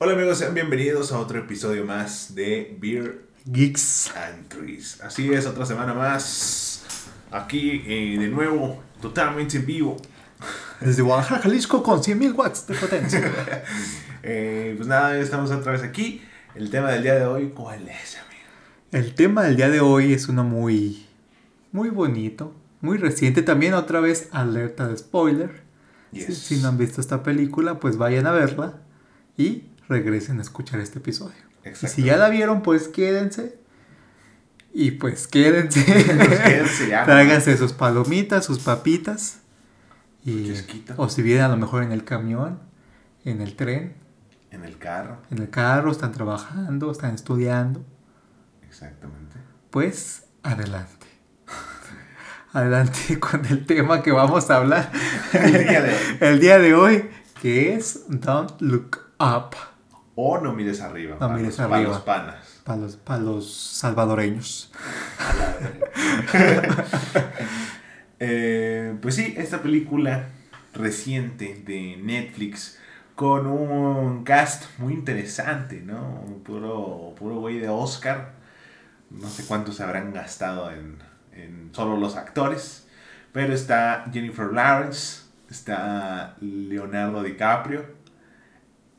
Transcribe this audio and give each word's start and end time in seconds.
Hola 0.00 0.12
amigos, 0.12 0.38
sean 0.38 0.54
bienvenidos 0.54 1.10
a 1.10 1.18
otro 1.18 1.40
episodio 1.40 1.84
más 1.84 2.32
de 2.36 2.76
Beer 2.80 3.22
Geeks. 3.46 4.12
and 4.14 4.46
Trees. 4.46 5.00
Así 5.00 5.32
es, 5.34 5.44
otra 5.44 5.66
semana 5.66 5.92
más. 5.92 6.84
Aquí 7.32 7.82
eh, 7.84 8.16
de 8.16 8.28
nuevo, 8.28 8.80
totalmente 9.02 9.56
en 9.56 9.66
vivo. 9.66 9.96
Desde 10.80 11.02
Guadalajara, 11.02 11.42
Jalisco, 11.42 11.82
con 11.82 12.00
100.000 12.00 12.32
watts 12.36 12.68
de 12.68 12.74
potencia. 12.76 13.32
Eh, 14.22 14.74
pues 14.76 14.88
nada, 14.88 15.18
estamos 15.18 15.50
otra 15.50 15.72
vez 15.72 15.82
aquí. 15.82 16.22
El 16.54 16.70
tema 16.70 16.90
del 16.90 17.02
día 17.02 17.14
de 17.14 17.24
hoy, 17.24 17.48
¿cuál 17.48 17.88
es, 17.88 18.18
amigo? 18.18 18.42
El 18.92 19.14
tema 19.14 19.44
del 19.44 19.56
día 19.56 19.68
de 19.68 19.80
hoy 19.80 20.12
es 20.12 20.28
uno 20.28 20.44
muy, 20.44 21.06
muy 21.72 21.88
bonito, 21.88 22.54
muy 22.82 22.98
reciente. 22.98 23.42
También 23.42 23.74
otra 23.74 24.00
vez 24.00 24.28
alerta 24.32 24.86
de 24.86 24.96
spoiler. 24.96 25.62
Si 26.12 26.56
no 26.58 26.68
han 26.68 26.78
visto 26.78 27.00
esta 27.00 27.22
película, 27.22 27.80
pues 27.80 27.96
vayan 27.96 28.26
a 28.26 28.32
verla 28.32 28.74
y 29.36 29.64
regresen 29.88 30.38
a 30.38 30.42
escuchar 30.42 30.80
este 30.80 30.98
episodio. 30.98 31.48
Y 31.64 31.86
si 31.86 32.04
ya 32.04 32.16
la 32.16 32.28
vieron, 32.28 32.62
pues 32.62 32.88
quédense. 32.88 33.58
Y 34.72 34.92
pues 34.92 35.26
quédense. 35.26 35.84
Pues 36.26 36.40
quédense 36.40 36.88
ya. 36.88 37.04
Tráiganse 37.04 37.56
sus 37.56 37.72
palomitas, 37.72 38.44
sus 38.44 38.60
papitas. 38.60 39.40
Y, 40.24 40.52
o 40.96 41.08
si 41.08 41.22
vienen 41.22 41.44
a 41.44 41.48
lo 41.48 41.56
mejor 41.56 41.82
en 41.82 41.92
el 41.92 42.04
camión, 42.04 42.58
en 43.24 43.40
el 43.40 43.56
tren, 43.56 43.94
En 44.50 44.64
el 44.64 44.78
carro, 44.78 45.18
en 45.30 45.38
el 45.38 45.50
carro, 45.50 45.90
están 45.90 46.12
trabajando, 46.12 46.90
están 46.90 47.14
estudiando. 47.14 47.84
exactamente. 48.66 49.36
Pues 49.70 50.24
adelante. 50.42 51.06
Adelante 52.52 53.20
con 53.20 53.44
el 53.46 53.66
tema 53.66 54.02
que 54.02 54.10
vamos 54.10 54.50
a 54.50 54.56
hablar 54.56 54.90
El 55.32 55.52
día 55.52 55.82
de 55.82 55.92
hoy. 55.92 55.98
el 56.20 56.40
día 56.40 56.58
de 56.58 56.74
hoy, 56.74 57.10
que 57.40 57.74
es 57.74 58.04
Don't 58.08 58.60
Look 58.60 59.00
Up 59.18 59.54
O 60.20 60.38
no 60.40 60.52
mires 60.52 60.80
arriba. 60.80 61.12
No 61.12 61.18
para 61.20 61.34
mires 61.34 61.56
los- 61.56 61.56
para 61.68 61.76
arriba. 61.76 61.92
los 61.92 62.02
panas. 62.02 62.60
para 62.64 62.78
los, 62.80 62.96
para 62.96 63.20
los 63.20 63.54
salvadoreños. 63.54 64.72
Eh, 68.20 68.96
pues 69.00 69.14
sí, 69.14 69.34
esta 69.36 69.62
película 69.62 70.24
reciente 70.74 71.62
de 71.64 71.96
Netflix 72.02 72.76
con 73.14 73.46
un 73.46 74.24
cast 74.24 74.64
muy 74.78 74.92
interesante, 74.92 75.82
¿no? 75.82 76.20
Un 76.26 76.42
Puro, 76.42 77.14
puro 77.16 77.36
güey 77.36 77.58
de 77.60 77.68
Oscar. 77.68 78.32
No 79.10 79.28
sé 79.28 79.44
cuántos 79.46 79.76
se 79.76 79.84
habrán 79.84 80.12
gastado 80.12 80.70
en, 80.72 80.98
en 81.32 81.70
solo 81.72 81.96
los 81.96 82.16
actores. 82.16 82.88
Pero 83.32 83.54
está 83.54 84.04
Jennifer 84.12 84.52
Lawrence, 84.52 85.22
está 85.48 86.34
Leonardo 86.40 87.22
DiCaprio, 87.22 87.84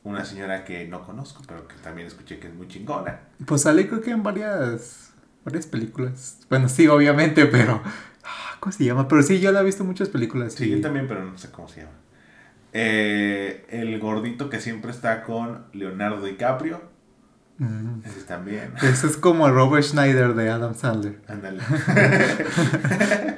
una 0.04 0.24
señora 0.24 0.64
que 0.64 0.86
no 0.88 1.04
conozco, 1.04 1.42
pero 1.46 1.68
que 1.68 1.74
también 1.76 2.06
escuché 2.06 2.38
que 2.38 2.48
es 2.48 2.54
muy 2.54 2.68
chingona. 2.68 3.20
Pues 3.46 3.62
sale 3.62 3.86
creo 3.88 4.00
que 4.00 4.10
en 4.10 4.22
varias, 4.22 5.12
varias 5.44 5.66
películas. 5.66 6.38
Bueno, 6.48 6.68
sí, 6.68 6.86
obviamente, 6.88 7.46
pero... 7.46 7.82
ah, 8.24 8.56
¿Cómo 8.60 8.72
se 8.72 8.84
llama? 8.84 9.08
Pero 9.08 9.22
sí, 9.22 9.40
yo 9.40 9.52
la 9.52 9.60
he 9.60 9.64
visto 9.64 9.82
en 9.82 9.88
muchas 9.88 10.08
películas. 10.08 10.54
Sí, 10.54 10.64
y- 10.66 10.70
yo 10.70 10.80
también, 10.80 11.06
pero 11.06 11.24
no 11.24 11.36
sé 11.38 11.50
cómo 11.50 11.68
se 11.68 11.80
llama. 11.80 11.92
Eh, 12.72 13.66
el 13.70 13.98
gordito 13.98 14.48
que 14.48 14.60
siempre 14.60 14.90
está 14.90 15.22
con 15.24 15.64
Leonardo 15.72 16.24
DiCaprio. 16.24 16.80
Mm. 17.58 18.00
Ese 18.06 18.22
también. 18.22 18.72
Ese 18.80 19.06
es 19.08 19.16
como 19.16 19.46
el 19.46 19.54
Robert 19.54 19.84
Schneider 19.84 20.34
de 20.34 20.50
Adam 20.50 20.74
Sandler. 20.74 21.20
Ándale. 21.28 21.60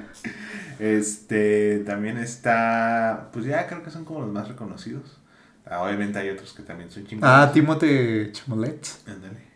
este 0.79 1.79
también 1.87 2.19
está. 2.19 3.31
Pues 3.33 3.45
ya 3.47 3.67
creo 3.67 3.83
que 3.83 3.91
son 3.91 4.05
como 4.05 4.21
los 4.21 4.31
más 4.31 4.49
reconocidos. 4.49 5.19
Ah, 5.67 5.83
obviamente 5.83 6.19
hay 6.19 6.31
otros 6.31 6.53
que 6.53 6.63
también 6.63 6.91
son 6.91 7.07
chingones. 7.07 7.35
Ah, 7.35 7.51
Timothée 7.53 8.31
Chalamet. 8.33 8.87
Ándale. 9.07 9.53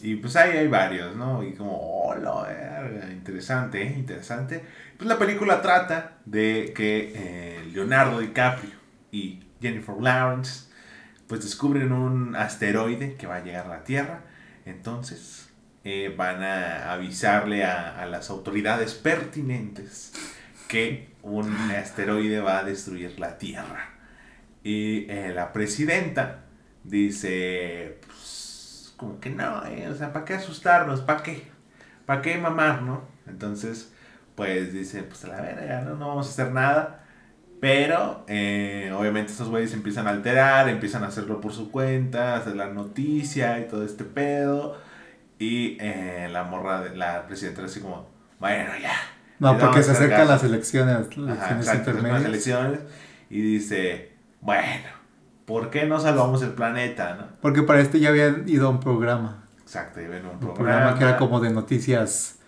Y 0.00 0.16
pues 0.16 0.36
ahí 0.36 0.56
hay 0.56 0.68
varios, 0.68 1.16
¿no? 1.16 1.42
Y 1.42 1.54
como, 1.54 2.04
hola, 2.04 2.42
verga, 2.46 3.10
interesante, 3.10 3.82
¿eh? 3.82 3.94
Interesante. 3.96 4.64
Pues 4.96 5.08
la 5.08 5.18
película 5.18 5.60
trata 5.60 6.18
de 6.24 6.72
que 6.74 7.12
eh, 7.14 7.64
Leonardo 7.72 8.20
DiCaprio 8.20 8.74
y 9.10 9.42
Jennifer 9.60 9.96
Lawrence 10.00 10.68
pues 11.26 11.42
descubren 11.42 11.92
un 11.92 12.36
asteroide 12.36 13.16
que 13.16 13.26
va 13.26 13.36
a 13.36 13.44
llegar 13.44 13.66
a 13.66 13.70
la 13.70 13.84
Tierra. 13.84 14.22
Entonces 14.66 15.50
eh, 15.84 16.14
van 16.16 16.42
a 16.42 16.92
avisarle 16.92 17.64
a, 17.64 18.00
a 18.00 18.06
las 18.06 18.30
autoridades 18.30 18.94
pertinentes 18.94 20.12
que 20.68 21.08
un 21.22 21.52
asteroide 21.72 22.40
va 22.40 22.60
a 22.60 22.64
destruir 22.64 23.18
la 23.18 23.36
Tierra. 23.38 23.97
Y 24.62 25.06
eh, 25.10 25.32
la 25.34 25.52
presidenta 25.52 26.44
dice, 26.84 27.98
pues, 28.06 28.92
como 28.96 29.20
que 29.20 29.30
no, 29.30 29.64
eh, 29.66 29.88
o 29.88 29.94
sea, 29.94 30.12
¿para 30.12 30.24
qué 30.24 30.34
asustarnos? 30.34 31.00
¿Para 31.02 31.22
qué? 31.22 31.48
¿Para 32.06 32.22
qué 32.22 32.38
mamar, 32.38 32.82
no? 32.82 33.02
Entonces, 33.26 33.92
pues 34.34 34.72
dice, 34.72 35.02
pues 35.02 35.24
a 35.24 35.28
la 35.28 35.40
verga, 35.40 35.82
no, 35.82 35.96
no 35.96 36.08
vamos 36.08 36.26
a 36.28 36.30
hacer 36.30 36.52
nada. 36.52 37.04
Pero, 37.60 38.24
eh, 38.28 38.92
obviamente 38.96 39.32
estos 39.32 39.48
güeyes 39.48 39.72
empiezan 39.74 40.06
a 40.06 40.10
alterar, 40.10 40.68
empiezan 40.68 41.02
a 41.04 41.08
hacerlo 41.08 41.40
por 41.40 41.52
su 41.52 41.70
cuenta, 41.72 42.36
hacer 42.36 42.54
la 42.56 42.68
noticia 42.68 43.58
y 43.60 43.66
todo 43.68 43.84
este 43.84 44.04
pedo. 44.04 44.80
Y 45.38 45.76
eh, 45.80 46.28
la 46.30 46.44
morra, 46.44 46.82
de, 46.82 46.96
la 46.96 47.26
presidenta 47.26 47.64
así 47.64 47.80
como, 47.80 48.08
bueno, 48.40 48.72
ya. 48.80 48.94
No, 49.38 49.58
porque 49.58 49.82
se 49.82 49.92
acercan 49.92 50.20
caso". 50.20 50.32
las 50.32 50.44
elecciones, 50.44 51.16
las 51.16 51.38
Ajá, 51.38 51.56
elecciones 51.56 51.66
exacto, 51.66 51.92
son 51.92 52.02
las 52.12 52.22
intermedias. 52.22 52.24
elecciones. 52.24 52.80
Y 53.30 53.40
dice, 53.42 54.07
bueno, 54.40 54.88
¿por 55.44 55.70
qué 55.70 55.86
no 55.86 55.98
salvamos 56.00 56.42
el 56.42 56.50
planeta, 56.50 57.14
no? 57.18 57.26
Porque 57.40 57.62
para 57.62 57.80
este 57.80 58.00
ya 58.00 58.10
habían 58.10 58.48
ido 58.48 58.66
a 58.66 58.70
un 58.70 58.80
programa. 58.80 59.44
Exacto, 59.60 60.00
y 60.00 60.06
ven 60.06 60.24
un 60.24 60.32
Un 60.32 60.38
programa, 60.40 60.54
programa 60.64 60.98
que 60.98 61.04
era 61.04 61.16
como 61.18 61.40
de 61.40 61.50
noticias 61.50 62.38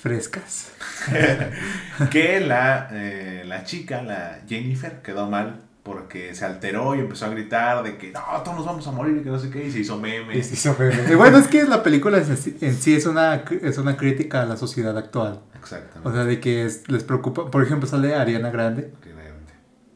frescas. 0.00 0.72
que 2.10 2.40
la, 2.40 2.88
eh, 2.92 3.44
la 3.46 3.64
chica, 3.64 4.02
la 4.02 4.40
Jennifer, 4.48 5.00
quedó 5.02 5.28
mal 5.28 5.62
porque 5.82 6.34
se 6.34 6.44
alteró 6.44 6.96
y 6.96 6.98
empezó 6.98 7.26
a 7.26 7.28
gritar 7.28 7.84
de 7.84 7.96
que 7.96 8.10
no, 8.10 8.20
todos 8.42 8.56
nos 8.56 8.66
vamos 8.66 8.86
a 8.88 8.90
morir 8.90 9.18
y 9.18 9.22
que 9.22 9.30
no 9.30 9.38
sé 9.38 9.50
qué, 9.50 9.66
y 9.66 9.70
se 9.70 9.78
hizo 9.80 9.96
meme. 10.00 10.36
Y 10.36 10.42
se 10.42 10.54
hizo 10.54 10.74
meme. 10.76 10.96
Y 11.08 11.14
bueno, 11.14 11.38
es 11.38 11.46
que 11.46 11.62
la 11.62 11.84
película 11.84 12.18
en 12.18 12.36
sí- 12.36 12.56
es 12.60 13.06
una, 13.06 13.44
es 13.62 13.78
una 13.78 13.96
crítica 13.96 14.42
a 14.42 14.46
la 14.46 14.56
sociedad 14.56 14.98
actual. 14.98 15.42
Exactamente. 15.54 16.08
O 16.08 16.12
sea, 16.12 16.24
de 16.24 16.40
que 16.40 16.64
es- 16.64 16.88
les 16.88 17.04
preocupa. 17.04 17.50
Por 17.52 17.62
ejemplo, 17.62 17.88
sale 17.88 18.16
Ariana 18.16 18.50
Grande, 18.50 18.92
que, 19.00 19.14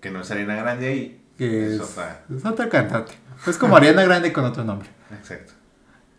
que 0.00 0.10
no 0.12 0.20
es 0.20 0.30
Arena 0.30 0.54
Grande 0.54 0.86
ahí. 0.88 1.19
Que 1.46 1.66
Es 1.66 1.74
es, 1.74 1.80
otra. 1.80 2.24
es 2.34 2.44
otra 2.44 2.68
cantante. 2.68 3.12
Es 3.46 3.56
como 3.58 3.76
Ariana 3.76 4.04
Grande 4.04 4.32
con 4.32 4.44
otro 4.44 4.64
nombre. 4.64 4.88
Exacto. 5.10 5.52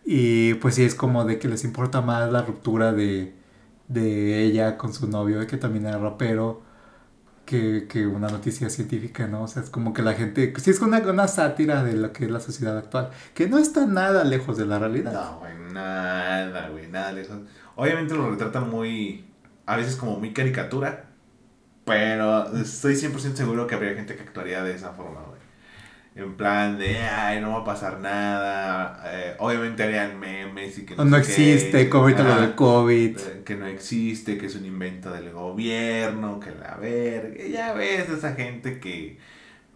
Y 0.04 0.56
pues 0.56 0.76
sí, 0.76 0.84
es 0.84 0.96
como 0.96 1.26
de 1.26 1.38
que 1.40 1.48
les 1.48 1.64
importa 1.64 2.02
más 2.02 2.32
la 2.32 2.42
ruptura 2.42 2.92
de, 2.94 3.36
de 3.88 4.44
ella 4.44 4.78
con 4.78 4.94
su 4.94 5.08
novio, 5.08 5.46
que 5.48 5.58
también 5.58 5.86
era 5.86 6.00
rapero, 6.00 6.64
que, 7.46 7.88
que 7.90 8.08
una 8.08 8.30
noticia 8.30 8.70
científica, 8.70 9.28
¿no? 9.28 9.44
O 9.44 9.48
sea, 9.48 9.64
es 9.64 9.70
como 9.70 9.94
que 9.94 10.02
la 10.02 10.14
gente, 10.14 10.54
sí 10.58 10.72
es 10.72 10.82
una, 10.82 11.00
una 11.00 11.28
sátira 11.28 11.84
de 11.84 11.94
lo 11.96 12.14
que 12.14 12.26
es 12.26 12.32
la 12.32 12.40
sociedad 12.40 12.78
actual, 12.78 13.12
que 13.36 13.48
no 13.50 13.58
está 13.60 13.86
nada 13.86 14.24
lejos 14.24 14.58
de 14.58 14.66
la 14.66 14.80
realidad. 14.80 15.14
No, 15.14 15.40
güey, 15.40 15.54
nada, 15.74 16.70
güey, 16.70 16.88
nada 16.90 17.12
lejos. 17.12 17.38
Obviamente 17.76 18.16
lo 18.16 18.30
retratan 18.32 18.70
muy, 18.70 19.26
a 19.66 19.78
veces 19.78 19.96
como 19.98 20.18
muy 20.20 20.34
caricatura, 20.34 21.11
pero 21.86 22.56
estoy 22.58 22.96
100% 22.96 23.38
seguro 23.38 23.68
que 23.68 23.76
habría 23.76 23.96
gente 23.96 24.16
que 24.16 24.24
actuaría 24.24 24.64
de 24.64 24.76
esa 24.76 24.94
forma, 24.94 25.22
güey. 25.22 25.42
En 26.16 26.36
plan 26.36 26.78
de, 26.78 27.00
ay, 27.00 27.40
no 27.42 27.52
va 27.54 27.60
a 27.60 27.64
pasar 27.64 28.00
nada. 28.00 29.02
eh, 29.06 29.36
obviamente 29.40 29.84
harían 29.84 30.20
memes 30.20 30.78
y 30.78 30.86
que 30.86 30.96
O 30.98 31.06
no 31.06 31.18
sé 31.24 31.24
qué, 31.24 31.54
existe, 31.54 31.90
como 31.90 32.04
ahorita 32.04 32.24
lo 32.24 32.34
ajá, 32.34 32.42
del 32.42 32.56
COVID. 32.56 33.18
eh, 33.18 33.42
Que 33.46 33.56
no 33.56 33.66
existe, 33.68 34.38
que 34.38 34.48
es 34.48 34.56
un 34.56 34.66
invento 34.66 35.12
del 35.12 35.32
gobierno, 35.32 36.40
que 36.40 36.52
la 36.52 36.76
verga. 36.76 37.44
Ya 37.46 37.74
ves 37.74 38.10
esa 38.10 38.34
gente 38.36 38.80
que, 38.80 39.20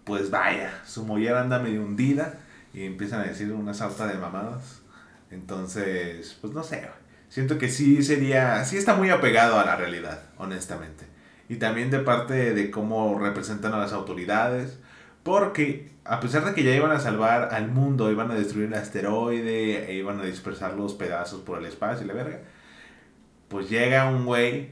pues 0.04 0.30
vaya, 0.32 0.82
su 0.86 1.06
mollera 1.06 1.42
anda 1.42 1.60
medio 1.60 1.84
hundida 1.84 2.40
y 2.74 2.86
empiezan 2.86 3.22
a 3.22 3.26
decir 3.26 3.52
una 3.54 3.74
sarta 3.74 4.08
de 4.08 4.16
mamadas. 4.18 4.82
Entonces, 5.32 6.38
pues 6.42 6.54
no 6.54 6.64
sé, 6.64 6.88
siento 7.30 7.58
que 7.58 7.70
sí 7.70 8.04
sería, 8.04 8.64
sí 8.66 8.78
está 8.78 8.96
muy 8.96 9.10
apegado 9.10 9.60
a 9.60 9.66
la 9.66 9.76
realidad, 9.76 10.24
honestamente. 10.38 11.06
Y 11.50 11.58
también 11.58 11.92
de 11.92 12.00
parte 12.00 12.54
de 12.54 12.72
cómo 12.72 13.20
representan 13.20 13.74
a 13.74 13.78
las 13.78 13.94
autoridades. 13.94 14.80
Porque 15.24 15.92
a 16.06 16.20
pesar 16.20 16.46
de 16.46 16.54
que 16.54 16.64
ya 16.64 16.76
iban 16.76 16.92
a 16.92 17.00
salvar 17.00 17.50
al 17.52 17.70
mundo, 17.72 18.12
iban 18.12 18.30
a 18.32 18.36
destruir 18.36 18.68
el 18.68 18.76
asteroide, 18.76 19.90
e 19.90 19.96
iban 19.96 20.20
a 20.20 20.24
dispersar 20.24 20.74
los 20.74 20.94
pedazos 20.94 21.42
por 21.42 21.58
el 21.60 21.66
espacio 21.66 22.06
y 22.06 22.08
la 22.08 22.14
verga, 22.14 22.42
pues 23.48 23.70
llega 23.70 24.10
un 24.10 24.26
güey, 24.26 24.72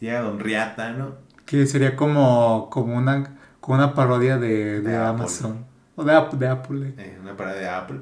llega 0.00 0.20
Don 0.20 0.40
Riata, 0.40 0.92
¿no? 0.92 1.16
Que 1.44 1.66
sería 1.66 1.96
como, 1.96 2.68
como, 2.70 2.96
una, 2.96 3.36
como 3.60 3.76
una 3.76 3.94
parodia 3.94 4.38
de, 4.38 4.80
de. 4.80 4.96
Amazon. 4.96 5.66
O 5.96 6.04
de, 6.04 6.12
de 6.38 6.48
Apple. 6.48 6.88
eh. 6.88 6.94
eh, 6.96 7.18
una 7.20 7.36
parada 7.36 7.58
de 7.58 7.68
Apple, 7.68 8.00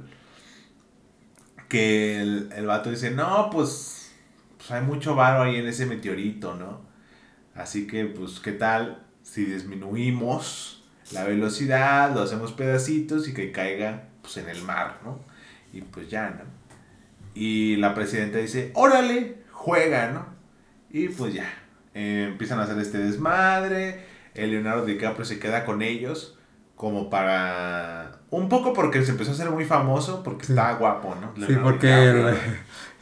que 1.68 2.20
el, 2.20 2.50
el 2.54 2.66
vato 2.66 2.90
dice, 2.90 3.10
no, 3.10 3.48
pues, 3.50 4.12
pues 4.56 4.70
hay 4.70 4.82
mucho 4.82 5.14
varo 5.14 5.42
ahí 5.42 5.56
en 5.56 5.66
ese 5.66 5.86
meteorito, 5.86 6.54
¿no? 6.54 6.91
Así 7.54 7.86
que, 7.86 8.06
pues, 8.06 8.40
¿qué 8.40 8.52
tal 8.52 9.06
si 9.22 9.44
disminuimos 9.44 10.82
la 11.12 11.24
velocidad, 11.24 12.14
lo 12.14 12.22
hacemos 12.22 12.52
pedacitos 12.52 13.28
y 13.28 13.34
que 13.34 13.52
caiga 13.52 14.08
pues 14.20 14.36
en 14.36 14.48
el 14.48 14.62
mar, 14.62 15.00
¿no? 15.04 15.20
Y 15.72 15.82
pues 15.82 16.08
ya, 16.08 16.30
¿no? 16.30 16.44
Y 17.34 17.76
la 17.76 17.94
presidenta 17.94 18.38
dice, 18.38 18.70
órale, 18.74 19.38
juega, 19.50 20.10
¿no? 20.10 20.26
Y 20.90 21.08
pues 21.08 21.34
ya, 21.34 21.52
eh, 21.94 22.26
empiezan 22.30 22.58
a 22.60 22.64
hacer 22.64 22.78
este 22.78 22.98
desmadre, 22.98 24.04
el 24.34 24.50
Leonardo 24.50 24.84
DiCaprio 24.86 25.24
se 25.24 25.38
queda 25.38 25.64
con 25.64 25.82
ellos 25.82 26.38
como 26.76 27.10
para... 27.10 28.21
Un 28.32 28.48
poco 28.48 28.72
porque 28.72 29.04
se 29.04 29.10
empezó 29.12 29.30
a 29.30 29.34
hacer 29.34 29.50
muy 29.50 29.64
famoso 29.64 30.22
porque 30.22 30.46
está 30.46 30.72
guapo, 30.74 31.14
¿no? 31.20 31.46
Sí, 31.46 31.54
porque 31.62 31.92
el, 31.92 32.34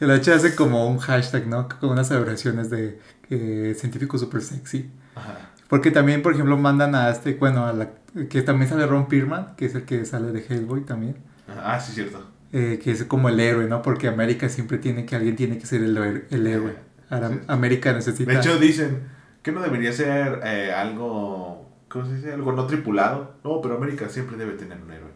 el 0.01 0.11
H 0.19 0.33
hace 0.33 0.55
como 0.55 0.87
un 0.87 0.97
hashtag, 0.99 1.47
¿no? 1.47 1.67
Con 1.79 1.89
unas 1.89 2.07
celebraciones 2.09 2.69
de 2.69 2.99
eh, 3.29 3.73
científico 3.79 4.17
super 4.17 4.41
sexy. 4.41 4.89
Ajá. 5.15 5.49
Porque 5.69 5.89
también, 5.89 6.21
por 6.21 6.33
ejemplo, 6.33 6.57
mandan 6.57 6.95
a 6.95 7.09
este, 7.09 7.33
bueno, 7.35 7.65
a 7.65 7.71
la, 7.71 7.91
que 8.29 8.41
también 8.41 8.69
sale 8.69 8.85
Ron 8.85 9.07
Pierman, 9.07 9.55
que 9.55 9.65
es 9.67 9.73
el 9.75 9.83
que 9.85 10.03
sale 10.05 10.33
de 10.33 10.45
Hellboy 10.47 10.81
también. 10.81 11.15
Ah, 11.63 11.79
sí, 11.79 11.93
cierto. 11.93 12.27
eh, 12.51 12.79
que 12.83 12.91
es 12.91 13.05
como 13.05 13.29
el 13.29 13.39
héroe, 13.39 13.67
¿no? 13.67 13.81
Porque 13.81 14.09
América 14.09 14.49
siempre 14.49 14.79
tiene 14.79 15.05
que, 15.05 15.15
alguien 15.15 15.37
tiene 15.37 15.57
que 15.57 15.65
ser 15.65 15.81
el, 15.81 15.95
héroe- 15.97 16.25
el 16.29 16.45
héroe. 16.45 16.75
Ahora, 17.09 17.29
Sí. 17.29 17.39
América 17.47 17.93
necesita... 17.93 18.29
De 18.31 18.37
hecho, 18.37 18.57
dicen 18.59 19.03
que 19.41 19.53
no 19.53 19.61
debería 19.61 19.93
ser 19.93 20.41
eh, 20.43 20.73
algo, 20.75 21.70
¿cómo 21.91 22.05
se 22.05 22.15
dice? 22.15 22.33
Algo 22.33 22.51
no 22.53 22.65
tripulado. 22.65 23.35
No, 23.43 23.61
pero 23.61 23.75
América 23.77 24.07
siempre 24.09 24.37
debe 24.37 24.53
tener 24.53 24.79
un 24.81 24.91
héroe. 24.91 25.11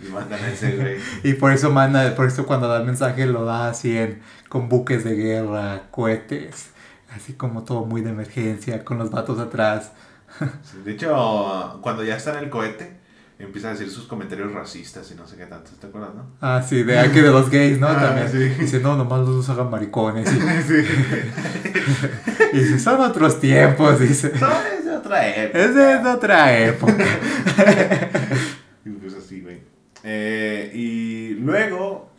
Y 0.00 0.08
mandan 0.12 0.42
a 0.42 0.48
ese 0.48 0.76
güey. 0.76 0.96
Y 1.22 1.34
por 1.34 1.52
eso 1.52 1.70
manda, 1.70 2.14
por 2.14 2.26
eso 2.26 2.46
cuando 2.46 2.68
da 2.68 2.78
el 2.78 2.84
mensaje 2.86 3.26
lo 3.26 3.44
da 3.44 3.68
así 3.70 3.96
en, 3.96 4.20
con 4.48 4.68
buques 4.68 5.04
de 5.04 5.14
guerra, 5.14 5.84
cohetes, 5.90 6.70
así 7.14 7.32
como 7.34 7.64
todo 7.64 7.86
muy 7.86 8.02
de 8.02 8.10
emergencia, 8.10 8.84
con 8.84 8.98
los 8.98 9.10
vatos 9.10 9.38
atrás. 9.38 9.92
Sí, 10.62 10.78
De 10.84 10.92
hecho, 10.92 11.78
cuando 11.80 12.04
ya 12.04 12.16
está 12.16 12.36
en 12.36 12.44
el 12.44 12.50
cohete, 12.50 12.94
empieza 13.38 13.68
a 13.68 13.70
decir 13.70 13.88
sus 13.88 14.06
comentarios 14.06 14.52
racistas 14.52 15.10
y 15.10 15.14
no 15.14 15.26
sé 15.26 15.36
qué 15.36 15.46
tanto. 15.46 15.70
¿Te 15.80 15.86
acuerdas, 15.86 16.14
no? 16.14 16.26
Ah, 16.42 16.62
sí, 16.66 16.82
de 16.82 16.98
aquí 16.98 17.20
de 17.20 17.30
los 17.30 17.48
gays, 17.48 17.78
¿no? 17.78 17.86
Ah, 17.90 18.00
También. 18.00 18.30
sí. 18.30 18.38
Dice, 18.60 18.80
no, 18.80 18.96
nomás 18.96 19.20
los 19.26 19.48
hagan 19.48 19.70
maricones. 19.70 20.30
Y, 20.30 20.36
sí. 20.62 20.84
y 22.52 22.58
dice, 22.58 22.78
son 22.78 23.00
otros 23.00 23.40
tiempos, 23.40 23.98
dice. 24.00 24.32
No, 24.38 24.48
es 24.78 24.84
de 24.84 24.85
otra 25.06 25.36
época. 25.36 25.58
Es 25.64 25.74
de 25.74 25.96
otra 26.10 26.58
época. 26.58 27.04
Y 28.84 28.90
pues 29.00 29.14
así, 29.14 29.40
güey. 29.40 29.58
Eh, 30.04 30.70
y 30.74 31.30
luego, 31.40 32.10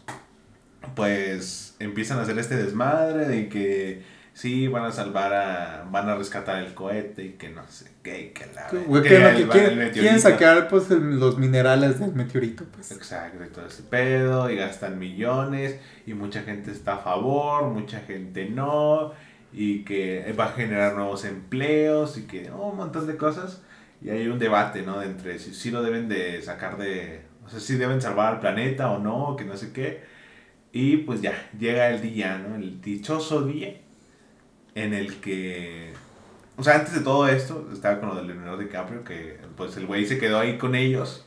pues 0.96 1.76
empiezan 1.80 2.20
a 2.20 2.24
hacer 2.24 2.38
este 2.40 2.56
desmadre 2.58 3.26
de 3.28 3.50
que 3.50 4.04
sí, 4.34 4.68
van 4.68 4.84
a 4.86 4.92
salvar 4.92 5.34
a. 5.34 5.86
van 5.90 6.10
a 6.10 6.16
rescatar 6.16 6.64
el 6.64 6.74
cohete 6.74 7.24
y 7.24 7.30
que 7.34 7.50
no 7.50 7.66
sé 7.68 7.86
qué, 8.04 8.22
y 8.22 8.30
que 8.30 8.46
la. 8.54 8.68
Güey, 8.86 9.04
que 9.04 9.10
que 9.10 9.16
el- 9.26 9.48
que 9.92 9.92
quieren, 9.92 10.20
sacar 10.20 10.68
pues 10.68 10.90
el- 10.92 11.20
los 11.20 11.38
minerales 11.38 12.00
del 12.00 12.14
meteorito, 12.14 12.66
pues. 12.74 12.92
Exacto, 12.92 13.44
y 13.44 13.50
todo 13.50 13.66
ese 13.68 13.84
pedo, 13.84 14.50
y 14.50 14.56
gastan 14.56 15.00
millones, 15.00 15.80
y 16.06 16.14
mucha 16.14 16.42
gente 16.42 16.72
está 16.72 16.96
a 16.96 17.00
favor, 17.00 17.64
mucha 17.70 18.00
gente 18.02 18.50
no, 18.50 19.14
y 19.54 19.84
que 19.84 20.34
va 20.38 20.46
a 20.46 20.52
generar 20.54 20.96
nuevos 20.96 21.26
empleos, 21.26 22.18
y 22.18 22.24
que 22.28 22.50
oh, 22.52 22.70
un 22.70 22.78
montón 22.78 23.08
de 23.08 23.18
cosas. 23.18 23.62
Y 24.02 24.10
hay 24.10 24.28
un 24.28 24.40
debate, 24.40 24.84
¿no? 24.84 25.00
De 25.00 25.08
entre 25.08 25.40
si, 25.40 25.54
si 25.54 25.72
lo 25.72 25.82
deben 25.82 26.08
de 26.10 26.42
sacar 26.42 26.78
de... 26.78 27.22
O 27.46 27.50
sea, 27.50 27.60
si 27.60 27.76
deben 27.78 28.02
salvar 28.02 28.34
al 28.34 28.40
planeta 28.40 28.92
o 28.92 29.00
no, 29.00 29.36
que 29.38 29.46
no 29.46 29.58
sé 29.58 29.72
qué. 29.72 30.04
Y 30.72 30.98
pues 30.98 31.22
ya, 31.22 31.50
llega 31.58 31.90
el 31.90 32.02
día, 32.02 32.38
¿no? 32.38 32.56
El 32.56 32.82
dichoso 32.82 33.44
día 33.44 33.76
en 34.76 34.94
el 34.94 35.20
que... 35.20 35.94
O 36.58 36.64
sea, 36.64 36.76
antes 36.76 36.94
de 36.94 37.02
todo 37.02 37.28
esto, 37.28 37.70
estaba 37.72 38.00
con 38.00 38.10
lo 38.10 38.16
de 38.16 38.24
Leonardo 38.24 38.58
DiCaprio, 38.58 39.04
que 39.04 39.38
pues 39.56 39.78
el 39.78 39.86
güey 39.86 40.06
se 40.06 40.18
quedó 40.18 40.40
ahí 40.40 40.58
con 40.58 40.76
ellos, 40.76 41.26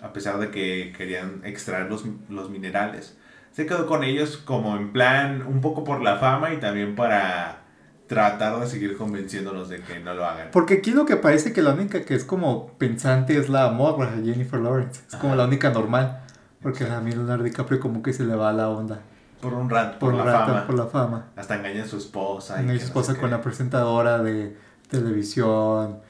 a 0.00 0.12
pesar 0.12 0.38
de 0.38 0.50
que 0.50 0.92
querían 0.96 1.42
extraer 1.44 1.88
los, 1.88 2.04
los 2.28 2.50
minerales. 2.50 3.16
Se 3.52 3.66
quedó 3.66 3.86
con 3.86 4.04
ellos 4.04 4.36
como 4.36 4.76
en 4.76 4.92
plan, 4.92 5.42
un 5.46 5.60
poco 5.60 5.84
por 5.84 6.02
la 6.02 6.16
fama 6.18 6.52
y 6.54 6.58
también 6.58 6.94
para 6.94 7.62
tratar 8.06 8.58
de 8.60 8.66
seguir 8.66 8.96
convenciéndonos 8.96 9.68
de 9.68 9.80
que 9.82 10.00
no 10.00 10.14
lo 10.14 10.24
hagan. 10.24 10.48
Porque 10.52 10.74
aquí 10.74 10.90
lo 10.92 11.04
que 11.06 11.16
parece 11.16 11.52
que 11.52 11.62
la 11.62 11.72
única 11.74 12.04
que 12.04 12.14
es 12.14 12.24
como 12.24 12.68
pensante 12.78 13.36
es 13.36 13.48
la 13.48 13.70
morra, 13.70 14.10
Jennifer 14.24 14.60
Lawrence. 14.60 15.02
Es 15.08 15.16
como 15.16 15.34
la 15.36 15.44
única 15.46 15.70
normal. 15.70 16.20
Porque 16.62 16.84
a 16.84 17.00
mí 17.00 17.12
Leonardo 17.12 17.44
DiCaprio 17.44 17.80
como 17.80 18.02
que 18.02 18.12
se 18.12 18.24
le 18.24 18.34
va 18.34 18.52
la 18.52 18.68
onda. 18.68 19.00
Por 19.40 19.54
un 19.54 19.70
rato, 19.70 19.98
Por, 19.98 20.10
por, 20.12 20.20
un 20.20 20.26
la 20.26 20.32
rato, 20.32 20.46
fama. 20.52 20.66
por 20.66 20.74
la 20.76 20.86
fama. 20.86 21.26
Hasta 21.36 21.56
engaña 21.56 21.84
a 21.84 21.86
su 21.86 21.96
esposa. 21.96 22.54
Una 22.54 22.62
que 22.62 22.78
no 22.78 22.84
esposa 22.84 23.14
sé 23.14 23.18
con 23.20 23.30
qué. 23.30 23.36
la 23.36 23.42
presentadora 23.42 24.18
de 24.18 24.56
televisión. 24.90 26.00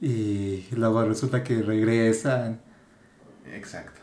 Y 0.00 0.66
luego 0.72 1.04
resulta 1.04 1.44
que 1.44 1.60
regresan. 1.62 2.60
Exacto. 3.52 3.99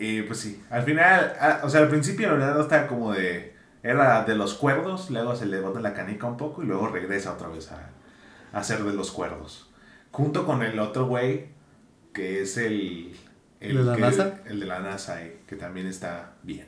Y 0.00 0.22
pues 0.22 0.40
sí, 0.40 0.62
al 0.70 0.82
final, 0.82 1.34
o 1.62 1.68
sea, 1.68 1.82
al 1.82 1.88
principio 1.88 2.28
Leonardo 2.28 2.62
estaba 2.62 2.86
como 2.86 3.12
de. 3.12 3.54
Era 3.82 4.24
de 4.24 4.34
los 4.34 4.54
cuerdos, 4.54 5.10
luego 5.10 5.34
se 5.36 5.46
le 5.46 5.60
bota 5.60 5.80
la 5.80 5.94
canica 5.94 6.26
un 6.26 6.36
poco 6.36 6.62
y 6.62 6.66
luego 6.66 6.88
regresa 6.88 7.32
otra 7.32 7.48
vez 7.48 7.70
a, 7.72 7.90
a 8.58 8.62
ser 8.64 8.82
de 8.82 8.92
los 8.92 9.10
cuerdos. 9.10 9.70
Junto 10.10 10.44
con 10.44 10.62
el 10.62 10.78
otro 10.78 11.06
güey, 11.06 11.48
que 12.12 12.42
es 12.42 12.56
el. 12.56 13.14
el 13.60 13.76
¿De 13.76 13.82
la 13.84 13.94
que- 13.94 14.00
NASA? 14.00 14.34
El 14.46 14.60
de 14.60 14.66
la 14.66 14.80
NASA, 14.80 15.22
eh, 15.22 15.40
que 15.46 15.56
también 15.56 15.86
está 15.86 16.32
bien. 16.42 16.66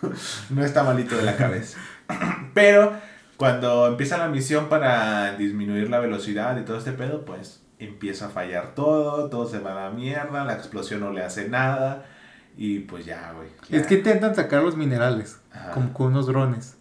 no 0.50 0.64
está 0.64 0.82
malito 0.82 1.16
de 1.16 1.22
la 1.22 1.36
cabeza. 1.36 1.78
Pero 2.54 2.92
cuando 3.36 3.86
empieza 3.86 4.16
la 4.18 4.28
misión 4.28 4.68
para 4.70 5.36
disminuir 5.36 5.88
la 5.90 5.98
velocidad 6.00 6.58
y 6.58 6.64
todo 6.64 6.78
este 6.78 6.92
pedo, 6.92 7.24
pues 7.26 7.62
empieza 7.78 8.26
a 8.26 8.30
fallar 8.30 8.74
todo, 8.74 9.28
todo 9.30 9.46
se 9.48 9.58
va 9.60 9.72
a 9.72 9.88
la 9.88 9.90
mierda, 9.94 10.44
la 10.44 10.54
explosión 10.54 11.00
no 11.00 11.12
le 11.12 11.22
hace 11.22 11.48
nada 11.48 12.04
y 12.60 12.80
pues 12.80 13.06
ya, 13.06 13.32
güey. 13.32 13.48
Es 13.70 13.86
que 13.86 13.94
intentan 13.94 14.34
sacar 14.34 14.62
los 14.62 14.76
minerales. 14.76 15.38
Ajá. 15.50 15.70
Como 15.72 15.92
con 15.94 16.08
unos 16.08 16.26
drones. 16.26 16.76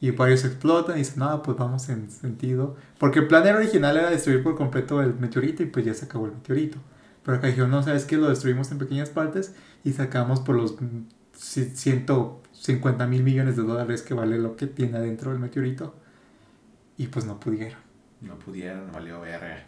Y 0.00 0.10
varios 0.12 0.44
explotan 0.46 0.96
y 0.96 1.00
dicen, 1.00 1.18
no, 1.18 1.42
pues 1.42 1.56
vamos 1.58 1.88
en 1.90 2.10
sentido. 2.10 2.76
Porque 2.98 3.18
el 3.20 3.28
plan 3.28 3.46
original 3.54 3.96
era 3.98 4.10
destruir 4.10 4.42
por 4.42 4.56
completo 4.56 5.02
el 5.02 5.14
meteorito 5.14 5.62
y 5.62 5.66
pues 5.66 5.84
ya 5.84 5.92
se 5.92 6.06
acabó 6.06 6.24
el 6.26 6.32
meteorito. 6.32 6.78
Pero 7.22 7.36
acá 7.36 7.46
dijeron, 7.48 7.70
no, 7.70 7.82
¿sabes 7.82 8.04
qué? 8.06 8.16
Lo 8.16 8.28
destruimos 8.30 8.70
en 8.72 8.78
pequeñas 8.78 9.10
partes 9.10 9.54
y 9.84 9.92
sacamos 9.92 10.40
por 10.40 10.56
los 10.56 10.80
mm, 10.80 11.06
ci- 11.38 11.74
150 11.74 13.06
mil 13.06 13.22
millones 13.22 13.56
de 13.56 13.62
dólares 13.62 14.00
que 14.02 14.14
vale 14.14 14.38
lo 14.38 14.56
que 14.56 14.66
tiene 14.66 14.96
adentro 14.98 15.32
el 15.32 15.38
meteorito. 15.38 15.94
Y 16.96 17.08
pues 17.08 17.24
no 17.26 17.38
pudieron. 17.40 17.78
No 18.22 18.38
pudieron, 18.38 18.90
valió 18.92 19.20
verga. 19.20 19.64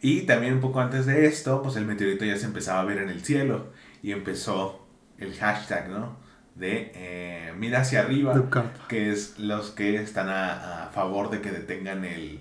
Y 0.00 0.22
también 0.22 0.54
un 0.54 0.60
poco 0.60 0.80
antes 0.80 1.06
de 1.06 1.26
esto, 1.26 1.62
pues 1.62 1.76
el 1.76 1.86
meteorito 1.86 2.24
ya 2.24 2.36
se 2.36 2.46
empezaba 2.46 2.80
a 2.80 2.84
ver 2.84 2.98
en 2.98 3.08
el 3.08 3.22
cielo 3.22 3.66
y 4.02 4.12
empezó 4.12 4.86
el 5.18 5.34
hashtag, 5.34 5.88
¿no? 5.88 6.16
De 6.54 6.92
eh, 6.94 7.52
mira 7.58 7.80
hacia 7.80 8.00
arriba. 8.00 8.34
Que 8.88 9.10
es 9.10 9.38
los 9.38 9.70
que 9.70 9.96
están 9.96 10.28
a, 10.28 10.84
a 10.84 10.88
favor 10.88 11.30
de 11.30 11.40
que 11.40 11.50
detengan 11.50 12.04
el, 12.04 12.40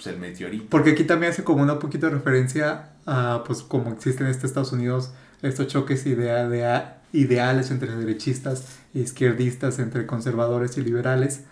pues, 0.00 0.14
el 0.14 0.18
meteorito. 0.18 0.64
Porque 0.70 0.90
aquí 0.90 1.04
también 1.04 1.32
hace 1.32 1.44
como 1.44 1.62
una 1.62 1.78
poquito 1.78 2.06
de 2.06 2.12
referencia 2.12 2.90
a, 3.04 3.44
pues, 3.46 3.62
como 3.62 3.90
existen 3.90 4.26
en 4.26 4.32
este 4.32 4.46
Estados 4.46 4.72
Unidos, 4.72 5.12
estos 5.42 5.66
choques 5.66 6.06
idea, 6.06 6.48
de, 6.48 6.82
ideales 7.12 7.70
entre 7.70 7.94
derechistas 7.94 8.78
e 8.94 9.00
izquierdistas, 9.00 9.78
entre 9.78 10.06
conservadores 10.06 10.78
y 10.78 10.82
liberales, 10.82 11.42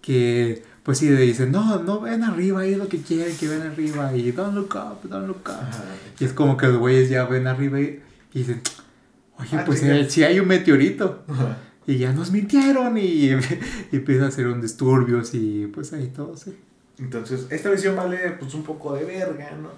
que, 0.00 0.62
pues 0.82 0.98
sí, 0.98 1.08
dicen, 1.08 1.52
no, 1.52 1.78
no 1.80 2.00
ven 2.00 2.24
arriba, 2.24 2.60
ahí 2.60 2.72
es 2.72 2.78
lo 2.78 2.88
que 2.88 3.02
quieren, 3.02 3.36
que 3.36 3.48
ven 3.48 3.62
arriba, 3.62 4.14
y 4.16 4.32
don't 4.32 4.54
look 4.54 4.74
up, 4.74 5.08
don't 5.08 5.26
look 5.26 5.42
up. 5.48 5.74
Y 6.18 6.24
es 6.24 6.32
como 6.32 6.56
que 6.56 6.66
los 6.66 6.78
güeyes 6.78 7.10
ya 7.10 7.24
ven 7.24 7.46
arriba 7.46 7.80
y, 7.80 8.02
y 8.34 8.40
dicen, 8.40 8.60
oye, 9.38 9.48
Ah, 9.58 9.62
pues 9.64 9.80
chinga. 9.80 10.08
si 10.10 10.22
hay 10.24 10.40
un 10.40 10.48
meteorito. 10.48 11.24
Y 11.86 11.98
ya 11.98 12.12
nos 12.12 12.30
mintieron 12.30 12.96
y, 12.98 13.30
y 13.30 13.36
empieza 13.92 14.24
a 14.24 14.28
hacer 14.28 14.46
un 14.48 14.60
disturbios 14.60 15.34
y 15.34 15.66
pues 15.72 15.92
ahí 15.92 16.08
todo, 16.08 16.36
sí. 16.36 16.56
Entonces, 16.98 17.46
esta 17.50 17.70
visión 17.70 17.96
vale 17.96 18.18
pues 18.38 18.54
un 18.54 18.62
poco 18.62 18.94
de 18.94 19.04
verga, 19.04 19.50
¿no? 19.60 19.70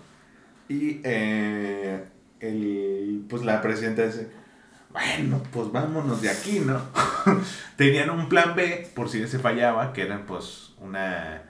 Y 0.69 1.01
eh, 1.05 2.05
el, 2.41 3.25
pues 3.29 3.43
la 3.45 3.61
presidenta 3.63 4.05
dice, 4.07 4.29
bueno, 4.93 5.43
pues 5.53 5.71
vámonos 5.73 6.21
de 6.23 6.29
aquí, 6.31 6.61
¿no? 6.61 6.81
Tenían 7.77 8.11
un 8.11 8.29
plan 8.29 8.55
B 8.57 8.89
por 8.95 9.09
si 9.09 9.21
ese 9.23 9.39
fallaba, 9.39 9.93
que 9.93 10.03
era 10.03 10.25
pues 10.27 10.75
una... 10.81 11.43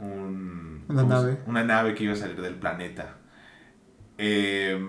un- 0.00 0.84
Una 0.88 1.02
¿cómo 1.02 1.20
se- 1.20 1.26
nave. 1.26 1.38
Una 1.46 1.64
nave 1.64 1.94
que 1.94 2.04
iba 2.04 2.12
a 2.14 2.16
salir 2.16 2.40
del 2.40 2.54
planeta. 2.56 3.16
Eh, 4.18 4.80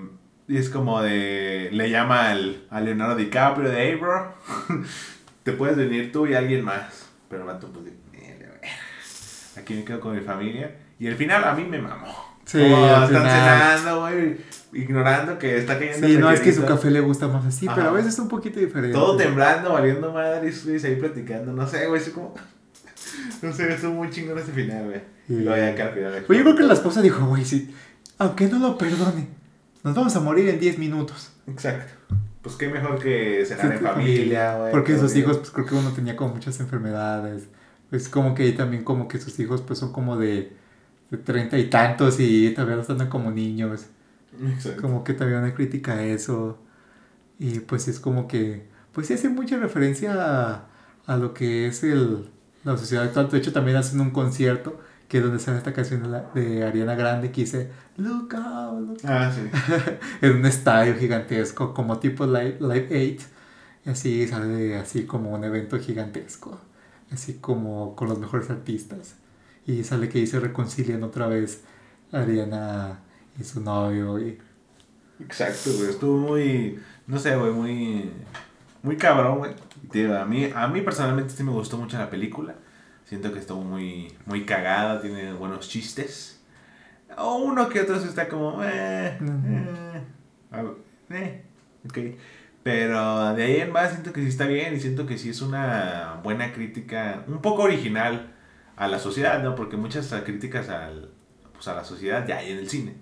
y 0.47 0.57
es 0.57 0.69
como 0.69 1.01
de... 1.01 1.69
Le 1.71 1.89
llama 1.89 2.29
al, 2.31 2.63
a 2.69 2.81
Leonardo 2.81 3.15
DiCaprio 3.15 3.69
de, 3.69 3.89
hey, 3.89 3.95
bro, 3.95 4.33
te 5.43 5.51
puedes 5.53 5.77
venir 5.77 6.11
tú 6.11 6.27
y 6.27 6.33
alguien 6.35 6.63
más. 6.63 7.07
Pero 7.29 7.41
el 7.43 7.47
vato 7.47 7.71
pues... 7.71 7.87
"Eh. 8.13 8.51
Aquí 9.57 9.73
me 9.75 9.83
quedo 9.83 9.99
con 9.99 10.15
mi 10.15 10.21
familia. 10.21 10.75
Y 10.99 11.07
el 11.07 11.15
final 11.15 11.43
a 11.43 11.53
mí 11.53 11.63
me 11.65 11.79
mamó. 11.81 12.33
Sí, 12.45 12.61
están 12.61 13.07
final. 13.07 13.79
cenando, 13.79 14.01
güey, 14.01 14.37
ignorando 14.73 15.39
que 15.39 15.57
está 15.57 15.79
cayendo 15.79 16.05
Sí, 16.05 16.17
no, 16.17 16.29
es 16.29 16.41
que 16.41 16.51
su 16.51 16.65
café 16.65 16.91
le 16.91 16.99
gusta 16.99 17.27
más 17.29 17.45
así, 17.45 17.67
pero 17.73 17.89
a 17.89 17.91
veces 17.93 18.13
es 18.13 18.19
un 18.19 18.27
poquito 18.27 18.59
diferente. 18.59 18.93
Todo 18.93 19.15
temblando, 19.15 19.71
valiendo 19.71 20.11
madre, 20.11 20.49
y 20.49 20.67
Luis 20.67 20.83
ahí 20.83 20.95
platicando. 20.97 21.53
No 21.53 21.65
sé, 21.67 21.87
güey, 21.87 22.01
es 22.01 22.09
como... 22.09 22.33
No 23.41 23.53
sé, 23.53 23.71
estuvo 23.71 23.93
muy 23.93 24.09
chingón 24.09 24.37
ese 24.39 24.51
final, 24.51 24.85
güey. 24.85 24.99
Sí. 25.27 25.33
Y 25.35 25.39
luego 25.43 25.57
ya 25.57 25.75
que 25.75 25.81
al 25.81 25.93
final... 25.93 26.23
Pues 26.27 26.37
yo 26.37 26.43
creo 26.43 26.55
que 26.57 26.63
la 26.63 26.73
esposa 26.73 27.01
dijo, 27.01 27.25
güey, 27.27 27.45
sí, 27.45 27.73
aunque 28.17 28.47
no 28.47 28.59
lo 28.59 28.77
perdone, 28.77 29.27
nos 29.83 29.95
vamos 29.95 30.15
a 30.15 30.19
morir 30.21 30.49
en 30.49 30.59
10 30.59 30.79
minutos. 30.79 31.33
Exacto. 31.47 31.93
Pues 32.41 32.55
qué 32.55 32.67
mejor 32.67 32.99
que 32.99 33.45
cenar 33.45 33.73
en 33.73 33.79
familia, 33.79 34.57
güey. 34.57 34.71
Porque 34.71 34.97
sus 34.97 35.15
hijos, 35.15 35.37
pues 35.37 35.51
creo 35.51 35.65
que 35.65 35.75
uno 35.75 35.91
tenía 35.91 36.15
como 36.15 36.35
muchas 36.35 36.59
enfermedades. 36.59 37.47
Es 37.91 38.09
como 38.09 38.33
que 38.33 38.51
también 38.53 38.83
como 38.83 39.07
que 39.07 39.19
sus 39.19 39.37
hijos 39.39 39.61
pues 39.61 39.79
son 39.79 39.91
como 39.93 40.17
de, 40.17 40.53
30 41.23 41.59
y 41.59 41.69
tantos 41.69 42.19
y 42.19 42.49
todavía 42.51 42.77
los 42.77 42.89
andan 42.89 43.09
como 43.09 43.31
niños. 43.31 43.85
Exacto. 44.55 44.81
Como 44.81 45.03
que 45.03 45.13
también 45.13 45.39
una 45.39 45.53
crítica 45.53 45.93
a 45.93 46.03
eso. 46.03 46.57
Y 47.37 47.59
pues 47.59 47.87
es 47.87 47.99
como 47.99 48.27
que, 48.27 48.67
pues 48.93 49.07
sí 49.07 49.13
hace 49.13 49.29
mucha 49.29 49.57
referencia 49.57 50.15
a, 50.17 50.67
a 51.05 51.17
lo 51.17 51.33
que 51.33 51.67
es 51.67 51.83
el, 51.83 52.29
la 52.63 52.77
sociedad 52.77 53.05
actual. 53.05 53.29
De 53.29 53.37
hecho 53.37 53.53
también 53.53 53.77
hacen 53.77 53.99
un 53.99 54.11
concierto 54.11 54.79
que 55.13 55.19
es 55.19 55.23
donde 55.23 55.37
sale 55.37 55.59
esta 55.59 55.73
canción 55.73 56.11
de, 56.33 56.65
Ariana 56.65 56.95
Grande 56.95 57.31
que 57.31 57.41
dice, 57.41 57.69
look 57.97 58.33
out, 58.35 58.79
look 58.79 58.97
Ah, 59.03 59.31
sí. 59.31 59.47
en 60.25 60.37
un 60.37 60.45
estadio 60.47 60.95
gigantesco, 60.95 61.71
como 61.71 61.99
tipo 61.99 62.25
Live, 62.25 62.57
Live 62.59 63.17
8. 63.19 63.27
Y 63.85 63.89
así 63.91 64.27
sale 64.27 64.75
así 64.75 65.05
como 65.05 65.29
un 65.29 65.43
evento 65.43 65.77
gigantesco. 65.77 66.59
Así 67.11 67.35
como 67.35 67.95
con 67.95 68.09
los 68.09 68.17
mejores 68.17 68.49
artistas. 68.49 69.13
Y 69.67 69.83
sale 69.83 70.09
que 70.09 70.17
ahí 70.17 70.25
se 70.25 70.39
reconcilian 70.39 71.03
otra 71.03 71.27
vez 71.27 71.61
Ariana 72.11 73.01
y 73.39 73.43
su 73.43 73.61
novio. 73.61 74.17
Y, 74.17 74.39
Exacto, 75.19 75.69
güey. 75.77 75.91
Estuvo 75.91 76.17
muy, 76.17 76.79
no 77.05 77.19
sé, 77.19 77.35
güey, 77.35 77.51
muy, 77.51 78.09
muy 78.81 78.97
cabrón, 78.97 79.37
güey. 79.37 80.11
A 80.11 80.25
mí, 80.25 80.49
a 80.55 80.67
mí 80.69 80.81
personalmente 80.81 81.35
sí 81.35 81.43
me 81.43 81.51
gustó 81.51 81.77
mucho 81.77 81.99
la 81.99 82.09
película. 82.09 82.55
Siento 83.05 83.33
que 83.33 83.39
estuvo 83.39 83.61
muy, 83.61 84.13
muy 84.25 84.45
cagada, 84.45 85.01
tiene 85.01 85.33
buenos 85.33 85.67
chistes. 85.67 86.41
O 87.17 87.37
uno 87.37 87.69
que 87.69 87.81
otro 87.81 87.95
está 87.95 88.27
como, 88.27 88.63
eh, 88.63 89.17
eh, 89.19 90.01
eh, 91.11 91.43
ok. 91.85 91.97
Pero 92.63 93.33
de 93.33 93.43
ahí 93.43 93.57
en 93.57 93.71
más 93.71 93.91
siento 93.91 94.13
que 94.13 94.21
sí 94.21 94.29
está 94.29 94.45
bien 94.45 94.73
y 94.73 94.79
siento 94.79 95.05
que 95.05 95.17
sí 95.17 95.29
es 95.29 95.41
una 95.41 96.21
buena 96.23 96.53
crítica, 96.53 97.23
un 97.27 97.41
poco 97.41 97.63
original 97.63 98.31
a 98.77 98.87
la 98.87 98.99
sociedad, 98.99 99.43
¿no? 99.43 99.55
Porque 99.55 99.75
muchas 99.75 100.13
críticas 100.23 100.69
al, 100.69 101.11
pues 101.51 101.67
a 101.67 101.75
la 101.75 101.83
sociedad 101.83 102.25
ya 102.25 102.37
hay 102.37 102.51
en 102.51 102.59
el 102.59 102.69
cine. 102.69 102.95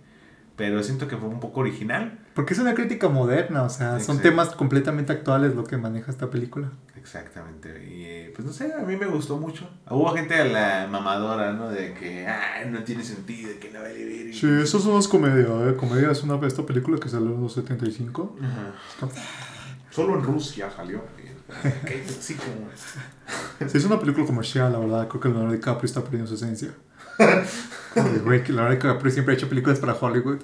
Pero 0.56 0.82
siento 0.84 1.08
que 1.08 1.16
fue 1.16 1.30
un 1.30 1.40
poco 1.40 1.62
original. 1.62 2.20
porque 2.34 2.54
es 2.54 2.60
una 2.60 2.74
crítica 2.74 3.08
moderna, 3.08 3.64
o 3.64 3.70
sea, 3.70 4.00
son 4.00 4.20
temas 4.20 4.50
completamente 4.50 5.14
actuales 5.14 5.56
lo 5.56 5.64
que 5.64 5.78
maneja 5.78 6.12
esta 6.12 6.30
película. 6.30 6.72
Exactamente. 7.02 7.84
Y 7.84 8.06
eh, 8.06 8.34
pues 8.36 8.46
no 8.46 8.54
sé, 8.54 8.72
a 8.74 8.84
mí 8.84 8.96
me 8.96 9.08
gustó 9.08 9.38
mucho. 9.38 9.68
Hubo 9.90 10.14
gente 10.14 10.36
a 10.36 10.46
la 10.46 10.88
mamadora, 10.88 11.52
¿no? 11.52 11.70
De 11.70 11.94
que, 11.96 12.28
ah, 12.28 12.64
no 12.70 12.84
tiene 12.84 13.04
sentido, 13.04 13.50
que 13.60 13.72
no 13.72 13.82
vale 13.82 14.06
ver. 14.06 14.34
Sí, 14.34 14.48
eso 14.62 14.80
no 14.86 15.00
es 15.00 15.08
comedia, 15.08 15.48
¿eh? 15.68 15.76
Comedia 15.76 16.12
es 16.12 16.22
una 16.22 16.40
esta 16.46 16.64
película 16.64 17.00
que 17.00 17.10
salió 17.10 17.30
en 17.30 17.42
los 17.42 17.54
75. 17.54 18.38
Ajá. 18.40 19.10
Solo 19.90 20.16
en 20.16 20.24
Rusia 20.24 20.70
salió. 20.76 21.04
Sí, 22.22 22.36
como. 22.36 22.70
Sí, 23.70 23.78
es 23.78 23.84
una 23.84 24.00
película 24.00 24.26
comercial, 24.26 24.72
la 24.72 24.80
verdad. 24.80 25.08
Creo 25.10 25.20
que 25.20 25.28
Leonardo 25.28 25.54
DiCaprio 25.54 25.86
está 25.86 26.02
perdiendo 26.02 26.28
su 26.28 26.36
esencia. 26.36 26.72
Leonardo 27.96 28.72
DiCaprio 28.72 29.12
siempre 29.12 29.34
ha 29.34 29.38
hecho 29.38 29.50
películas 29.50 29.80
para 29.80 29.94
Hollywood. 29.94 30.40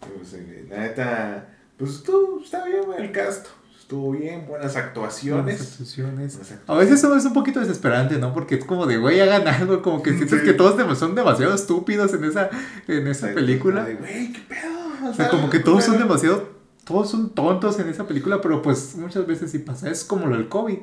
Pues, 0.00 0.32
eh, 0.32 0.66
la 0.70 0.78
neta, 0.78 1.48
pues 1.76 1.96
estuvo, 1.96 2.42
está 2.42 2.64
bien, 2.64 2.84
el 2.96 3.12
cast. 3.12 3.48
Estuvo 3.88 4.10
bien, 4.10 4.44
buenas 4.46 4.74
Buenas 4.74 4.76
actuaciones. 4.76 5.60
actuaciones. 5.62 6.36
Buenas 6.36 6.54
A 6.66 6.74
veces 6.74 6.98
eso 6.98 7.16
es 7.16 7.24
un 7.24 7.32
poquito 7.32 7.58
desesperante, 7.60 8.18
¿no? 8.18 8.34
Porque 8.34 8.56
es 8.56 8.64
como 8.66 8.84
de, 8.84 8.98
güey, 8.98 9.18
hagan 9.18 9.48
algo. 9.48 9.80
Como 9.80 10.02
que 10.02 10.10
sientes 10.14 10.40
Sí. 10.40 10.44
que 10.44 10.52
todos 10.52 10.98
son 10.98 11.14
demasiado 11.14 11.54
estúpidos 11.54 12.12
en 12.12 12.24
esa, 12.24 12.50
en 12.86 13.06
esa 13.06 13.28
Exacto, 13.30 13.34
película. 13.36 13.76
como 13.86 13.88
de, 13.88 13.94
Güey, 13.94 14.32
qué 14.34 14.40
pedo. 14.46 15.10
O 15.10 15.14
sea, 15.14 15.30
como 15.30 15.48
que 15.48 15.60
todos 15.60 15.84
son 15.84 15.96
demasiado, 15.96 16.50
todos 16.84 17.10
son 17.10 17.30
tontos 17.30 17.78
en 17.78 17.88
esa 17.88 18.06
película, 18.06 18.42
pero 18.42 18.60
pues 18.60 18.94
muchas 18.96 19.26
veces 19.26 19.50
sí 19.52 19.58
pasa. 19.58 19.88
Es 19.88 20.04
como 20.04 20.26
lo 20.26 20.36
del 20.36 20.50
COVID. 20.50 20.80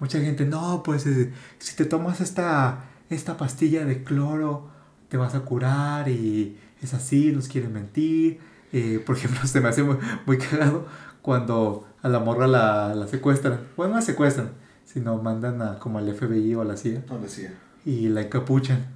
Mucha 0.00 0.18
gente, 0.18 0.44
no, 0.46 0.82
pues 0.82 1.06
eh, 1.06 1.32
si 1.60 1.76
te 1.76 1.84
tomas 1.84 2.20
esta, 2.20 2.86
esta 3.08 3.36
pastilla 3.36 3.84
de 3.84 4.02
cloro, 4.02 4.68
te 5.10 5.16
vas 5.16 5.36
a 5.36 5.42
curar 5.42 6.08
y 6.08 6.58
es 6.82 6.92
así, 6.92 7.30
nos 7.30 7.46
quieren 7.46 7.72
mentir. 7.72 8.40
Eh, 8.72 9.00
por 9.06 9.16
ejemplo, 9.16 9.38
se 9.46 9.60
me 9.60 9.68
hace 9.68 9.84
muy, 9.84 9.96
muy 10.26 10.38
cagado 10.38 10.86
cuando 11.22 11.86
a 12.06 12.08
la 12.08 12.18
morra 12.20 12.46
la, 12.46 12.94
la 12.94 13.06
secuestran. 13.06 13.60
Bueno, 13.76 13.90
no 13.94 13.96
la 14.00 14.02
secuestran, 14.06 14.50
sino 14.84 15.20
mandan 15.22 15.60
a, 15.62 15.78
como 15.78 15.98
al 15.98 16.12
FBI 16.14 16.54
o 16.54 16.60
a 16.62 16.64
la 16.64 16.76
CIA 16.76 17.02
No 17.08 17.18
decía. 17.18 17.52
y 17.84 18.08
la 18.08 18.22
encapuchan. 18.22 18.86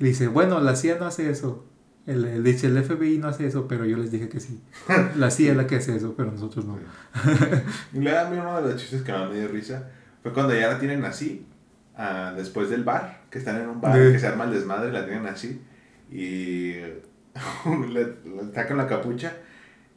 Y 0.00 0.04
dice, 0.04 0.28
bueno, 0.28 0.60
la 0.60 0.74
CIA 0.76 0.98
no 0.98 1.06
hace 1.06 1.30
eso. 1.30 1.66
El, 2.06 2.24
el- 2.24 2.42
dice, 2.42 2.66
el 2.66 2.82
FBI 2.82 3.18
no 3.18 3.28
hace 3.28 3.46
eso, 3.46 3.68
pero 3.68 3.84
yo 3.84 3.96
les 3.96 4.10
dije 4.10 4.28
que 4.28 4.40
sí. 4.40 4.60
La 5.16 5.30
CIA 5.30 5.52
es 5.52 5.56
la 5.56 5.66
que 5.68 5.76
hace 5.76 5.94
eso, 5.94 6.14
pero 6.16 6.32
nosotros 6.32 6.64
no. 6.64 6.76
Y 7.92 8.00
luego 8.00 8.18
a 8.18 8.28
mí 8.30 8.36
uno 8.38 8.60
de 8.60 8.72
los 8.72 8.80
chistes 8.80 9.02
que 9.02 9.12
me 9.12 9.34
dio 9.38 9.46
risa 9.48 9.88
fue 10.22 10.32
cuando 10.32 10.52
ya 10.54 10.66
la 10.68 10.78
tienen 10.80 11.04
así, 11.04 11.46
ah, 11.96 12.32
después 12.36 12.70
del 12.70 12.82
bar, 12.82 13.22
que 13.30 13.38
están 13.38 13.60
en 13.60 13.68
un 13.68 13.80
bar, 13.80 13.94
Sí. 13.96 14.12
que 14.12 14.18
se 14.18 14.26
arma 14.26 14.44
el 14.44 14.52
desmadre, 14.52 14.90
la 14.92 15.04
tienen 15.04 15.26
así, 15.26 15.60
y 16.10 16.72
le, 17.92 18.04
le 18.24 18.52
sacan 18.52 18.76
la 18.78 18.86
capucha 18.88 19.34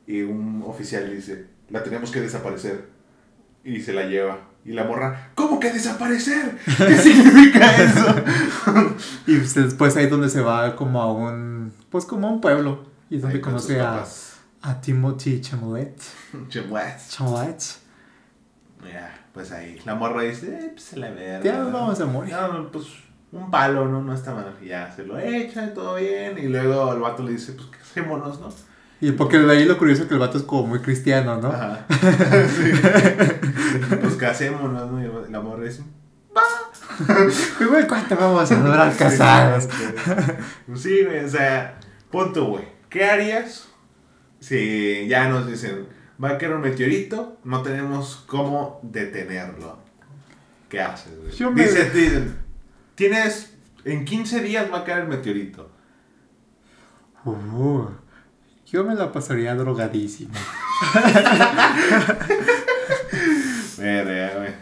y 0.05 0.21
un 0.21 0.61
oficial 0.65 1.09
dice, 1.09 1.47
la 1.69 1.83
tenemos 1.83 2.11
que 2.11 2.21
desaparecer, 2.21 2.87
y 3.63 3.81
se 3.81 3.93
la 3.93 4.03
lleva. 4.03 4.39
Y 4.63 4.71
la 4.71 4.83
morra, 4.83 5.31
¿cómo 5.35 5.59
que 5.59 5.71
desaparecer? 5.71 6.57
¿Qué 6.77 6.97
significa 6.97 7.83
eso? 7.83 8.15
Y 9.27 9.37
pues, 9.37 9.53
después 9.53 9.95
ahí 9.95 10.05
es 10.05 10.09
donde 10.09 10.29
se 10.29 10.41
va 10.41 10.75
como 10.75 11.01
a 11.01 11.11
un, 11.11 11.71
pues 11.89 12.05
como 12.05 12.27
a 12.27 12.31
un 12.31 12.41
pueblo. 12.41 12.85
Y 13.09 13.17
es 13.17 13.21
donde 13.21 13.37
Ahí 13.37 13.41
conoce 13.41 13.79
a, 13.79 14.03
a 14.61 14.81
Timothy 14.81 15.41
Chamolet. 15.41 15.99
Chemuas. 16.49 17.09
Chamolet. 17.09 17.63
Ya, 18.91 19.27
pues 19.33 19.51
ahí. 19.51 19.79
La 19.85 19.93
morra 19.95 20.23
dice, 20.23 20.47
eh, 20.47 20.69
pues 20.71 20.83
se 20.83 20.97
la 20.97 21.11
verga. 21.11 21.43
Ya 21.43 21.63
vamos 21.63 21.99
a 21.99 22.05
morir. 22.05 22.33
No, 22.33 22.71
pues 22.71 22.85
un 23.31 23.51
palo, 23.51 23.87
¿no? 23.87 24.01
No 24.01 24.13
está 24.13 24.33
mal. 24.33 24.55
Ya 24.65 24.91
se 24.95 25.05
lo 25.05 25.19
echa, 25.19 25.73
todo 25.73 25.95
bien. 25.95 26.37
Y 26.37 26.47
luego 26.47 26.93
el 26.93 26.99
vato 26.99 27.23
le 27.23 27.33
dice, 27.33 27.53
pues 27.53 27.67
casémonos, 27.67 28.39
¿no? 28.39 28.49
Y 29.01 29.11
porque 29.11 29.37
de 29.39 29.51
ahí 29.51 29.65
lo 29.65 29.77
curioso 29.77 30.03
es 30.03 30.07
que 30.07 30.13
el 30.13 30.19
vato 30.19 30.37
es 30.37 30.43
como 30.43 30.67
muy 30.67 30.79
cristiano, 30.79 31.37
¿no? 31.41 31.49
Ajá. 31.49 31.85
Sí. 31.89 32.71
Pues 34.01 34.15
casémonos, 34.15 34.91
¿no? 34.91 35.03
Y 35.03 35.31
la 35.31 35.41
morra 35.41 35.63
dice, 35.65 35.83
Y, 37.59 37.63
güey, 37.65 37.87
¿cuánto 37.87 38.15
vamos 38.15 38.51
a 38.51 38.55
durar 38.55 38.95
casados? 38.95 39.67
Pues 40.67 40.81
sí, 40.81 41.03
güey, 41.05 41.23
o 41.25 41.29
sea, 41.29 41.77
punto, 42.09 42.45
güey. 42.45 42.63
¿Qué 42.89 43.05
harías 43.05 43.67
si 44.39 45.07
ya 45.07 45.27
nos 45.27 45.47
dicen, 45.47 45.87
va 46.23 46.29
a 46.31 46.37
caer 46.37 46.53
un 46.53 46.61
meteorito, 46.61 47.37
no 47.43 47.61
tenemos 47.61 48.23
cómo 48.27 48.79
detenerlo? 48.83 49.77
¿Qué 50.69 50.79
haces, 50.81 51.13
güey? 51.19 51.31
Yo 51.33 51.51
me- 51.51 51.63
Dicen, 51.63 51.91
dicen, 51.93 52.37
tienes, 52.95 53.53
en 53.83 54.05
15 54.05 54.41
días 54.41 54.71
va 54.71 54.79
a 54.79 54.83
caer 54.85 54.99
el 54.99 55.07
meteorito. 55.09 55.69
Uh, 57.25 57.87
yo 58.65 58.83
me 58.83 58.95
la 58.95 59.11
pasaría 59.11 59.55
drogadísimo. 59.55 60.33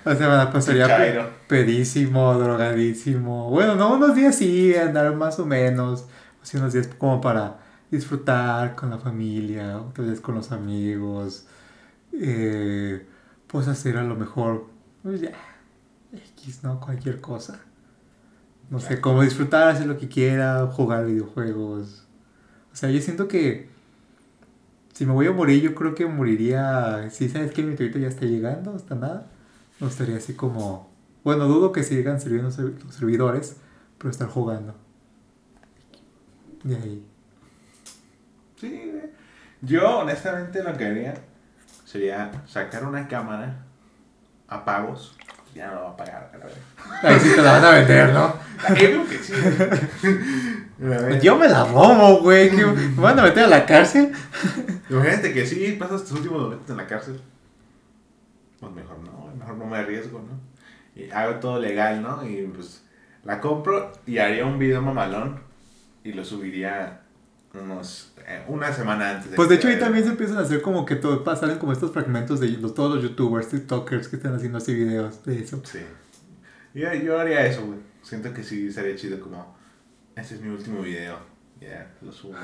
O 0.05 0.15
sea, 0.15 0.27
me 0.29 0.35
la 0.35 0.51
pasaría 0.51 1.29
pedísimo, 1.47 2.33
drogadísimo. 2.33 3.49
Bueno, 3.49 3.75
no, 3.75 3.93
unos 3.95 4.15
días 4.15 4.35
sí, 4.35 4.75
andar 4.75 5.15
más 5.15 5.39
o 5.39 5.45
menos. 5.45 6.05
Así 6.41 6.57
unos 6.57 6.73
días 6.73 6.89
como 6.97 7.21
para 7.21 7.59
disfrutar 7.89 8.75
con 8.75 8.89
la 8.89 8.97
familia, 8.97 9.77
otros 9.77 10.07
días 10.07 10.19
con 10.19 10.35
los 10.35 10.51
amigos. 10.51 11.45
Eh, 12.11 13.05
pues 13.47 13.67
hacer 13.67 13.97
a 13.97 14.03
lo 14.03 14.15
mejor, 14.15 14.67
pues 15.03 15.21
ya, 15.21 15.31
X, 16.11 16.63
¿no? 16.63 16.79
Cualquier 16.79 17.21
cosa. 17.21 17.61
No 18.69 18.79
sé, 18.79 18.99
como 18.99 19.21
disfrutar, 19.21 19.69
hacer 19.69 19.87
lo 19.87 19.97
que 19.97 20.09
quiera, 20.09 20.67
jugar 20.67 21.05
videojuegos. 21.05 22.07
O 22.73 22.75
sea, 22.75 22.89
yo 22.89 22.99
siento 22.99 23.27
que 23.27 23.72
si 24.93 25.05
me 25.07 25.13
voy 25.13 25.25
a 25.27 25.31
morir, 25.31 25.61
yo 25.61 25.75
creo 25.75 25.95
que 25.95 26.05
moriría. 26.05 27.09
Si 27.09 27.27
sabes 27.27 27.51
que 27.51 27.61
el 27.61 27.67
meteorito 27.67 27.99
ya 27.99 28.07
está 28.07 28.25
llegando, 28.25 28.75
hasta 28.75 28.95
nada. 28.95 29.27
Me 29.79 29.87
gustaría 29.87 30.17
así 30.17 30.35
como. 30.35 30.91
Bueno, 31.23 31.45
dudo 31.47 31.71
que 31.71 31.83
sigan 31.83 32.21
sirviendo 32.21 32.49
los 32.49 32.95
servidores, 32.95 33.57
pero 33.97 34.11
estar 34.11 34.27
jugando. 34.27 34.75
De 36.63 36.75
ahí. 36.75 37.05
Sí. 38.57 38.91
Yo, 39.61 39.99
honestamente, 39.99 40.61
lo 40.61 40.77
que 40.77 40.85
haría 40.85 41.15
sería 41.85 42.31
sacar 42.47 42.85
una 42.85 43.07
cámara 43.07 43.65
a 44.47 44.63
pagos. 44.63 45.17
Ya 45.53 45.67
no 45.67 45.75
lo 45.75 45.83
va 45.83 45.89
a 45.91 45.97
pagar, 45.97 46.31
a 46.33 46.37
la. 46.37 47.09
Ahí 47.09 47.19
sí 47.19 47.29
te 47.35 47.41
la 47.41 47.51
van 47.53 47.65
a 47.65 47.71
vender, 47.71 48.13
¿no? 48.13 48.35
Que 48.75 49.19
sí. 49.21 49.33
Yo 51.21 51.35
me 51.37 51.49
la 51.49 51.65
robo, 51.65 52.21
güey. 52.21 52.49
¿Me 52.51 53.01
van 53.01 53.19
a 53.19 53.23
meter 53.23 53.43
a 53.43 53.47
la 53.47 53.65
cárcel? 53.65 54.13
Imagínate 54.89 55.33
que 55.33 55.45
sí, 55.45 55.75
pasas 55.79 56.03
tus 56.03 56.13
últimos 56.13 56.41
momentos 56.41 56.69
en 56.69 56.77
la 56.77 56.87
cárcel. 56.87 57.21
Pues 58.59 58.71
mejor 58.71 58.99
no, 58.99 59.33
mejor 59.37 59.57
no 59.57 59.65
me 59.65 59.77
arriesgo, 59.77 60.19
¿no? 60.19 60.39
Y 60.95 61.11
hago 61.11 61.35
todo 61.35 61.59
legal, 61.59 62.01
¿no? 62.01 62.25
Y 62.25 62.43
pues 62.47 62.83
la 63.23 63.41
compro 63.41 63.91
y 64.05 64.17
haría 64.19 64.45
un 64.45 64.59
video 64.59 64.81
mamalón 64.81 65.41
y 66.03 66.13
lo 66.13 66.23
subiría 66.23 67.01
unos, 67.53 68.12
una 68.47 68.71
semana 68.71 69.11
antes. 69.11 69.31
Pues 69.35 69.49
de 69.49 69.55
hecho 69.55 69.67
ahí 69.67 69.79
también 69.79 70.03
se 70.03 70.11
empiezan 70.11 70.37
a 70.37 70.41
hacer 70.41 70.61
como 70.61 70.85
que 70.85 70.95
todo, 70.95 71.23
salen 71.35 71.57
como 71.57 71.73
estos 71.73 71.91
fragmentos 71.91 72.39
de 72.39 72.49
los, 72.49 72.73
todos 72.73 72.95
los 72.95 73.03
youtubers, 73.03 73.49
tiktokers 73.49 74.07
que 74.07 74.15
están 74.17 74.35
haciendo 74.35 74.57
así 74.57 74.73
videos 74.73 75.23
de 75.23 75.39
eso. 75.39 75.61
Sí. 75.65 75.79
Yo, 76.73 76.93
yo 76.93 77.19
haría 77.19 77.45
eso, 77.45 77.65
güey. 77.65 77.79
Siento 78.01 78.33
que 78.33 78.43
sí 78.43 78.71
sería 78.71 78.95
chido 78.95 79.19
como, 79.19 79.55
este 80.15 80.35
es 80.35 80.41
mi 80.41 80.49
último 80.49 80.81
video. 80.81 81.17
Ya, 81.59 81.91
lo 82.01 82.11
subo. 82.11 82.35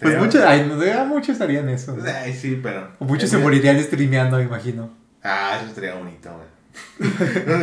Pues 0.00 0.16
muchos, 0.16 0.40
ay, 0.42 0.68
no, 0.68 1.06
muchos 1.06 1.40
harían 1.40 1.68
eso. 1.68 1.98
Ay, 2.06 2.32
sí, 2.32 2.60
pero... 2.62 2.92
O 3.00 3.04
muchos 3.04 3.28
se 3.28 3.38
morirían 3.38 3.82
streameando, 3.82 4.36
me 4.36 4.44
imagino. 4.44 4.88
Ah, 5.20 5.56
eso 5.58 5.68
estaría 5.68 5.96
bonito, 5.96 6.32
güey. 6.32 6.53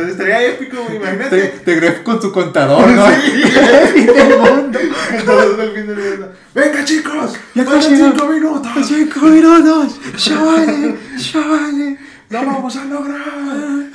Estaría 0.08 0.46
épico, 0.46 0.76
güey, 0.84 0.90
Te, 0.90 0.96
imagínate. 0.96 1.48
te 1.64 1.74
gref 1.76 2.02
con 2.02 2.20
su 2.20 2.30
contador, 2.32 2.86
¿no? 2.88 3.06
Sí. 3.10 3.42
Fin 3.94 4.06
del 4.06 4.38
mundo. 4.38 4.78
Todos 5.24 5.56
del 5.58 5.70
fin 5.72 5.86
del 5.86 5.96
mundo. 5.98 6.32
Venga, 6.54 6.84
chicos. 6.84 7.34
Ya 7.54 7.64
faltan 7.64 7.96
cinco 7.96 8.26
minutos. 8.28 8.72
Cinco 8.86 9.20
minutos. 9.26 10.00
Chavales, 10.16 10.94
chavales. 11.32 11.98
¡Lo 12.30 12.46
vamos 12.46 12.76
a 12.76 12.84
lograr! 12.86 13.20
No 13.26 13.90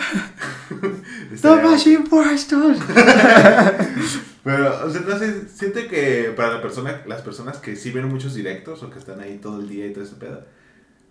Estaría- 1.34 1.64
más 1.64 1.88
impuestos. 1.88 2.78
Pero, 4.44 4.86
o 4.86 4.90
sea, 4.90 5.02
no 5.02 5.18
sé, 5.20 5.48
siento 5.54 5.80
que 5.90 6.32
para 6.36 6.54
la 6.54 6.62
persona, 6.62 7.02
las 7.06 7.22
personas 7.22 7.58
que 7.58 7.76
sí 7.76 7.92
ven 7.92 8.08
muchos 8.08 8.34
directos 8.36 8.82
o 8.84 8.90
que 8.90 9.00
están 9.00 9.20
ahí 9.20 9.40
todo 9.42 9.60
el 9.60 9.68
día 9.68 9.88
y 9.88 9.92
todo 9.94 10.04
ese 10.06 10.16
pedo, 10.16 10.46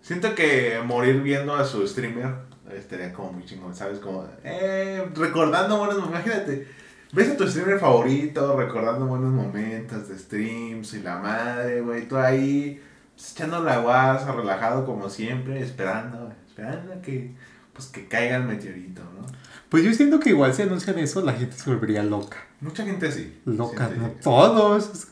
siento 0.01 0.33
que 0.33 0.79
morir 0.85 1.21
viendo 1.21 1.53
a 1.55 1.65
su 1.65 1.85
streamer 1.87 2.33
estaría 2.75 3.13
como 3.13 3.33
muy 3.33 3.45
chingón, 3.45 3.75
¿sabes? 3.75 3.99
Como, 3.99 4.25
eh, 4.43 5.09
recordando 5.15 5.77
buenos 5.77 5.97
momentos, 5.97 6.25
imagínate, 6.25 6.67
ves 7.13 7.29
a 7.29 7.37
tu 7.37 7.47
streamer 7.47 7.79
favorito, 7.79 8.55
recordando 8.57 9.05
buenos 9.05 9.31
momentos 9.31 10.09
de 10.09 10.17
streams 10.17 10.93
y 10.93 11.01
la 11.01 11.17
madre, 11.17 11.81
güey, 11.81 12.07
tú 12.07 12.17
ahí, 12.17 12.81
pues, 13.15 13.31
echando 13.31 13.63
la 13.63 13.79
guasa, 13.79 14.31
relajado 14.31 14.85
como 14.85 15.09
siempre, 15.09 15.61
esperando, 15.61 16.33
esperando 16.47 16.93
a 16.93 17.01
que, 17.01 17.35
pues, 17.73 17.87
que 17.87 18.07
caiga 18.07 18.37
el 18.37 18.43
meteorito, 18.43 19.01
¿no? 19.01 19.25
Pues 19.69 19.83
yo 19.83 19.93
siento 19.93 20.19
que 20.19 20.29
igual 20.29 20.53
si 20.53 20.61
anuncian 20.61 20.97
eso, 20.97 21.21
la 21.21 21.33
gente 21.33 21.57
se 21.57 21.69
volvería 21.69 22.01
loca. 22.01 22.37
Mucha 22.61 22.85
gente 22.85 23.11
sí. 23.11 23.41
Loca, 23.45 23.89
no 23.89 24.07
todos. 24.23 25.07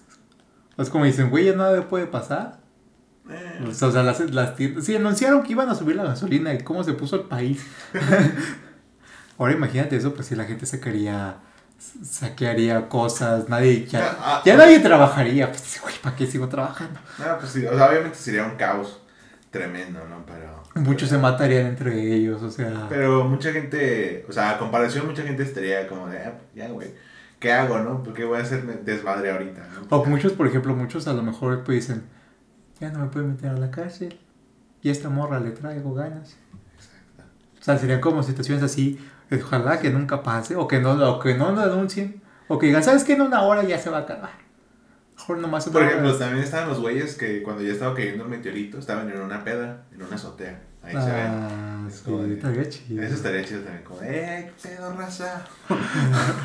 Es 0.77 0.89
como 0.89 1.05
dicen, 1.05 1.29
güey, 1.29 1.45
ya 1.45 1.55
nada 1.55 1.87
puede 1.89 2.07
pasar. 2.07 2.59
Eh, 3.29 3.65
O 3.67 3.73
sea, 3.73 4.03
las, 4.03 4.19
las 4.31 4.55
tiendas. 4.55 4.85
Sí, 4.85 4.95
anunciaron 4.95 5.43
que 5.43 5.51
iban 5.53 5.69
a 5.69 5.75
subir 5.75 5.95
la 5.95 6.03
gasolina 6.03 6.53
y 6.53 6.59
cómo 6.59 6.83
se 6.83 6.93
puso 6.93 7.15
el 7.15 7.23
país. 7.23 7.65
Ahora 9.37 9.53
imagínate 9.53 9.95
eso, 9.95 10.13
pues 10.13 10.27
si 10.27 10.35
la 10.35 10.45
gente 10.45 10.65
sacaría. 10.65 11.37
Saquearía 12.03 12.87
cosas, 12.87 13.49
nadie. 13.49 13.85
Ya, 13.85 14.15
Ah, 14.19 14.41
ya 14.45 14.53
ah, 14.53 14.57
nadie 14.57 14.79
trabajaría. 14.79 15.49
Pues, 15.49 15.79
güey, 15.81 15.93
¿para 16.01 16.15
qué 16.15 16.25
sigo 16.25 16.47
trabajando? 16.47 16.99
No, 17.19 17.37
pues 17.37 17.51
sí, 17.51 17.65
o 17.65 17.75
sea, 17.75 17.89
obviamente 17.89 18.17
sería 18.17 18.45
un 18.45 18.55
caos 18.55 19.01
tremendo, 19.51 19.99
¿no? 20.07 20.25
Pero. 20.25 20.63
Muchos 20.75 21.09
se 21.09 21.17
matarían 21.17 21.67
entre 21.67 22.13
ellos, 22.15 22.41
o 22.41 22.49
sea. 22.51 22.87
Pero 22.89 23.25
mucha 23.25 23.51
gente, 23.51 24.25
o 24.29 24.31
sea, 24.31 24.51
a 24.51 24.57
comparación, 24.57 25.05
mucha 25.05 25.23
gente 25.23 25.43
estaría 25.43 25.87
como 25.87 26.07
de, 26.07 26.19
ah, 26.19 26.33
ya, 26.55 26.69
güey, 26.69 26.93
¿qué 27.39 27.51
hago, 27.51 27.79
no? 27.79 28.03
¿Por 28.03 28.13
qué 28.13 28.23
voy 28.23 28.39
a 28.39 28.43
hacerme 28.43 28.73
desmadre 28.83 29.31
ahorita, 29.31 29.67
no? 29.73 29.97
O 29.97 30.05
muchos, 30.05 30.33
por 30.33 30.47
ejemplo, 30.47 30.73
muchos 30.75 31.07
a 31.07 31.13
lo 31.13 31.23
mejor 31.23 31.63
pues 31.63 31.87
dicen, 31.87 32.03
ya 32.79 32.91
no 32.91 32.99
me 32.99 33.07
pueden 33.07 33.31
meter 33.31 33.49
a 33.49 33.57
la 33.57 33.71
cárcel. 33.71 34.19
Y 34.81 34.89
a 34.89 34.91
esta 34.91 35.09
morra 35.09 35.39
le 35.39 35.51
traigo 35.51 35.93
ganas. 35.93 36.37
Exacto. 36.75 37.23
O 37.59 37.63
sea, 37.63 37.77
serían 37.77 38.01
como 38.01 38.21
situaciones 38.23 38.63
así. 38.63 38.99
Ojalá 39.31 39.79
que 39.79 39.89
nunca 39.89 40.21
pase. 40.21 40.55
O 40.55 40.67
que 40.67 40.79
no, 40.79 40.91
o 40.91 41.19
que 41.19 41.33
no 41.35 41.51
lo 41.51 41.61
anuncien. 41.61 42.21
O 42.47 42.59
que 42.59 42.67
digan, 42.67 42.83
¿sabes 42.83 43.03
qué? 43.03 43.13
En 43.13 43.21
una 43.21 43.41
hora 43.41 43.63
ya 43.63 43.79
se 43.79 43.89
va 43.89 43.97
a 43.99 44.01
acabar. 44.01 44.45
Mejor 45.17 45.37
nomás 45.39 45.67
Por 45.69 45.81
ejemplo, 45.81 46.09
hora. 46.09 46.19
también 46.19 46.43
estaban 46.43 46.69
los 46.69 46.79
güeyes 46.79 47.15
que 47.15 47.41
cuando 47.41 47.63
ya 47.63 47.71
estaba 47.71 47.95
cayendo 47.95 48.25
el 48.25 48.29
meteorito, 48.29 48.77
estaban 48.77 49.09
en 49.09 49.19
una 49.21 49.43
peda, 49.43 49.85
en 49.91 50.03
una 50.03 50.15
azotea. 50.15 50.61
Ahí 50.83 50.91
se 50.91 50.97
ven. 51.11 51.31
Ah, 51.31 51.85
Es 51.87 51.95
sí, 51.95 52.11
estaría 52.33 52.69
chido. 52.69 53.01
Eso 53.01 53.15
estaría 53.15 53.43
chido 53.43 53.61
también, 53.61 53.83
como, 53.83 54.01
¡eh, 54.03 54.51
qué 54.61 54.69
pedo, 54.69 54.93
raza! 54.95 55.43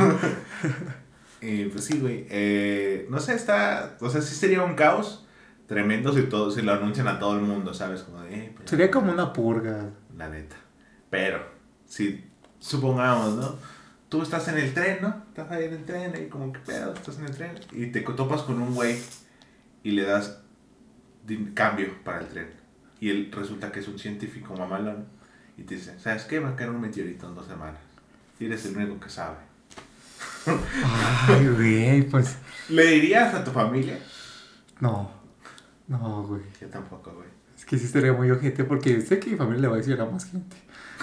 y 1.42 1.64
pues 1.66 1.84
sí, 1.84 1.98
güey. 1.98 2.26
eh, 2.30 3.06
no 3.10 3.18
sé, 3.18 3.34
está. 3.34 3.96
O 4.00 4.08
sea, 4.08 4.22
sí 4.22 4.34
sería 4.34 4.62
un 4.62 4.74
caos 4.74 5.26
tremendo 5.70 6.12
si, 6.12 6.22
todo, 6.22 6.50
si 6.50 6.62
lo 6.62 6.72
anuncian 6.72 7.06
a 7.06 7.20
todo 7.20 7.36
el 7.36 7.42
mundo, 7.42 7.72
¿sabes? 7.72 8.02
Como 8.02 8.20
de, 8.22 8.34
eh, 8.34 8.52
pues, 8.56 8.68
Sería 8.68 8.90
como 8.90 9.12
una 9.12 9.32
purga. 9.32 9.88
La 10.16 10.28
neta. 10.28 10.56
Pero, 11.10 11.46
si 11.86 12.24
supongamos, 12.58 13.36
¿no? 13.36 13.54
Tú 14.08 14.20
estás 14.20 14.48
en 14.48 14.58
el 14.58 14.74
tren, 14.74 14.98
¿no? 15.00 15.22
Estás 15.28 15.48
ahí 15.52 15.66
en 15.66 15.74
el 15.74 15.84
tren, 15.84 16.12
y 16.20 16.28
como, 16.28 16.52
¿qué 16.52 16.58
pedo? 16.58 16.92
Estás 16.92 17.20
en 17.20 17.26
el 17.26 17.36
tren. 17.36 17.52
Y 17.70 17.86
te 17.86 18.00
topas 18.00 18.42
con 18.42 18.60
un 18.60 18.74
güey 18.74 18.98
y 19.84 19.92
le 19.92 20.02
das 20.02 20.40
cambio 21.54 22.02
para 22.02 22.18
el 22.18 22.26
tren. 22.26 22.50
Y 22.98 23.10
él 23.10 23.30
resulta 23.30 23.70
que 23.70 23.78
es 23.78 23.86
un 23.86 23.96
científico 23.96 24.56
mamalón. 24.56 25.06
Y 25.56 25.62
te 25.62 25.76
dice, 25.76 25.96
¿sabes 26.00 26.24
qué? 26.24 26.40
Va 26.40 26.48
a 26.48 26.56
caer 26.56 26.70
un 26.70 26.80
meteorito 26.80 27.28
en 27.28 27.36
dos 27.36 27.46
semanas. 27.46 27.78
Y 28.40 28.46
eres 28.46 28.66
el 28.66 28.76
único 28.76 28.98
que 28.98 29.08
sabe. 29.08 29.36
Ay, 31.28 31.46
güey, 31.46 32.02
pues. 32.08 32.38
¿Le 32.68 32.86
dirías 32.86 33.32
a 33.34 33.44
tu 33.44 33.52
familia? 33.52 34.00
No. 34.80 35.19
No, 35.90 36.22
güey. 36.22 36.42
Yo 36.60 36.68
tampoco, 36.68 37.12
güey. 37.12 37.26
Es 37.58 37.64
que 37.64 37.76
sí 37.76 37.84
estaría 37.84 38.12
muy 38.12 38.30
ojete 38.30 38.62
porque 38.62 39.00
sé 39.00 39.18
que 39.18 39.30
mi 39.30 39.36
familia 39.36 39.62
le 39.62 39.68
va 39.68 39.74
a 39.74 39.78
decir 39.78 40.00
a 40.00 40.06
más 40.06 40.24
gente. 40.24 40.56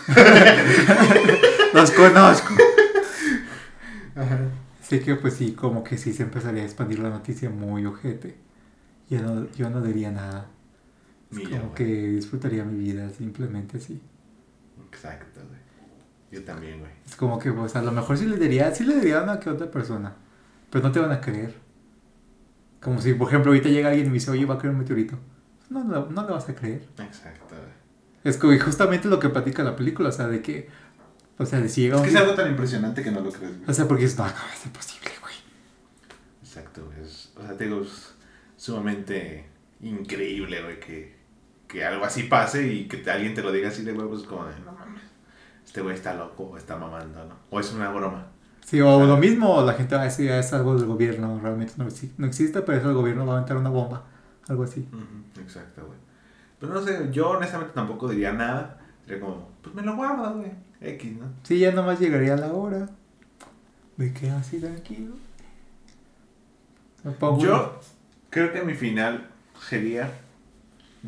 Los 1.74 1.92
conozco. 1.92 2.54
Sé 4.82 5.02
que 5.02 5.16
pues 5.16 5.34
sí, 5.34 5.52
como 5.52 5.84
que 5.84 5.98
sí 5.98 6.14
se 6.14 6.24
empezaría 6.24 6.64
a 6.64 6.66
expandir 6.66 7.00
la 7.00 7.10
noticia 7.10 7.50
muy 7.50 7.86
ojete. 7.86 8.38
Yo 9.10 9.22
no, 9.22 9.52
yo 9.52 9.70
no 9.70 9.82
diría 9.82 10.10
nada. 10.10 10.48
Es 11.32 11.38
yo, 11.40 11.50
como 11.50 11.64
güey. 11.64 11.74
que 11.76 11.84
disfrutaría 11.84 12.64
mi 12.64 12.80
vida 12.80 13.10
simplemente 13.10 13.78
así. 13.78 14.02
Exacto, 14.90 15.42
güey. 15.50 15.60
Yo 16.32 16.46
también, 16.46 16.80
güey. 16.80 16.92
Es 17.06 17.18
como 17.18 17.38
que 17.38 17.52
pues 17.52 17.76
a 17.76 17.82
lo 17.82 17.92
mejor 17.92 18.18
sí 18.18 18.26
le 18.26 18.38
diría, 18.38 18.74
sí 18.74 18.86
le 18.86 18.96
diría 18.96 19.20
a 19.20 19.24
una 19.24 19.40
que 19.42 19.50
otra 19.50 19.70
persona. 19.70 20.16
Pero 20.70 20.86
no 20.86 20.92
te 20.94 21.00
van 21.02 21.12
a 21.12 21.20
creer. 21.20 21.67
Como 22.88 23.02
si, 23.02 23.14
por 23.16 23.28
ejemplo, 23.28 23.52
ahorita 23.52 23.68
llega 23.68 23.90
alguien 23.90 24.06
y 24.06 24.10
me 24.12 24.14
dice, 24.14 24.32
oye, 24.32 24.46
va 24.46 24.56
a 24.56 24.58
caer 24.58 24.72
un 24.72 24.80
meteorito. 24.80 25.20
No, 25.70 25.84
no, 25.84 26.06
no 26.06 26.24
le 26.26 26.32
vas 26.32 26.48
a 26.48 26.56
creer. 26.56 26.88
Exacto. 27.00 27.54
Es 28.24 28.38
que 28.38 28.58
justamente 28.60 29.10
lo 29.10 29.20
que 29.20 29.28
platica 29.28 29.62
la 29.62 29.76
película, 29.76 30.08
o 30.08 30.12
sea, 30.14 30.28
de 30.30 30.42
que, 30.42 30.70
o 31.38 31.46
sea, 31.46 31.60
de 31.60 31.68
si 31.68 31.82
llega 31.82 31.96
Es 31.96 32.00
un... 32.00 32.06
que 32.08 32.14
es 32.14 32.16
algo 32.16 32.34
tan 32.34 32.50
impresionante 32.50 33.04
que 33.04 33.12
no 33.12 33.20
lo 33.20 33.30
crees, 33.30 33.58
güey. 33.58 33.70
O 33.70 33.74
sea, 33.74 33.90
porque 33.90 34.06
es, 34.06 34.18
no, 34.18 34.24
no, 34.26 34.32
es 34.54 34.66
imposible, 34.66 35.12
güey. 35.22 35.34
Exacto. 36.42 36.90
Es- 37.02 37.34
o 37.36 37.42
sea, 37.46 37.58
te 37.58 37.66
digo, 37.66 37.82
es 37.82 38.16
sumamente 38.56 39.46
increíble, 39.82 40.62
güey, 40.64 40.80
que, 40.80 41.14
que 41.68 41.84
algo 41.84 42.06
así 42.06 42.24
pase 42.24 42.68
y 42.72 42.88
que 42.88 42.96
te- 42.96 43.12
alguien 43.12 43.34
te 43.34 43.42
lo 43.44 43.52
diga 43.52 43.68
así 43.68 43.84
de 43.84 43.92
huevos, 43.92 44.24
como 44.24 44.46
de, 44.46 44.58
no 44.62 44.72
mames, 44.72 45.04
este 45.66 45.82
güey 45.82 45.94
está 45.94 46.14
loco 46.14 46.44
o 46.44 46.58
está 46.58 46.78
mamando, 46.78 47.26
¿no? 47.26 47.36
O 47.50 47.60
es 47.60 47.74
una 47.74 47.90
broma. 47.90 48.28
Sí, 48.68 48.82
o 48.82 49.06
lo 49.06 49.16
mismo, 49.16 49.62
la 49.62 49.74
gente 49.76 49.96
va 49.96 50.02
a 50.02 50.06
decir, 50.06 50.30
"Ah, 50.30 50.40
es 50.40 50.52
algo 50.52 50.76
del 50.76 50.86
gobierno, 50.88 51.40
realmente 51.42 51.74
no, 51.78 51.86
no 52.18 52.28
existe, 52.28 52.62
pero 52.64 52.78
eso 52.80 52.90
el 52.90 52.96
gobierno 52.96 53.26
va 53.26 53.34
a 53.34 53.38
aventar 53.38 53.56
una 53.56 53.70
bomba, 53.70 54.04
algo 54.50 54.64
así. 54.64 54.86
Exacto, 55.40 55.86
güey. 55.86 55.98
Pero 56.60 56.74
no 56.74 56.82
sé, 56.82 57.08
yo 57.12 57.30
honestamente 57.30 57.74
tampoco 57.74 58.10
diría 58.10 58.34
nada. 58.34 58.78
Sería 59.06 59.22
como, 59.22 59.48
pues 59.62 59.74
me 59.74 59.84
lo 59.84 59.96
guardo, 59.96 60.34
güey. 60.40 60.52
X, 60.82 61.18
¿no? 61.18 61.28
Sí, 61.44 61.60
ya 61.60 61.72
nomás 61.72 61.98
llegaría 61.98 62.36
la 62.36 62.52
hora. 62.52 62.90
Me 63.96 64.12
quedo 64.12 64.36
así 64.36 64.60
tranquilo. 64.60 65.14
Me 67.06 67.12
pongo 67.12 67.42
Yo 67.42 67.80
creo 68.30 68.52
que 68.52 68.64
mi 68.64 68.74
final 68.74 69.30
sería 69.70 70.12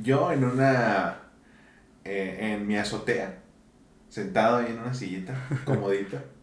yo 0.02 0.32
en 0.32 0.46
una. 0.46 1.18
eh, 2.06 2.38
en 2.56 2.66
mi 2.66 2.78
azotea, 2.78 3.38
sentado 4.08 4.58
ahí 4.58 4.68
en 4.72 4.80
una 4.80 4.94
sillita, 4.94 5.36
comodita, 5.66 6.24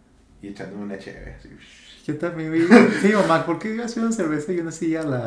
y 0.47 0.49
echándome 0.51 0.85
una 0.85 0.99
chévere. 0.99 1.35
Así. 1.35 1.49
Yo 2.07 2.17
también 2.19 2.53
vi. 2.53 2.63
Sí, 3.03 3.13
mamá, 3.13 3.45
¿por 3.45 3.59
qué 3.59 3.83
hacer 3.83 4.03
una 4.05 4.13
cerveza 4.13 4.53
y 4.53 4.61
una 4.61 4.71
silla 4.73 5.01
a 5.03 5.05
la, 5.05 5.19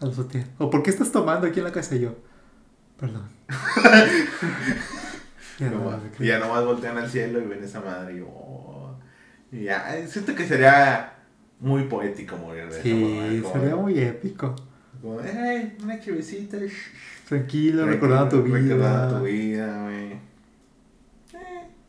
a 0.00 0.04
la 0.04 0.10
azotea? 0.10 0.44
¿O 0.58 0.68
por 0.70 0.82
qué 0.82 0.90
estás 0.90 1.10
tomando 1.10 1.46
aquí 1.46 1.58
en 1.60 1.64
la 1.64 1.72
casa 1.72 1.94
Y 1.96 2.00
yo? 2.00 2.16
Perdón. 2.98 3.28
Ya 5.58 5.70
no, 5.70 5.90
y 6.06 6.16
creo. 6.16 6.28
ya 6.28 6.38
nomás 6.38 6.64
voltean 6.64 6.96
al 6.98 7.10
cielo 7.10 7.40
y 7.40 7.46
ven 7.46 7.64
esa 7.64 7.80
madre 7.80 8.14
y 8.14 8.18
yo. 8.18 8.26
oh. 8.28 8.96
Y 9.50 9.64
ya, 9.64 9.96
eh, 9.96 10.06
siento 10.06 10.32
que 10.36 10.46
sería 10.46 11.14
muy 11.58 11.84
poético 11.84 12.36
morir 12.36 12.64
de 12.68 12.74
esa 12.74 12.82
Sí, 12.82 13.40
como- 13.42 13.54
sería 13.54 13.74
muy 13.76 13.98
épico. 13.98 14.54
Como, 15.02 15.20
hey, 15.20 15.76
una 15.82 15.98
chivecita. 15.98 16.58
Tranquilo, 17.28 17.86
recordando 17.86 18.36
tu 18.38 18.42
vida. 18.44 18.58
Recordando 18.58 19.18
tu 19.18 19.24
vida, 19.24 19.82
güey. 19.84 20.27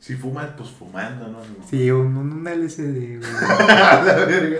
Si 0.09 0.15
fumas, 0.15 0.49
pues 0.57 0.71
fumando, 0.71 1.27
¿no? 1.27 1.37
Sí, 1.69 1.91
un, 1.91 2.17
un 2.17 2.47
LCD, 2.47 3.19
güey. 3.19 3.31
La 3.67 4.25
verga. 4.25 4.57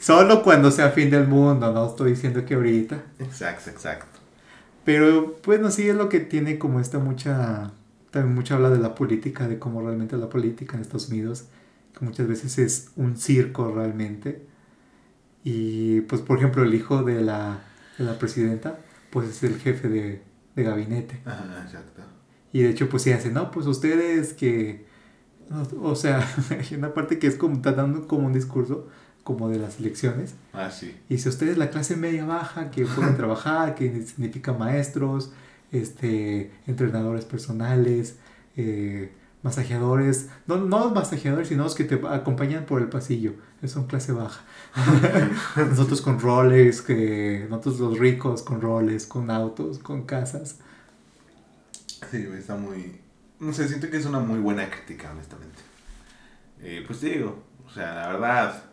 Solo 0.00 0.42
cuando 0.42 0.70
sea 0.70 0.88
fin 0.88 1.10
del 1.10 1.28
mundo, 1.28 1.70
no 1.70 1.86
estoy 1.86 2.12
diciendo 2.12 2.46
que 2.46 2.54
ahorita. 2.54 2.98
Exacto, 3.18 3.68
exacto. 3.68 4.18
Pero 4.86 5.36
bueno, 5.44 5.70
sí 5.70 5.86
es 5.86 5.96
lo 5.96 6.08
que 6.08 6.20
tiene 6.20 6.58
como 6.58 6.80
esta 6.80 6.98
mucha, 6.98 7.72
también 8.10 8.34
mucho 8.34 8.54
habla 8.54 8.70
de 8.70 8.78
la 8.78 8.94
política, 8.94 9.46
de 9.46 9.58
cómo 9.58 9.82
realmente 9.82 10.16
la 10.16 10.30
política 10.30 10.76
en 10.76 10.80
Estados 10.80 11.10
Unidos, 11.10 11.44
que 11.92 12.06
muchas 12.06 12.26
veces 12.26 12.56
es 12.56 12.88
un 12.96 13.18
circo 13.18 13.70
realmente. 13.70 14.46
Y 15.44 16.00
pues, 16.00 16.22
por 16.22 16.38
ejemplo, 16.38 16.62
el 16.62 16.72
hijo 16.72 17.02
de 17.02 17.20
la, 17.20 17.58
de 17.98 18.04
la 18.04 18.18
presidenta, 18.18 18.78
pues 19.10 19.28
es 19.28 19.42
el 19.42 19.58
jefe 19.58 19.90
de, 19.90 20.22
de 20.56 20.62
gabinete. 20.62 21.20
Ajá, 21.26 21.62
exacto. 21.66 22.17
Y 22.52 22.62
de 22.62 22.70
hecho, 22.70 22.88
pues 22.88 23.02
sí 23.02 23.12
hace, 23.12 23.30
no, 23.30 23.50
pues 23.50 23.66
ustedes 23.66 24.32
que. 24.32 24.86
O 25.80 25.94
sea, 25.94 26.26
hay 26.50 26.74
una 26.76 26.94
parte 26.94 27.18
que 27.18 27.26
es 27.26 27.36
como, 27.36 27.56
está 27.56 27.72
dando 27.72 28.06
como 28.06 28.26
un 28.26 28.32
discurso, 28.32 28.88
como 29.24 29.48
de 29.48 29.58
las 29.58 29.78
elecciones. 29.78 30.34
Ah, 30.52 30.70
sí. 30.70 30.94
Y 31.08 31.18
si 31.18 31.28
ustedes, 31.28 31.58
la 31.58 31.70
clase 31.70 31.96
media 31.96 32.24
baja, 32.24 32.70
que 32.70 32.84
pueden 32.96 33.16
trabajar, 33.16 33.74
que 33.74 34.02
significa 34.02 34.52
maestros, 34.52 35.32
este, 35.72 36.50
entrenadores 36.66 37.24
personales, 37.24 38.16
eh, 38.56 39.12
masajeadores, 39.42 40.28
no, 40.46 40.56
no 40.56 40.80
los 40.80 40.92
masajeadores, 40.92 41.48
sino 41.48 41.64
los 41.64 41.74
que 41.74 41.84
te 41.84 42.00
acompañan 42.08 42.66
por 42.66 42.80
el 42.80 42.88
pasillo, 42.88 43.34
son 43.66 43.86
clase 43.86 44.12
baja. 44.12 44.40
nosotros 45.56 46.00
con 46.00 46.20
roles, 46.20 46.82
que 46.82 47.46
nosotros 47.48 47.80
los 47.80 47.98
ricos 47.98 48.42
con 48.42 48.60
roles, 48.60 49.06
con 49.06 49.30
autos, 49.30 49.78
con 49.78 50.04
casas. 50.04 50.58
Sí, 52.10 52.26
está 52.36 52.56
muy... 52.56 53.00
No 53.40 53.52
sé, 53.52 53.68
siento 53.68 53.90
que 53.90 53.96
es 53.98 54.06
una 54.06 54.18
muy 54.20 54.40
buena 54.40 54.68
crítica, 54.70 55.10
honestamente. 55.12 55.62
Eh, 56.60 56.84
pues 56.86 57.00
te 57.00 57.10
digo, 57.10 57.44
o 57.66 57.70
sea, 57.70 57.94
la 57.94 58.08
verdad, 58.08 58.64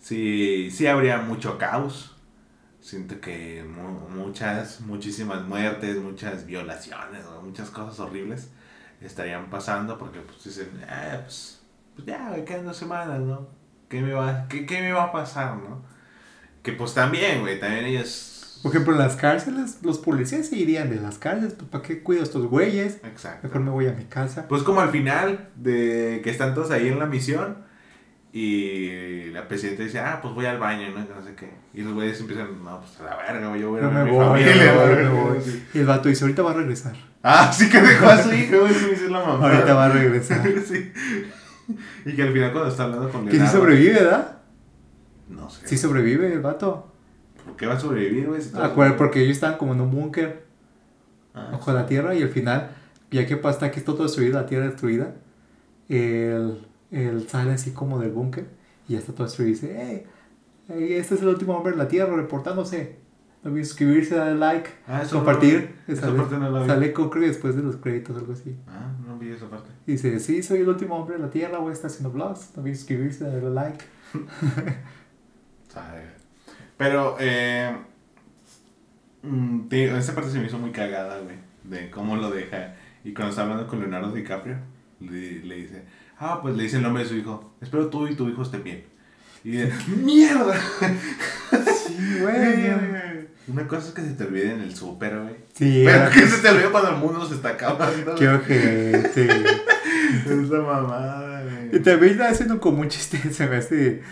sí, 0.00 0.70
sí 0.70 0.86
habría 0.86 1.18
mucho 1.18 1.58
caos. 1.58 2.16
Siento 2.80 3.20
que 3.20 3.64
mu- 3.64 4.08
muchas, 4.10 4.80
muchísimas 4.82 5.44
muertes, 5.44 5.98
muchas 5.98 6.46
violaciones, 6.46 7.24
muchas 7.42 7.70
cosas 7.70 8.00
horribles 8.00 8.50
estarían 9.02 9.50
pasando 9.50 9.98
porque 9.98 10.20
pues 10.20 10.44
dicen, 10.44 10.70
ah, 10.88 11.20
pues, 11.24 11.62
pues 11.96 12.06
ya, 12.06 12.44
quedan 12.44 12.66
dos 12.66 12.76
semanas, 12.78 13.20
¿no? 13.20 13.48
¿Qué 13.88 14.02
me 14.02 14.12
va, 14.14 14.46
qué, 14.48 14.66
qué 14.66 14.80
me 14.82 14.92
va 14.92 15.04
a 15.04 15.12
pasar, 15.12 15.56
no? 15.58 15.82
Que 16.62 16.72
pues 16.72 16.94
también, 16.94 17.40
güey, 17.42 17.60
también 17.60 17.84
ellos... 17.86 18.33
Por 18.64 18.72
ejemplo, 18.72 18.94
en 18.94 18.98
las 18.98 19.14
cárceles, 19.16 19.80
los 19.82 19.98
policías 19.98 20.46
se 20.46 20.56
irían 20.56 20.88
de 20.88 20.96
las 20.96 21.18
cárceles, 21.18 21.52
pues 21.52 21.68
¿para 21.68 21.84
qué 21.84 22.02
cuido 22.02 22.22
a 22.22 22.24
estos 22.24 22.46
güeyes? 22.46 22.94
Exacto. 23.04 23.46
Mejor 23.46 23.60
me 23.60 23.70
voy 23.70 23.86
a 23.88 23.92
mi 23.92 24.04
casa. 24.04 24.48
Pues 24.48 24.62
como 24.62 24.80
al 24.80 24.88
final 24.88 25.50
de 25.54 26.22
que 26.24 26.30
están 26.30 26.54
todos 26.54 26.70
ahí 26.70 26.88
en 26.88 26.98
la 26.98 27.04
misión 27.04 27.58
y 28.32 29.26
la 29.32 29.46
presidenta 29.48 29.82
dice, 29.82 30.00
ah, 30.00 30.18
pues 30.22 30.32
voy 30.34 30.46
al 30.46 30.58
baño, 30.58 30.88
¿no? 30.88 31.00
No 31.00 31.22
sé 31.22 31.34
qué. 31.36 31.50
Y 31.74 31.82
los 31.82 31.92
güeyes 31.92 32.18
empiezan, 32.18 32.64
no, 32.64 32.80
pues 32.80 32.98
a 33.00 33.04
la 33.04 33.16
verga, 33.16 33.56
yo 33.56 33.68
voy 33.68 33.80
a 33.80 33.82
ver 33.82 33.84
a 33.84 33.90
me 33.90 34.04
mi 34.04 34.10
voy, 34.16 34.24
familia. 34.26 34.54
me 34.56 34.72
voy, 34.72 34.94
güey". 34.94 35.04
me 35.04 35.08
voy. 35.10 35.40
Sí. 35.44 35.66
Y 35.74 35.78
el 35.80 35.86
vato 35.86 36.08
dice, 36.08 36.24
ahorita 36.24 36.42
va 36.42 36.50
a 36.52 36.54
regresar. 36.54 36.96
Ah, 37.22 37.52
sí 37.52 37.68
que 37.68 37.80
dejó 37.82 38.06
a 38.06 38.22
su 38.22 38.32
hijo, 38.32 38.66
hizo 38.66 39.08
la 39.10 39.20
mamá. 39.24 39.50
Ahorita 39.50 39.74
va 39.74 39.84
a 39.84 39.88
regresar. 39.90 40.42
sí. 40.66 40.90
Y 42.06 42.12
que 42.16 42.22
al 42.22 42.32
final 42.32 42.50
cuando 42.52 42.70
está 42.70 42.84
hablando 42.84 43.10
con 43.10 43.26
Que 43.28 43.38
sí 43.38 43.46
sobrevive, 43.46 43.92
¿verdad? 43.92 44.38
No 45.28 45.50
sé. 45.50 45.68
Sí 45.68 45.76
sobrevive 45.76 46.32
el 46.32 46.40
vato. 46.40 46.93
¿Por 47.44 47.56
qué 47.56 47.66
va 47.66 47.74
a 47.74 47.80
sobrevivir, 47.80 48.26
güey? 48.28 48.40
si 48.40 48.50
todo- 48.50 48.64
Acuérdate, 48.64 48.98
porque 48.98 49.20
ellos 49.22 49.32
estaban 49.36 49.58
como 49.58 49.72
en 49.74 49.80
un 49.80 49.90
búnker 49.90 50.44
Ah, 51.36 51.48
bajo 51.52 51.72
la 51.72 51.84
tierra 51.86 52.14
y 52.14 52.22
al 52.22 52.28
final, 52.28 52.70
ya 53.10 53.26
que 53.26 53.36
pasa 53.36 53.70
que 53.72 53.80
está 53.80 53.92
todo 53.92 54.04
destruido, 54.04 54.38
la 54.40 54.46
tierra 54.46 54.66
destruida, 54.66 55.14
él, 55.88 56.64
él 56.92 57.26
sale 57.28 57.50
así 57.52 57.72
como 57.72 57.98
del 57.98 58.12
búnker 58.12 58.46
y 58.88 58.92
ya 58.92 59.00
está 59.00 59.12
todo 59.12 59.24
destruido 59.24 59.50
y 59.50 59.54
dice, 59.54 59.76
hey, 59.76 60.06
hey, 60.68 60.92
este 60.94 61.16
es 61.16 61.22
el 61.22 61.28
último 61.28 61.56
hombre 61.56 61.72
en 61.72 61.78
la 61.78 61.88
tierra 61.88 62.14
reportándose. 62.14 63.02
No 63.42 63.50
olviden 63.50 63.66
suscribirse, 63.66 64.14
darle 64.14 64.36
like, 64.38 64.70
Ah, 64.86 65.02
eso 65.02 65.16
compartir. 65.16 65.74
no- 65.88 65.96
sale, 65.96 66.16
parte 66.16 66.38
no 66.38 66.50
la 66.50 66.60
vi. 66.62 66.66
sale 66.68 66.94
después 67.26 67.56
de 67.56 67.62
los 67.62 67.76
créditos 67.76 68.14
o 68.16 68.18
algo 68.20 68.32
así. 68.32 68.56
Ah, 68.68 68.92
no 69.06 69.18
vi 69.18 69.30
esa 69.32 69.50
parte. 69.50 69.70
Dice, 69.86 70.18
sí, 70.20 70.42
soy 70.42 70.60
el 70.60 70.68
último 70.68 70.96
hombre 70.96 71.16
en 71.16 71.22
la 71.22 71.30
tierra, 71.30 71.58
voy 71.58 71.70
a 71.70 71.72
estar 71.72 71.90
haciendo 71.90 72.10
vlogs. 72.12 72.52
No 72.54 72.60
olviden 72.62 72.78
suscribirse, 72.78 73.24
darle 73.24 73.50
like. 73.50 73.84
Pero, 76.76 77.16
eh. 77.20 77.74
mm, 79.22 79.68
digo, 79.68 79.96
esa 79.96 80.14
parte 80.14 80.30
se 80.30 80.38
me 80.38 80.46
hizo 80.46 80.58
muy 80.58 80.70
cagada, 80.72 81.18
güey. 81.20 81.36
De 81.64 81.90
cómo 81.90 82.16
lo 82.16 82.30
deja. 82.30 82.74
Y 83.04 83.12
cuando 83.14 83.30
está 83.30 83.42
hablando 83.42 83.66
con 83.66 83.80
Leonardo 83.80 84.12
DiCaprio, 84.12 84.56
le, 85.00 85.40
le 85.44 85.54
dice: 85.56 85.82
Ah, 86.18 86.40
pues 86.42 86.56
le 86.56 86.64
dice 86.64 86.76
el 86.76 86.82
nombre 86.82 87.02
de 87.04 87.08
su 87.08 87.16
hijo. 87.16 87.54
Espero 87.60 87.88
tú 87.88 88.06
y 88.06 88.14
tu 88.16 88.28
hijo 88.28 88.42
estén 88.42 88.64
bien. 88.64 88.84
Y 89.44 89.50
dice: 89.52 89.72
¡Mierda! 90.02 90.54
Sí, 91.86 92.18
güey. 92.22 93.28
Una 93.46 93.68
cosa 93.68 93.88
es 93.88 93.94
que 93.94 94.00
se 94.00 94.14
te 94.14 94.24
olvide 94.24 94.52
en 94.52 94.62
el 94.62 94.74
súper, 94.74 95.18
güey. 95.20 95.34
Sí, 95.52 95.82
Pero 95.84 96.10
que 96.10 96.20
se 96.26 96.38
te 96.40 96.48
olvide 96.48 96.70
cuando 96.70 96.90
el 96.90 96.96
mundo 96.96 97.26
se 97.28 97.34
está 97.34 97.50
acabando. 97.50 98.14
qué 98.14 98.26
ojete. 98.28 99.28
Esa 100.24 100.58
mamada, 100.62 101.44
Y 101.44 101.68
güey. 101.68 101.82
también 101.82 102.12
está 102.12 102.30
haciendo 102.30 102.58
como 102.58 102.80
un 102.80 102.88
chiste, 102.88 103.18
se 103.32 103.46
me 103.46 103.56
hace 103.56 104.02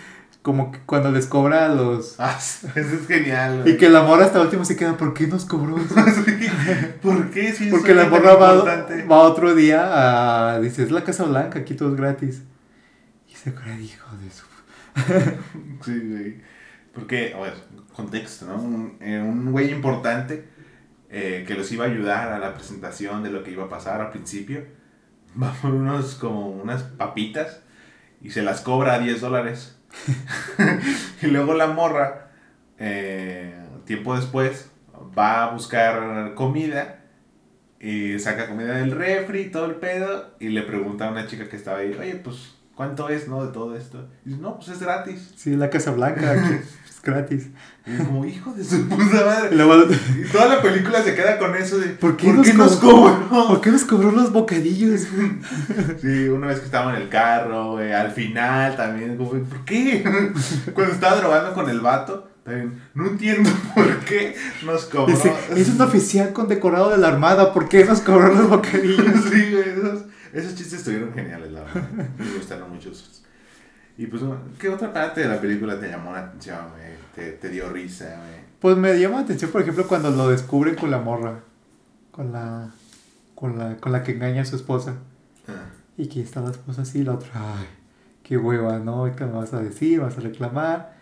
como 0.42 0.72
que 0.72 0.80
cuando 0.80 1.10
les 1.10 1.26
cobra 1.26 1.66
a 1.66 1.68
los... 1.68 2.16
Ah, 2.18 2.36
eso 2.38 2.68
es 2.74 3.06
genial, 3.06 3.62
güey. 3.62 3.74
Y 3.74 3.76
que 3.76 3.88
la 3.88 4.02
morra 4.02 4.26
hasta 4.26 4.40
último 4.40 4.64
se 4.64 4.76
queda, 4.76 4.96
¿por 4.96 5.14
qué 5.14 5.26
nos 5.26 5.44
cobró 5.44 5.78
eso? 5.78 5.94
¿Por 7.02 7.30
qué? 7.30 7.52
Si 7.52 7.70
Porque 7.70 7.94
la 7.94 8.08
morra 8.08 8.34
va, 8.34 8.86
va 9.10 9.18
otro 9.20 9.54
día 9.54 10.54
a... 10.54 10.60
Dice, 10.60 10.82
es 10.82 10.90
la 10.90 11.04
Casa 11.04 11.24
Blanca, 11.24 11.60
aquí 11.60 11.74
todo 11.74 11.90
es 11.90 11.96
gratis. 11.96 12.42
Y 13.28 13.34
se 13.34 13.50
acuerda, 13.50 13.78
hijo 13.78 14.16
de 14.16 14.30
su... 14.30 14.44
Sí, 15.84 16.00
güey. 16.08 16.40
Porque, 16.92 17.34
a 17.34 17.40
ver, 17.40 17.54
contexto, 17.94 18.46
¿no? 18.46 18.56
Un, 18.56 18.96
eh, 19.00 19.18
un 19.18 19.52
güey 19.52 19.70
importante 19.70 20.44
eh, 21.14 21.44
que 21.46 21.54
los 21.54 21.70
iba 21.72 21.84
a 21.84 21.88
ayudar 21.88 22.32
a 22.32 22.38
la 22.38 22.54
presentación 22.54 23.22
de 23.22 23.30
lo 23.30 23.42
que 23.44 23.50
iba 23.50 23.64
a 23.64 23.68
pasar 23.68 24.00
al 24.00 24.10
principio, 24.10 24.64
va 25.40 25.52
por 25.52 25.74
unos, 25.74 26.14
como 26.14 26.48
unas 26.48 26.84
papitas 26.84 27.60
y 28.22 28.30
se 28.30 28.42
las 28.42 28.62
cobra 28.62 28.94
a 28.94 28.98
10 28.98 29.20
dólares. 29.20 29.78
y 31.22 31.26
luego 31.26 31.54
la 31.54 31.68
morra, 31.68 32.30
eh, 32.78 33.54
tiempo 33.84 34.14
después, 34.16 34.70
va 35.16 35.44
a 35.44 35.50
buscar 35.52 36.34
comida 36.34 37.00
y 37.80 38.18
saca 38.18 38.48
comida 38.48 38.76
del 38.76 38.92
refri 38.92 39.50
todo 39.50 39.66
el 39.66 39.74
pedo 39.74 40.34
y 40.38 40.50
le 40.50 40.62
pregunta 40.62 41.08
a 41.08 41.10
una 41.10 41.26
chica 41.26 41.48
que 41.48 41.56
estaba 41.56 41.78
ahí, 41.78 41.92
oye, 41.98 42.14
pues, 42.16 42.54
¿cuánto 42.74 43.08
es, 43.08 43.28
no, 43.28 43.44
de 43.44 43.52
todo 43.52 43.76
esto? 43.76 44.08
Y 44.24 44.30
dice, 44.30 44.40
no, 44.40 44.56
pues 44.56 44.68
es 44.68 44.80
gratis. 44.80 45.32
Sí, 45.36 45.56
la 45.56 45.68
Casa 45.68 45.90
Blanca, 45.90 46.34
gratis. 47.02 47.48
Y 47.84 47.96
como, 47.96 48.24
hijo 48.24 48.52
de 48.52 48.64
su 48.64 48.88
puta 48.88 49.24
madre. 49.26 49.56
Y 49.56 50.30
toda 50.30 50.46
la 50.46 50.62
película 50.62 51.02
se 51.02 51.14
queda 51.14 51.38
con 51.38 51.54
eso 51.56 51.78
de, 51.78 51.88
¿por 51.88 52.16
qué, 52.16 52.32
nos, 52.32 52.76
cobró? 52.76 53.28
cobró? 53.28 53.48
¿Por 53.48 53.60
qué 53.60 53.70
nos 53.70 53.84
cobró 53.84 54.12
los 54.12 54.32
bocadillos? 54.32 55.02
Sí, 56.00 56.28
una 56.28 56.46
vez 56.46 56.60
que 56.60 56.66
estaba 56.66 56.94
en 56.94 57.02
el 57.02 57.08
carro, 57.08 57.72
güey, 57.72 57.92
al 57.92 58.12
final 58.12 58.76
también, 58.76 59.16
como, 59.16 59.30
¿por 59.30 59.64
qué? 59.64 60.04
Cuando 60.74 60.94
estaba 60.94 61.16
drogando 61.16 61.52
con 61.54 61.68
el 61.68 61.80
vato, 61.80 62.28
también, 62.44 62.80
no 62.94 63.06
entiendo 63.08 63.50
por 63.74 63.98
qué 64.00 64.36
nos 64.64 64.84
cobró. 64.86 65.14
Es 65.56 65.68
un 65.68 65.80
oficial 65.80 66.32
condecorado 66.32 66.90
de 66.90 66.98
la 66.98 67.08
Armada, 67.08 67.52
¿por 67.52 67.68
qué 67.68 67.84
nos 67.84 68.00
cobró 68.00 68.32
los 68.34 68.48
bocadillos? 68.48 69.06
Sí, 69.30 69.50
güey, 69.50 69.70
esos, 69.70 70.02
esos 70.32 70.54
chistes 70.54 70.80
estuvieron 70.80 71.12
geniales, 71.12 71.50
la 71.52 71.60
verdad. 71.62 71.82
Me 72.18 72.32
gustaron 72.36 72.70
mucho 72.70 72.90
esos. 72.90 73.22
Y 73.98 74.06
pues, 74.06 74.22
¿qué 74.58 74.68
otra 74.68 74.92
parte 74.92 75.20
de 75.20 75.28
la 75.28 75.40
película 75.40 75.78
te 75.78 75.88
llamó 75.88 76.12
la 76.12 76.20
atención, 76.20 76.58
güey? 76.70 76.92
Te, 77.14 77.32
te 77.32 77.48
dio 77.50 77.68
risa, 77.68 78.06
güey. 78.06 78.40
Pues 78.60 78.76
me 78.76 78.98
llama 78.98 79.16
la 79.16 79.22
atención, 79.22 79.50
por 79.50 79.60
ejemplo, 79.62 79.86
cuando 79.86 80.10
lo 80.10 80.28
descubren 80.28 80.74
con 80.76 80.90
la 80.90 80.98
morra. 80.98 81.40
Con 82.10 82.32
la, 82.32 82.70
con 83.34 83.58
la, 83.58 83.76
con 83.76 83.92
la 83.92 84.02
que 84.02 84.12
engaña 84.12 84.42
a 84.42 84.44
su 84.44 84.56
esposa. 84.56 84.94
Ah, 85.48 85.66
Y 85.96 86.06
que 86.06 86.22
está 86.22 86.40
la 86.40 86.50
esposa 86.50 86.82
así, 86.82 87.02
la 87.02 87.14
otra, 87.14 87.30
ay, 87.34 87.66
qué 88.22 88.38
hueva, 88.38 88.78
¿no? 88.78 89.10
¿Qué 89.14 89.24
me 89.26 89.32
vas 89.32 89.52
a 89.52 89.60
decir? 89.60 90.00
¿Vas 90.00 90.16
a 90.16 90.20
reclamar? 90.20 90.94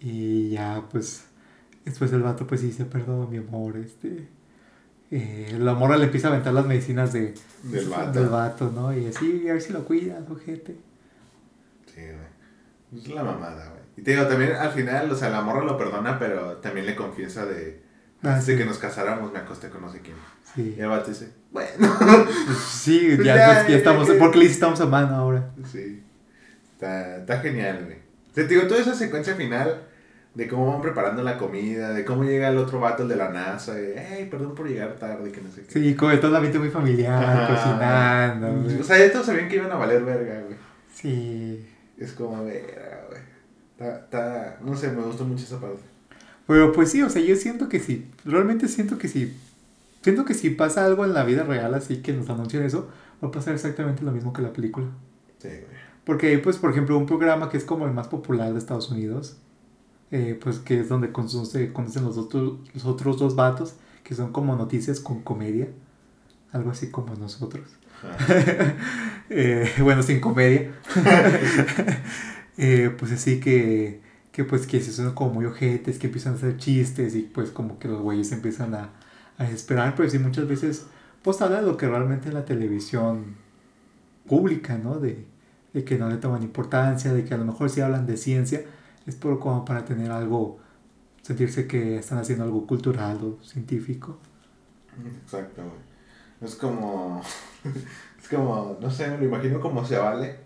Y 0.00 0.50
ya, 0.50 0.82
pues, 0.90 1.24
después 1.84 2.12
el 2.12 2.22
vato 2.22 2.46
pues 2.46 2.60
dice, 2.60 2.84
perdón, 2.84 3.30
mi 3.30 3.38
amor, 3.38 3.76
este... 3.76 4.28
eh, 5.10 5.56
la 5.58 5.74
morra 5.74 5.96
le 5.96 6.04
empieza 6.04 6.28
a 6.28 6.32
aventar 6.32 6.52
las 6.52 6.66
medicinas 6.66 7.12
de, 7.12 7.34
Del 7.62 7.88
vato. 7.88 8.18
del 8.18 8.28
vato, 8.28 8.70
¿no? 8.74 8.96
Y 8.96 9.06
así, 9.06 9.48
a 9.48 9.52
ver 9.54 9.62
si 9.62 9.72
lo 9.72 9.84
cuidas, 9.84 10.22
ojete. 10.28 10.76
Sí, 11.94 12.00
güey. 12.00 13.02
Es 13.02 13.08
la 13.08 13.22
mamada, 13.22 13.68
güey. 13.70 13.82
Y 13.96 14.02
te 14.02 14.12
digo, 14.12 14.26
también 14.26 14.52
al 14.52 14.70
final, 14.72 15.10
o 15.10 15.14
sea, 15.14 15.30
la 15.30 15.40
morra 15.40 15.64
lo 15.64 15.76
perdona, 15.76 16.18
pero 16.18 16.56
también 16.56 16.86
le 16.86 16.96
confiesa 16.96 17.46
de... 17.46 17.82
Ah, 18.22 18.30
Antes 18.30 18.46
de 18.46 18.56
que 18.56 18.64
nos 18.64 18.78
casáramos 18.78 19.32
me 19.32 19.38
acosté 19.38 19.68
con 19.68 19.82
no 19.82 19.92
sé 19.92 20.00
quién. 20.00 20.16
Sí, 20.54 20.74
Y 20.76 20.80
el 20.80 20.88
vato 20.88 21.10
dice, 21.10 21.30
bueno. 21.50 21.68
Sí, 22.66 23.16
ya, 23.18 23.36
ya, 23.36 23.54
pues, 23.54 23.68
ya 23.68 23.76
estamos, 23.76 24.10
porque 24.18 24.38
le 24.38 24.46
estamos 24.46 24.80
a 24.80 24.86
mano 24.86 25.14
ahora. 25.14 25.50
Sí. 25.70 26.02
Está, 26.72 27.18
está 27.18 27.40
genial, 27.40 27.84
güey. 27.84 27.98
Te 28.32 28.46
digo, 28.46 28.62
toda 28.62 28.80
esa 28.80 28.94
secuencia 28.94 29.34
final 29.34 29.82
de 30.34 30.48
cómo 30.48 30.72
van 30.72 30.82
preparando 30.82 31.22
la 31.22 31.38
comida, 31.38 31.92
de 31.92 32.04
cómo 32.04 32.24
llega 32.24 32.48
el 32.48 32.58
otro 32.58 32.80
vato 32.80 33.04
el 33.04 33.08
de 33.08 33.16
la 33.16 33.28
NASA, 33.28 33.74
de, 33.74 33.94
hey, 33.96 34.28
perdón 34.28 34.54
por 34.54 34.66
llegar 34.68 34.94
tarde, 34.96 35.30
que 35.30 35.40
no 35.40 35.50
sé 35.50 35.62
qué. 35.62 35.72
Sí, 35.72 35.94
como 35.94 36.12
todo 36.18 36.30
el 36.30 36.36
ambiente 36.36 36.58
muy 36.58 36.70
familiar, 36.70 37.46
cocinando, 37.48 38.62
güey. 38.62 38.80
O 38.80 38.84
sea, 38.84 38.98
ya 38.98 39.12
todos 39.12 39.26
sabían 39.26 39.48
que 39.48 39.56
iban 39.56 39.70
a 39.70 39.76
valer 39.76 40.02
verga, 40.02 40.40
güey. 40.40 40.56
Sí. 40.92 41.68
Es 41.98 42.12
como, 42.12 42.44
verga, 42.44 43.06
güey. 43.08 43.22
Está, 43.72 43.98
está, 43.98 44.58
no 44.64 44.76
sé, 44.76 44.90
me 44.92 45.02
gustó 45.02 45.24
mucho 45.24 45.44
esa 45.44 45.60
parte. 45.60 45.80
Pero 46.46 46.72
pues 46.72 46.90
sí, 46.90 47.02
o 47.02 47.10
sea, 47.10 47.22
yo 47.22 47.36
siento 47.36 47.68
que 47.68 47.80
sí, 47.80 48.06
realmente 48.24 48.68
siento 48.68 48.98
que 48.98 49.08
sí, 49.08 49.34
siento 50.02 50.24
que 50.24 50.34
si 50.34 50.50
pasa 50.50 50.84
algo 50.84 51.04
en 51.04 51.14
la 51.14 51.24
vida 51.24 51.42
real 51.42 51.72
así 51.74 52.02
que 52.02 52.12
nos 52.12 52.28
anuncian 52.28 52.62
eso, 52.62 52.90
va 53.22 53.28
a 53.28 53.30
pasar 53.30 53.54
exactamente 53.54 54.02
lo 54.02 54.12
mismo 54.12 54.32
que 54.32 54.42
la 54.42 54.52
película. 54.52 54.86
Sí, 55.38 55.48
güey. 55.48 55.84
Porque 56.04 56.28
hay 56.28 56.36
pues, 56.38 56.58
por 56.58 56.70
ejemplo, 56.70 56.98
un 56.98 57.06
programa 57.06 57.48
que 57.48 57.56
es 57.56 57.64
como 57.64 57.86
el 57.86 57.92
más 57.92 58.08
popular 58.08 58.52
de 58.52 58.58
Estados 58.58 58.90
Unidos, 58.90 59.38
eh, 60.10 60.38
pues 60.40 60.58
que 60.58 60.80
es 60.80 60.88
donde 60.88 61.08
se 61.46 61.72
conocen 61.72 62.04
los 62.04 62.18
otros, 62.18 62.58
los 62.74 62.84
otros 62.84 63.18
dos 63.18 63.34
vatos, 63.34 63.74
que 64.04 64.14
son 64.14 64.32
como 64.32 64.54
noticias 64.54 65.00
con 65.00 65.22
comedia, 65.22 65.68
algo 66.52 66.70
así 66.70 66.90
como 66.90 67.14
nosotros. 67.14 67.64
Eh, 69.30 69.66
bueno, 69.80 70.02
sin 70.02 70.20
comedia. 70.20 70.70
Eh, 72.56 72.94
pues 72.96 73.10
así 73.10 73.40
que, 73.40 74.00
que 74.30 74.44
pues 74.44 74.68
que 74.68 74.80
se 74.80 74.92
son 74.92 75.12
como 75.14 75.34
muy 75.34 75.44
ojetes, 75.46 75.98
que 75.98 76.06
empiezan 76.06 76.34
a 76.34 76.36
hacer 76.36 76.56
chistes 76.56 77.16
y 77.16 77.22
pues 77.22 77.50
como 77.50 77.80
que 77.80 77.88
los 77.88 78.00
güeyes 78.00 78.30
empiezan 78.30 78.76
a, 78.76 78.90
a 79.38 79.44
esperar, 79.50 79.96
pero 79.96 80.08
sí 80.08 80.20
muchas 80.20 80.46
veces 80.46 80.86
pues 81.22 81.42
habla 81.42 81.60
de 81.62 81.66
lo 81.66 81.76
que 81.76 81.88
realmente 81.88 82.30
la 82.30 82.44
televisión 82.44 83.34
pública, 84.28 84.78
¿no? 84.78 84.98
De, 85.00 85.26
de 85.72 85.84
que 85.84 85.98
no 85.98 86.08
le 86.08 86.16
toman 86.18 86.42
importancia, 86.42 87.12
de 87.12 87.24
que 87.24 87.34
a 87.34 87.38
lo 87.38 87.44
mejor 87.44 87.70
si 87.70 87.80
hablan 87.80 88.06
de 88.06 88.16
ciencia 88.16 88.62
es 89.06 89.16
por 89.16 89.38
como 89.40 89.64
para 89.64 89.84
tener 89.84 90.10
algo, 90.12 90.58
sentirse 91.22 91.66
que 91.66 91.98
están 91.98 92.18
haciendo 92.18 92.44
algo 92.44 92.66
cultural 92.66 93.18
o 93.24 93.42
científico. 93.44 94.18
Exacto, 95.22 95.62
Es 96.44 96.54
como, 96.56 97.22
es 98.22 98.28
como, 98.28 98.78
no 98.80 98.90
sé, 98.90 99.08
me 99.08 99.18
lo 99.18 99.24
imagino 99.24 99.60
como 99.60 99.84
se 99.84 99.96
vale 99.96 100.44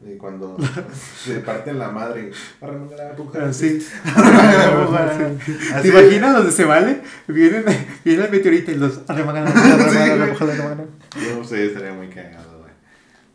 de 0.00 0.16
cuando 0.16 0.56
se 1.24 1.40
parten 1.40 1.78
la 1.78 1.90
madre. 1.90 2.30
Ah, 2.62 3.52
sí. 3.52 3.86
¿Te 5.82 5.88
imaginas 5.88 6.34
los 6.34 6.46
de 6.46 6.52
se 6.52 6.64
vale? 6.64 7.02
Vienen, 7.28 7.64
viene 8.04 8.24
el 8.24 8.30
meteorito 8.30 8.70
y 8.70 8.76
los 8.76 9.00
arremangan 9.06 9.44
la 9.44 9.50
mano. 9.50 10.86
Yo 11.16 11.36
no 11.36 11.44
sé, 11.44 11.66
estaría 11.66 11.92
muy 11.92 12.08
cagado, 12.08 12.60
güey. 12.60 12.72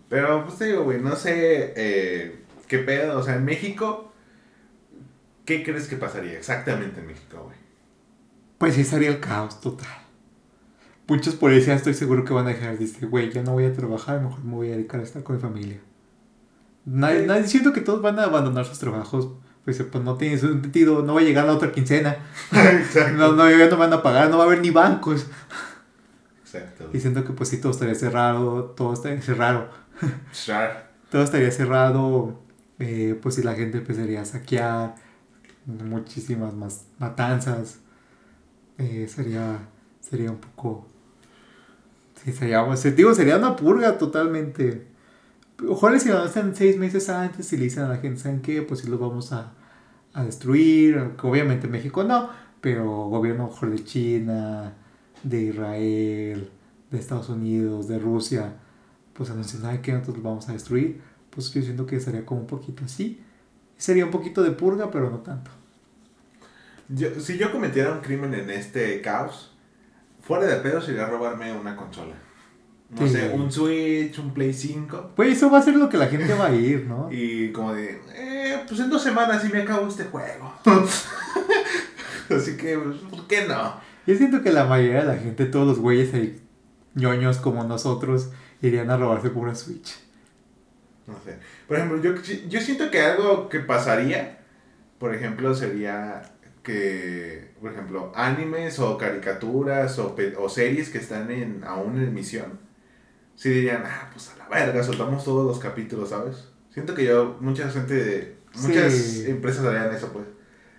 Pero, 0.10 0.43
pues 0.45 0.58
te 0.58 0.65
digo, 0.65 0.84
güey, 0.84 0.99
no 0.99 1.15
sé 1.15 1.73
eh, 1.75 2.43
qué 2.67 2.80
pedo. 2.80 3.19
O 3.19 3.23
sea, 3.23 3.36
en 3.36 3.45
México, 3.45 4.12
¿qué 5.45 5.63
crees 5.63 5.88
que 5.88 5.97
pasaría 5.97 6.34
exactamente 6.34 6.99
en 6.99 7.08
México, 7.08 7.43
güey? 7.43 7.58
Pues 8.58 8.73
sí, 8.73 8.84
sería 8.84 9.10
el 9.10 9.19
caos 9.19 9.62
total. 9.62 10.05
Muchos 11.08 11.36
policías 11.36 11.78
estoy 11.78 11.94
seguro 11.94 12.26
que 12.26 12.34
van 12.34 12.48
a 12.48 12.50
dejar, 12.50 12.78
dice, 12.78 13.06
güey, 13.06 13.32
yo 13.32 13.44
no 13.44 13.52
voy 13.52 13.65
a 13.65 13.74
trabajar, 13.74 14.22
mejor 14.22 14.44
me 14.44 14.56
voy 14.56 14.70
a 14.70 14.72
dedicar 14.72 15.00
a 15.00 15.04
estar 15.04 15.24
con 15.24 15.36
mi 15.36 15.41
familia. 15.41 15.80
Nadie, 16.86 17.26
nadie 17.26 17.48
siento 17.48 17.74
que 17.74 17.82
todos 17.82 18.02
van 18.02 18.20
a 18.20 18.24
abandonar 18.24 18.65
sus 18.65 18.80
trabajos. 18.80 19.30
Pues, 19.65 19.82
pues 19.82 20.04
no 20.04 20.15
tiene 20.15 20.38
sentido, 20.38 21.02
no 21.02 21.15
va 21.15 21.22
a 21.22 21.24
llegar 21.24 21.46
la 21.46 21.54
otra 21.54 21.72
quincena. 21.72 22.18
no, 23.18 23.32
no, 23.34 23.50
ya 23.50 23.68
no 23.68 23.78
van 23.78 23.94
a 23.94 24.04
pagar, 24.04 24.30
no 24.30 24.38
va 24.38 24.44
a 24.44 24.48
haber 24.48 24.62
ni 24.62 24.70
bancos. 24.70 25.26
Exacto. 26.44 26.89
Y 26.94 27.00
siento 27.00 27.26
que 27.26 27.34
pues 27.34 27.50
sí, 27.50 27.60
todo 27.60 27.72
estaría 27.72 27.96
cerrado, 27.96 28.65
todo 28.78 28.94
estaría 28.94 29.22
cerrado. 29.24 29.70
todo 31.10 31.24
estaría 31.24 31.50
cerrado, 31.50 32.39
eh, 32.78 33.20
pues 33.20 33.36
si 33.36 33.41
la 33.41 33.56
gente 33.56 33.80
empezaría 33.80 34.22
a 34.22 34.26
saquear, 34.26 34.96
muchísimas 35.65 36.54
más 36.54 36.86
matanzas. 37.00 37.80
Eh, 38.78 39.08
sería, 39.10 39.60
sería 40.00 40.30
un 40.30 40.38
poco... 40.38 40.88
Sí, 42.25 42.33
sería, 42.33 42.65
digo, 42.95 43.13
sería 43.13 43.38
una 43.38 43.55
purga 43.55 43.97
totalmente 43.97 44.95
Ojalá 45.69 45.99
si 45.99 46.09
lo 46.09 46.19
hacen 46.19 46.55
seis 46.55 46.77
meses 46.77 47.07
antes 47.09 47.51
y 47.53 47.57
le 47.57 47.65
dicen 47.65 47.83
a 47.83 47.88
la 47.88 47.97
gente, 47.97 48.19
¿saben 48.19 48.41
qué? 48.41 48.61
Pues 48.61 48.81
sí 48.81 48.88
los 48.88 48.99
vamos 48.99 49.31
a, 49.31 49.53
destruir. 50.25 51.11
Obviamente 51.21 51.67
México 51.67 52.03
no, 52.03 52.29
pero 52.61 52.85
gobierno 53.09 53.47
mejor 53.47 53.71
de 53.71 53.83
China, 53.83 54.73
de 55.23 55.43
Israel, 55.43 56.49
de 56.91 56.97
Estados 56.97 57.29
Unidos, 57.29 57.88
de 57.88 57.99
Rusia, 57.99 58.53
pues 59.13 59.29
anuncian, 59.29 59.61
¿saben 59.61 59.81
qué? 59.81 59.91
Nosotros 59.93 60.17
los 60.17 60.23
vamos 60.23 60.49
a 60.49 60.53
destruir. 60.53 61.01
Pues 61.29 61.53
yo 61.53 61.61
siento 61.61 61.85
que 61.85 61.99
sería 61.99 62.25
como 62.25 62.41
un 62.41 62.47
poquito 62.47 62.83
así. 62.85 63.21
Sería 63.77 64.05
un 64.05 64.11
poquito 64.11 64.43
de 64.43 64.51
purga, 64.51 64.91
pero 64.91 65.09
no 65.09 65.19
tanto. 65.19 65.51
Yo, 66.89 67.19
si 67.19 67.38
yo 67.38 67.51
cometiera 67.51 67.91
un 67.91 68.01
crimen 68.01 68.33
en 68.33 68.49
este 68.49 69.01
caos, 69.01 69.55
fuera 70.25 70.45
de 70.45 70.55
pedo 70.57 70.81
sería 70.81 71.05
robarme 71.05 71.53
una 71.53 71.75
consola. 71.75 72.15
No 72.89 73.07
sé, 73.07 73.29
un 73.29 73.51
Switch, 73.51 74.17
un 74.19 74.33
Play 74.33 74.53
5. 74.53 75.11
Pues 75.15 75.38
eso 75.38 75.49
va 75.49 75.59
a 75.59 75.61
ser 75.61 75.75
lo 75.75 75.89
que 75.89 75.97
la 75.97 76.07
gente 76.07 76.33
va 76.33 76.47
a 76.47 76.55
ir, 76.55 76.85
¿no? 76.88 77.09
y 77.11 77.51
como 77.51 77.73
de, 77.73 78.01
eh, 78.13 78.59
pues 78.67 78.79
en 78.79 78.89
dos 78.89 79.03
semanas 79.03 79.41
sí 79.41 79.49
me 79.51 79.61
acabo 79.61 79.88
este 79.88 80.05
juego. 80.05 80.53
Así 82.29 82.57
que, 82.57 82.77
pues, 82.77 82.97
¿por 83.09 83.27
qué 83.27 83.47
no? 83.47 83.79
Yo 84.07 84.15
siento 84.15 84.41
que 84.41 84.51
la 84.51 84.65
mayoría 84.65 85.01
de 85.01 85.07
la 85.07 85.17
gente, 85.17 85.45
todos 85.45 85.67
los 85.67 85.79
güeyes 85.79 86.13
ahí, 86.13 86.41
ñoños 86.95 87.38
como 87.38 87.63
nosotros, 87.63 88.31
irían 88.61 88.89
a 88.89 88.97
robarse 88.97 89.29
por 89.29 89.43
una 89.43 89.55
Switch. 89.55 89.99
No 91.07 91.15
sé. 91.23 91.38
Por 91.67 91.77
ejemplo, 91.77 92.01
yo, 92.01 92.15
yo 92.47 92.61
siento 92.61 92.89
que 92.89 93.01
algo 93.01 93.49
que 93.49 93.59
pasaría, 93.59 94.39
por 94.97 95.13
ejemplo, 95.13 95.53
sería 95.53 96.35
que, 96.65 97.54
por 97.62 97.71
ejemplo, 97.71 98.12
animes 98.15 98.80
o 98.80 98.97
caricaturas 98.97 99.97
o, 99.99 100.15
o 100.39 100.49
series 100.49 100.89
que 100.89 100.97
están 100.97 101.32
en, 101.32 101.63
aún 101.63 101.97
en 101.97 102.10
emisión 102.10 102.65
sí 103.36 103.49
dirían, 103.49 103.84
ah, 103.86 104.10
pues 104.12 104.32
a 104.32 104.38
la 104.38 104.47
verga, 104.47 104.82
soltamos 104.84 105.23
todos 105.23 105.45
los 105.45 105.60
capítulos, 105.60 106.10
¿sabes? 106.10 106.49
Siento 106.71 106.95
que 106.95 107.06
yo, 107.06 107.38
mucha 107.39 107.69
gente, 107.69 108.38
muchas 108.56 109.25
empresas 109.25 109.65
harían 109.65 109.93
eso, 109.93 110.10
pues. 110.12 110.25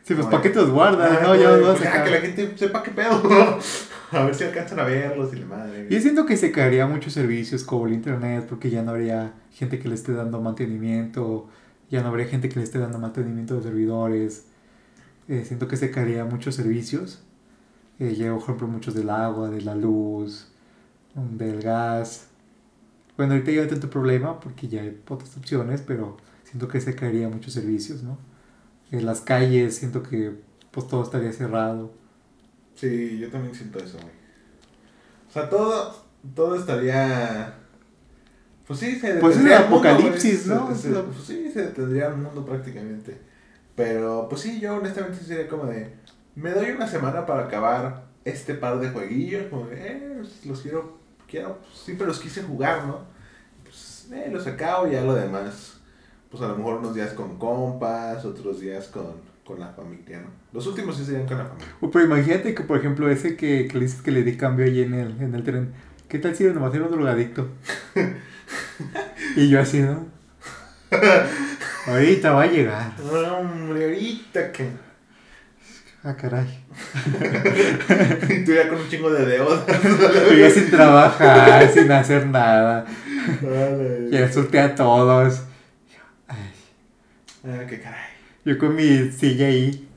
Sí, 0.02 0.14
pues 0.14 0.26
¿para 0.26 0.40
qué 0.40 0.50
te 0.50 0.60
los 0.60 0.70
guardan? 0.70 1.20
no, 1.22 1.34
ya 1.34 1.56
no 1.56 1.74
pues, 1.74 1.80
que 1.80 2.10
la 2.10 2.20
gente 2.20 2.52
sepa 2.56 2.82
qué 2.82 2.92
pedo, 2.92 3.20
a 4.12 4.24
ver 4.24 4.34
si 4.34 4.44
alcanzan 4.44 4.78
a 4.78 4.84
verlos 4.84 5.32
y 5.32 5.36
le 5.36 5.44
madre. 5.44 5.88
Yo 5.90 6.00
siento 6.00 6.26
que 6.26 6.36
se 6.36 6.52
caería 6.52 6.86
muchos 6.86 7.12
servicios 7.12 7.64
como 7.64 7.86
el 7.86 7.94
internet, 7.94 8.46
porque 8.48 8.70
ya 8.70 8.82
no 8.82 8.92
habría 8.92 9.32
gente 9.52 9.78
que 9.78 9.88
le 9.88 9.96
esté 9.96 10.12
dando 10.12 10.40
mantenimiento, 10.40 11.48
ya 11.90 12.02
no 12.02 12.08
habría 12.08 12.26
gente 12.26 12.48
que 12.48 12.56
le 12.56 12.64
esté 12.64 12.78
dando 12.78 12.98
mantenimiento 12.98 13.56
de 13.56 13.62
servidores. 13.62 14.46
Eh, 15.28 15.44
siento 15.44 15.68
que 15.68 15.76
se 15.76 15.90
caería 15.90 16.24
muchos 16.24 16.54
servicios. 16.54 17.22
Eh, 17.98 18.14
ya, 18.14 18.32
por 18.32 18.42
ejemplo, 18.42 18.66
muchos 18.68 18.94
del 18.94 19.10
agua, 19.10 19.50
de 19.50 19.62
la 19.62 19.74
luz, 19.74 20.48
del 21.14 21.62
gas. 21.62 22.26
Bueno, 23.16 23.32
ahorita 23.32 23.50
ya 23.50 23.56
no 23.58 23.62
hay 23.62 23.68
tanto 23.68 23.90
problema 23.90 24.40
porque 24.40 24.68
ya 24.68 24.82
hay 24.82 25.00
otras 25.08 25.36
opciones, 25.36 25.82
pero 25.86 26.18
siento 26.44 26.68
que 26.68 26.80
se 26.80 26.94
caería 26.94 27.28
muchos 27.28 27.54
servicios, 27.54 28.02
¿no? 28.02 28.18
En 28.90 29.06
las 29.06 29.20
calles 29.20 29.76
siento 29.76 30.02
que 30.02 30.34
pues 30.70 30.86
todo 30.86 31.02
estaría 31.02 31.32
cerrado. 31.32 31.90
Sí, 32.74 33.18
yo 33.18 33.30
también 33.30 33.54
siento 33.54 33.78
eso, 33.78 33.96
güey. 33.96 34.12
O 35.28 35.32
sea, 35.32 35.48
todo, 35.48 35.96
todo 36.34 36.54
estaría... 36.54 37.54
Pues 38.66 38.80
sí, 38.80 38.96
se 38.96 39.14
Pues 39.14 39.36
es 39.36 39.44
el 39.46 39.52
apocalipsis, 39.54 40.46
¿no? 40.46 40.66
pues 40.66 40.80
sí, 41.26 41.50
se 41.52 41.62
detendría 41.62 42.08
el 42.08 42.16
mundo 42.16 42.44
prácticamente. 42.44 43.18
Pero 43.76 44.26
pues 44.28 44.40
sí, 44.40 44.58
yo 44.58 44.76
honestamente 44.76 45.22
sería 45.22 45.48
como 45.48 45.66
de... 45.66 45.94
Me 46.34 46.50
doy 46.50 46.70
una 46.70 46.88
semana 46.88 47.24
para 47.26 47.44
acabar 47.44 48.06
este 48.24 48.54
par 48.54 48.80
de 48.80 48.90
jueguillos, 48.90 49.44
como 49.50 49.66
de, 49.66 49.76
eh, 49.76 50.12
pues, 50.18 50.44
los 50.44 50.60
quiero 50.60 51.06
quiero, 51.28 51.58
pues, 51.58 51.78
siempre 51.78 52.06
los 52.06 52.18
quise 52.18 52.42
jugar, 52.42 52.86
¿no? 52.86 53.00
Pues 53.62 54.08
eh, 54.12 54.28
los 54.32 54.46
acabo 54.46 54.86
y 54.86 54.92
ya 54.92 55.02
lo 55.02 55.14
demás. 55.14 55.80
Pues 56.30 56.42
a 56.42 56.48
lo 56.48 56.56
mejor 56.56 56.78
unos 56.78 56.94
días 56.94 57.12
con 57.12 57.38
compas, 57.38 58.24
otros 58.24 58.60
días 58.60 58.88
con, 58.88 59.14
con 59.44 59.60
la 59.60 59.68
familia, 59.68 60.20
¿no? 60.20 60.28
Los 60.52 60.66
últimos 60.66 60.96
sí 60.96 61.04
serían 61.04 61.26
con 61.26 61.38
la 61.38 61.44
familia. 61.44 61.68
pero 61.92 62.04
imagínate 62.04 62.54
que, 62.54 62.62
por 62.62 62.78
ejemplo, 62.78 63.08
ese 63.08 63.36
que, 63.36 63.68
que 63.68 63.74
le 63.74 63.84
dices 63.84 64.02
que 64.02 64.10
le 64.10 64.22
di 64.22 64.36
cambio 64.36 64.64
ahí 64.66 64.82
en 64.82 64.94
el, 64.94 65.20
en 65.20 65.34
el 65.34 65.44
tren. 65.44 65.72
¿Qué 66.08 66.18
tal 66.18 66.34
si 66.34 66.44
nomás 66.44 66.74
era 66.74 66.84
un 66.84 66.90
drogadicto? 66.90 67.48
y 69.36 69.48
yo 69.48 69.60
así, 69.60 69.80
¿no? 69.80 70.06
ahorita 71.86 72.32
va 72.32 72.42
a 72.42 72.46
llegar. 72.46 72.92
Hombre, 73.00 73.84
ahorita 73.84 74.52
que... 74.52 74.70
Ah, 76.06 76.14
caray. 76.16 76.46
y 78.28 78.44
tú 78.44 78.52
ya 78.52 78.68
con 78.68 78.78
un 78.78 78.88
chingo 78.88 79.10
de 79.10 79.26
deudas. 79.26 79.66
Tú 79.66 80.34
ya 80.34 80.48
sin 80.50 80.70
trabajar, 80.70 81.68
sin 81.72 81.90
hacer 81.90 82.26
nada. 82.28 82.86
Vale. 83.42 84.08
Ya 84.10 84.26
a 84.62 84.74
todos. 84.76 85.42
Ay. 86.28 86.52
Ah, 87.44 87.66
qué 87.68 87.80
caray. 87.80 88.10
Yo 88.44 88.56
con 88.56 88.76
mi 88.76 89.10
silla 89.10 89.48
ahí. 89.48 89.88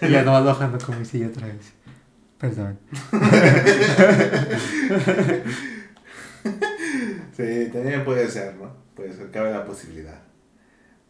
Y 0.00 0.08
ya 0.08 0.22
no 0.24 0.32
bajando 0.44 0.78
con 0.84 0.98
mi 0.98 1.04
silla 1.04 1.28
otra 1.28 1.46
vez. 1.46 1.72
Perdón. 2.38 2.80
sí, 7.36 7.70
también 7.72 8.04
puede 8.04 8.28
ser, 8.28 8.56
¿no? 8.56 8.74
Puede 8.96 9.12
ser, 9.12 9.30
cabe 9.30 9.52
la 9.52 9.64
posibilidad. 9.64 10.31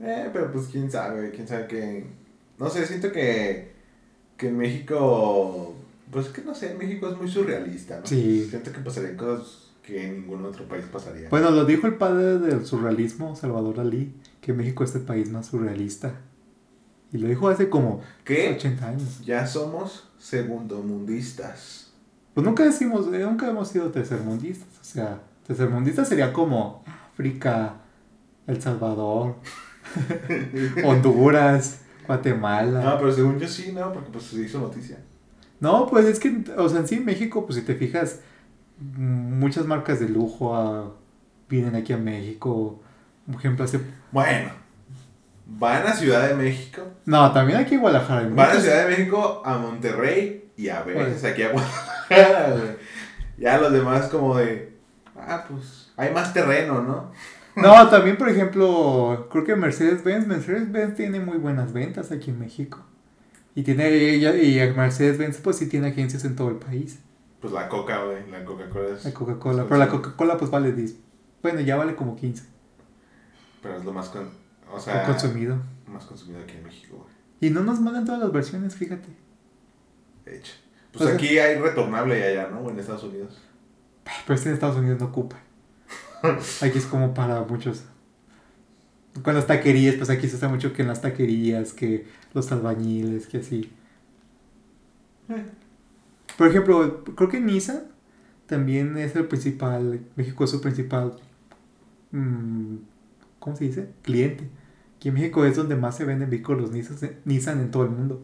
Eh, 0.03 0.31
pero 0.33 0.53
pues 0.53 0.67
quién 0.67 0.91
sabe, 0.91 1.31
quién 1.31 1.47
sabe 1.47 1.67
que... 1.67 2.07
No 2.59 2.69
sé, 2.69 2.87
siento 2.87 3.11
que 3.11 3.73
que 4.43 4.49
en 4.49 4.59
México, 4.59 5.73
pues 6.11 6.27
que 6.29 6.43
no 6.43 6.53
sé, 6.53 6.75
México 6.75 7.09
es 7.09 7.17
muy 7.17 7.29
surrealista, 7.29 8.01
¿no? 8.01 8.07
Sí. 8.07 8.45
Siento 8.51 8.73
que 8.73 8.81
pasarían 8.81 9.17
cosas 9.17 9.71
que 9.87 10.05
en 10.05 10.23
ningún 10.23 10.45
otro 10.45 10.67
país 10.67 10.85
pasaría. 10.93 11.29
Bueno, 11.29 11.53
lo 11.53 11.65
dijo 11.65 11.87
el 11.87 11.95
padre 11.95 12.39
del 12.39 12.67
surrealismo, 12.67 13.37
Salvador 13.37 13.77
Dalí, 13.77 14.13
que 14.41 14.53
México 14.53 14.83
es 14.83 14.97
el 14.97 15.03
país 15.03 15.31
más 15.31 15.47
surrealista. 15.47 16.15
Y 17.13 17.19
lo 17.19 17.29
dijo 17.29 17.49
hace 17.49 17.69
como 17.69 18.01
¿Qué? 18.25 18.53
80 18.57 18.89
años. 18.89 19.25
Ya 19.25 19.47
somos 19.47 20.09
segundomundistas. 20.19 21.93
Pues 22.35 22.45
nunca 22.45 22.65
decimos, 22.65 23.07
eh, 23.15 23.21
nunca 23.21 23.49
hemos 23.49 23.69
sido 23.69 23.93
tercermundistas. 23.93 24.81
O 24.81 24.85
sea, 24.85 25.21
tercermundistas 25.47 26.09
sería 26.09 26.33
como 26.33 26.83
África, 27.13 27.77
El 28.49 28.61
Salvador, 28.61 29.37
Honduras. 30.85 31.81
Guatemala. 32.07 32.83
No, 32.83 32.99
pero 32.99 33.13
según 33.13 33.39
yo 33.39 33.49
sí, 33.49 33.73
¿no? 33.73 33.93
Porque 33.93 34.11
pues 34.11 34.25
se 34.25 34.41
hizo 34.41 34.59
noticia. 34.59 34.99
No, 35.61 35.87
pues 35.87 36.07
es 36.07 36.19
que, 36.19 36.45
o 36.57 36.69
sea, 36.69 36.81
en 36.81 36.89
sí, 36.89 36.99
México, 37.01 37.47
pues 37.47 37.59
si 37.59 37.65
te 37.65 37.75
fijas, 37.75 38.21
muchas 38.79 39.67
marcas 39.67 40.01
de 40.01 40.09
lujo 40.09 40.57
ah, 40.57 40.93
vienen 41.49 41.77
aquí 41.77 41.93
a 41.93 41.99
México. 41.99 42.83
Por 43.27 43.37
ejemplo, 43.37 43.65
hace... 43.65 43.81
Bueno, 44.11 44.51
van 45.47 45.87
a 45.87 45.93
Ciudad 45.93 46.29
de 46.29 46.35
México. 46.35 46.83
No, 47.05 47.31
también 47.33 47.59
aquí 47.61 47.75
en 47.75 47.81
Guadalajara. 47.81 48.29
Van 48.29 48.51
a 48.51 48.61
Ciudad 48.61 48.85
de 48.85 48.97
México, 48.97 49.43
a 49.45 49.59
Monterrey 49.59 50.51
y 50.57 50.69
a 50.69 50.83
veces 50.83 51.21
Pues. 51.21 51.25
aquí 51.25 51.43
a 51.43 51.53
Guadalajara. 51.53 52.77
Ya 53.39 53.59
los 53.59 53.73
demás 53.73 54.09
como 54.09 54.37
de, 54.37 54.77
ah, 55.17 55.45
pues 55.49 55.93
hay 55.97 56.13
más 56.13 56.33
terreno, 56.33 56.83
¿no? 56.83 57.13
No, 57.57 57.89
también, 57.89 58.17
por 58.17 58.29
ejemplo, 58.29 59.29
creo 59.31 59.45
que 59.45 59.55
Mercedes-Benz, 59.57 60.27
Mercedes-Benz 60.27 60.97
tiene 60.97 61.21
muy 61.21 61.39
buenas 61.39 61.73
ventas 61.73 62.11
aquí 62.11 62.31
en 62.31 62.39
México. 62.39 62.83
Y 63.55 63.63
tiene 63.63 63.91
y 64.17 64.73
Mercedes-Benz 64.75 65.39
pues 65.39 65.57
sí 65.57 65.69
tiene 65.69 65.89
agencias 65.89 66.25
en 66.25 66.35
todo 66.37 66.49
el 66.49 66.57
país. 66.57 66.99
Pues 67.41 67.53
la 67.53 67.69
Coca, 67.69 68.05
güey, 68.05 68.31
la 68.31 68.45
Coca-Cola 68.45 68.95
es... 68.95 69.05
La 69.05 69.13
Coca-Cola, 69.13 69.65
pero 69.65 69.77
la 69.77 69.89
Coca-Cola 69.89 70.39
pues 70.39 70.51
vale 70.51 70.73
10. 70.73 70.97
Bueno, 71.43 71.61
ya 71.61 71.77
vale 71.77 71.95
como 71.95 72.17
15. 72.17 72.45
Pero 73.63 73.77
es 73.77 73.85
lo 73.85 73.93
más, 73.93 74.09
con, 74.09 74.29
o 74.73 74.81
sea, 74.81 75.05
consumido. 75.05 75.57
más 75.87 76.07
consumido 76.07 76.41
aquí 76.41 76.57
en 76.57 76.65
México, 76.65 76.97
güey. 76.97 77.11
Y 77.41 77.51
no 77.51 77.63
nos 77.63 77.81
mandan 77.81 78.05
todas 78.07 78.21
las 78.21 78.33
versiones, 78.33 78.75
fíjate. 78.77 79.09
De 80.25 80.37
hecho. 80.39 80.53
Pues 80.93 81.05
O 81.05 81.07
sea- 81.09 81.15
aquí 81.17 81.39
hay 81.39 81.59
retornable 81.59 82.19
y 82.19 82.23
allá, 82.23 82.49
¿no? 82.49 82.69
En 82.71 82.79
Estados 82.79 83.03
Unidos. 83.05 83.43
Pero 84.27 84.35
este 84.35 84.49
en 84.49 84.55
Estados 84.55 84.77
Unidos 84.77 85.01
no 85.01 85.07
ocupa. 85.07 85.37
Aquí 86.61 86.79
es 86.79 86.87
como 86.87 87.15
para 87.15 87.43
muchos. 87.43 87.85
Con 89.23 89.35
las 89.35 89.47
taquerías, 89.47 89.97
pues 89.97 90.09
aquí 90.09 90.27
se 90.27 90.37
usa 90.37 90.49
mucho 90.49 90.73
que 90.73 90.81
en 90.81 90.89
las 90.89 91.03
taquerías, 91.03 91.75
que 91.75 92.07
los 92.33 92.51
albañiles, 92.51 93.27
que 93.27 93.39
así. 93.39 93.71
Por 96.39 96.47
ejemplo, 96.49 97.05
creo 97.05 97.29
que 97.29 97.39
Nissan 97.39 97.83
también 98.47 98.97
es 98.97 99.15
el 99.15 99.27
principal, 99.27 100.01
México 100.17 100.45
es 100.45 100.51
su 100.51 100.63
principal, 100.63 101.17
mm, 102.13 102.77
¿cómo 103.39 103.55
se 103.55 103.65
dice? 103.65 103.91
Cliente. 104.01 104.49
Aquí 104.97 105.09
en 105.09 105.15
México 105.15 105.45
es 105.45 105.57
donde 105.57 105.77
más 105.77 105.95
se 105.95 106.07
venden 106.07 106.31
vehículos 106.31 106.71
Nissan, 106.71 107.17
Nissan 107.27 107.61
en 107.61 107.71
todo 107.71 107.85
el 107.85 107.91
mundo. 107.91 108.23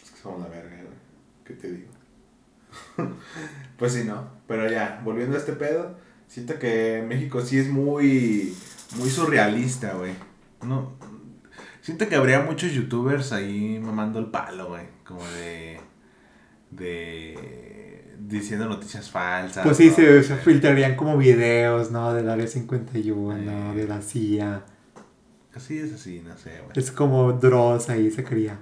Es 0.00 0.08
que 0.08 0.18
somos 0.18 0.40
la 0.40 0.48
verga. 0.48 0.72
¿Qué 1.44 1.54
te 1.54 1.72
digo? 1.72 1.88
pues 3.76 3.92
sí, 3.92 4.04
no. 4.04 4.28
Pero 4.46 4.70
ya, 4.70 5.00
volviendo 5.04 5.36
a 5.36 5.40
este 5.40 5.54
pedo, 5.54 5.96
siento 6.32 6.58
que 6.58 7.04
México 7.06 7.42
sí 7.42 7.58
es 7.58 7.68
muy, 7.68 8.54
muy 8.96 9.10
surrealista, 9.10 9.92
güey. 9.92 10.12
No, 10.62 10.92
siento 11.82 12.08
que 12.08 12.14
habría 12.16 12.40
muchos 12.40 12.72
youtubers 12.72 13.32
ahí 13.32 13.78
mamando 13.78 14.18
el 14.18 14.26
palo, 14.26 14.68
güey. 14.68 14.84
Como 15.04 15.22
de, 15.26 15.78
de, 16.70 18.14
diciendo 18.18 18.66
noticias 18.66 19.10
falsas. 19.10 19.62
Pues 19.62 19.76
sí, 19.76 19.88
¿no? 19.88 19.94
se, 19.94 20.22
se 20.22 20.36
filtrarían 20.36 20.96
como 20.96 21.18
videos, 21.18 21.90
¿no? 21.90 22.14
Del 22.14 22.30
área 22.30 22.46
51, 22.46 23.72
Eh. 23.72 23.76
de 23.76 23.86
la 23.88 24.00
CIA. 24.00 24.64
Así 25.54 25.78
es 25.78 25.92
así, 25.92 26.22
no 26.26 26.34
sé, 26.38 26.60
güey. 26.64 26.72
Es 26.76 26.90
como 26.90 27.32
Dross 27.34 27.90
ahí 27.90 28.10
sacaría. 28.10 28.58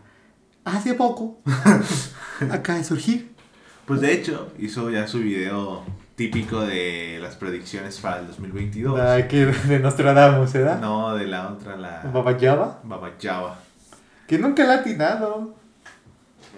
Hace 0.64 0.94
poco 0.94 1.40
acaba 2.50 2.78
de 2.78 2.85
surgir. 2.85 3.30
Pues 3.87 4.00
de 4.00 4.12
hecho, 4.12 4.52
hizo 4.59 4.90
ya 4.90 5.06
su 5.06 5.20
video 5.20 5.85
típico 6.20 6.61
de 6.61 7.18
las 7.22 7.37
predicciones 7.37 7.98
para 7.98 8.18
el 8.18 8.26
2022. 8.26 8.98
La 8.98 9.26
que 9.26 9.46
de 9.46 9.78
Nostradamus, 9.78 10.52
¿verdad? 10.52 10.78
No, 10.78 11.16
de 11.16 11.26
la 11.26 11.48
otra, 11.48 11.78
la 11.78 12.02
Baba 12.12 12.37
Yaga, 12.37 12.78
Baba 12.83 13.16
Yaga. 13.18 13.59
Que 14.26 14.38
nunca 14.38 14.64
le 14.64 14.72
ha 14.72 14.74
atinado. 14.80 15.54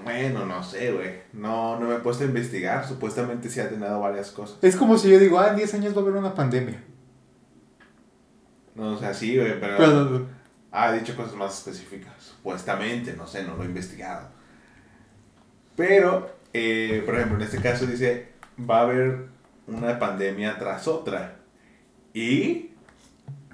Bueno, 0.02 0.46
no 0.46 0.64
sé, 0.64 0.90
güey. 0.90 1.20
No, 1.32 1.78
no 1.78 1.86
me 1.86 1.94
he 1.94 1.98
puesto 1.98 2.24
a 2.24 2.26
investigar. 2.26 2.84
Supuestamente 2.84 3.48
sí 3.48 3.60
ha 3.60 3.68
tenido 3.68 4.00
varias 4.00 4.32
cosas. 4.32 4.58
Es 4.62 4.74
como 4.74 4.98
si 4.98 5.08
yo 5.08 5.20
digo, 5.20 5.38
ah, 5.38 5.50
en 5.50 5.56
10 5.58 5.74
años 5.74 5.94
va 5.94 6.00
a 6.00 6.02
haber 6.02 6.16
una 6.16 6.34
pandemia. 6.34 6.82
No, 8.74 8.94
o 8.94 8.98
sea, 8.98 9.14
sí, 9.14 9.36
güey, 9.36 9.60
pero, 9.60 9.76
Pero, 9.76 10.26
ha 10.72 10.90
dicho 10.90 11.14
cosas 11.14 11.36
más 11.36 11.56
específicas. 11.56 12.14
Supuestamente, 12.18 13.14
no 13.16 13.28
sé, 13.28 13.44
no 13.44 13.54
lo 13.54 13.62
he 13.62 13.66
investigado. 13.66 14.26
Pero, 15.76 16.34
eh, 16.52 17.00
por 17.06 17.14
ejemplo, 17.14 17.36
en 17.36 17.44
este 17.44 17.60
caso 17.60 17.86
dice, 17.86 18.32
va 18.58 18.80
a 18.80 18.82
haber 18.82 19.31
una 19.74 19.98
pandemia 19.98 20.58
tras 20.58 20.88
otra. 20.88 21.36
Y 22.14 22.70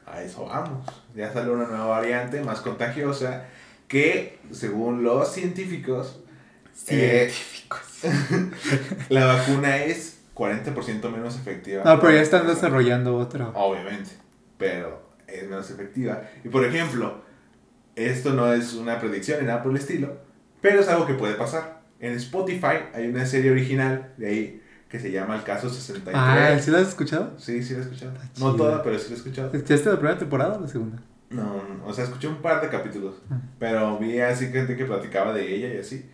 a 0.06 0.22
eso 0.22 0.46
vamos. 0.46 0.86
Ya 1.14 1.32
sale 1.32 1.50
una 1.50 1.66
nueva 1.66 1.86
variante 1.86 2.42
más 2.42 2.60
contagiosa 2.60 3.44
que, 3.86 4.38
según 4.50 5.02
los 5.02 5.32
científicos, 5.32 6.20
eh, 6.88 7.30
científicos. 7.30 7.80
la 9.08 9.26
vacuna 9.26 9.84
es 9.84 10.18
40% 10.34 11.10
menos 11.10 11.36
efectiva. 11.36 11.82
No, 11.84 12.00
pero 12.00 12.12
ya 12.12 12.22
están 12.22 12.46
desarrollando 12.46 13.16
otra. 13.16 13.48
Obviamente, 13.54 14.10
pero 14.56 15.08
es 15.26 15.42
menos 15.48 15.70
efectiva. 15.70 16.22
Y 16.44 16.48
por 16.48 16.64
ejemplo, 16.64 17.22
esto 17.96 18.32
no 18.32 18.52
es 18.52 18.74
una 18.74 19.00
predicción 19.00 19.40
ni 19.40 19.46
nada 19.46 19.62
por 19.62 19.72
el 19.72 19.78
estilo, 19.78 20.18
pero 20.60 20.80
es 20.80 20.88
algo 20.88 21.06
que 21.06 21.14
puede 21.14 21.34
pasar. 21.34 21.82
En 22.00 22.12
Spotify 22.14 22.90
hay 22.94 23.08
una 23.08 23.26
serie 23.26 23.50
original 23.50 24.12
de 24.16 24.28
ahí 24.28 24.62
que 24.88 24.98
se 24.98 25.10
llama 25.12 25.36
El 25.36 25.42
Caso 25.42 25.68
63. 25.68 26.14
Ah, 26.16 26.58
¿sí 26.60 26.70
la 26.70 26.78
has 26.78 26.88
escuchado? 26.88 27.34
Sí, 27.38 27.62
sí 27.62 27.74
la 27.74 27.80
he 27.80 27.82
escuchado. 27.82 28.12
No 28.38 28.54
toda, 28.56 28.82
pero 28.82 28.98
sí 28.98 29.06
la 29.08 29.14
he 29.14 29.18
escuchado. 29.18 29.50
¿Escuchaste 29.52 29.90
la 29.90 29.96
primera 29.96 30.18
temporada 30.18 30.56
o 30.56 30.60
la 30.60 30.68
segunda? 30.68 31.02
No, 31.30 31.42
no, 31.62 31.84
o 31.86 31.92
sea, 31.92 32.04
escuché 32.04 32.26
un 32.26 32.40
par 32.40 32.62
de 32.62 32.68
capítulos, 32.70 33.16
Ah. 33.30 33.38
pero 33.58 33.98
vi 33.98 34.18
así 34.20 34.46
gente 34.46 34.76
que 34.76 34.86
platicaba 34.86 35.34
de 35.34 35.54
ella 35.54 35.74
y 35.74 35.78
así, 35.78 36.06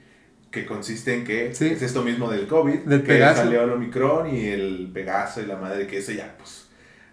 que 0.50 0.66
consiste 0.66 1.14
en 1.14 1.24
que 1.24 1.54
Sí. 1.54 1.66
es 1.68 1.82
esto 1.82 2.02
mismo 2.02 2.28
del 2.30 2.48
COVID, 2.48 2.80
Del 2.80 3.02
que 3.02 3.08
Pegaso. 3.08 3.42
salió 3.42 3.62
el 3.62 3.70
Omicron 3.70 4.34
y 4.34 4.46
el 4.48 4.90
Pegaso 4.92 5.40
y 5.40 5.46
la 5.46 5.56
madre 5.56 5.86
que 5.86 5.98
eso 5.98 6.10
ya, 6.12 6.34
pues, 6.36 6.68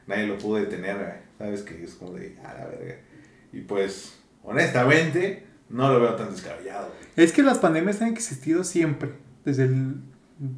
nadie 0.08 0.26
lo 0.28 0.38
pudo 0.38 0.58
detener. 0.58 1.30
¿sabes? 1.38 1.64
Que 1.64 1.84
es 1.84 1.96
como 1.96 2.14
de, 2.14 2.38
a 2.46 2.54
la 2.54 2.66
verga. 2.68 2.98
Y 3.52 3.62
pues, 3.62 4.14
honestamente, 4.44 5.48
no 5.70 5.92
lo 5.92 6.00
veo 6.00 6.14
tan 6.16 6.30
descabellado. 6.32 6.94
Es 7.16 7.32
que 7.32 7.42
las 7.44 7.58
pandemias 7.58 8.00
han 8.02 8.10
existido 8.10 8.64
siempre. 8.64 9.10
Desde 9.44 9.64
el. 9.64 9.96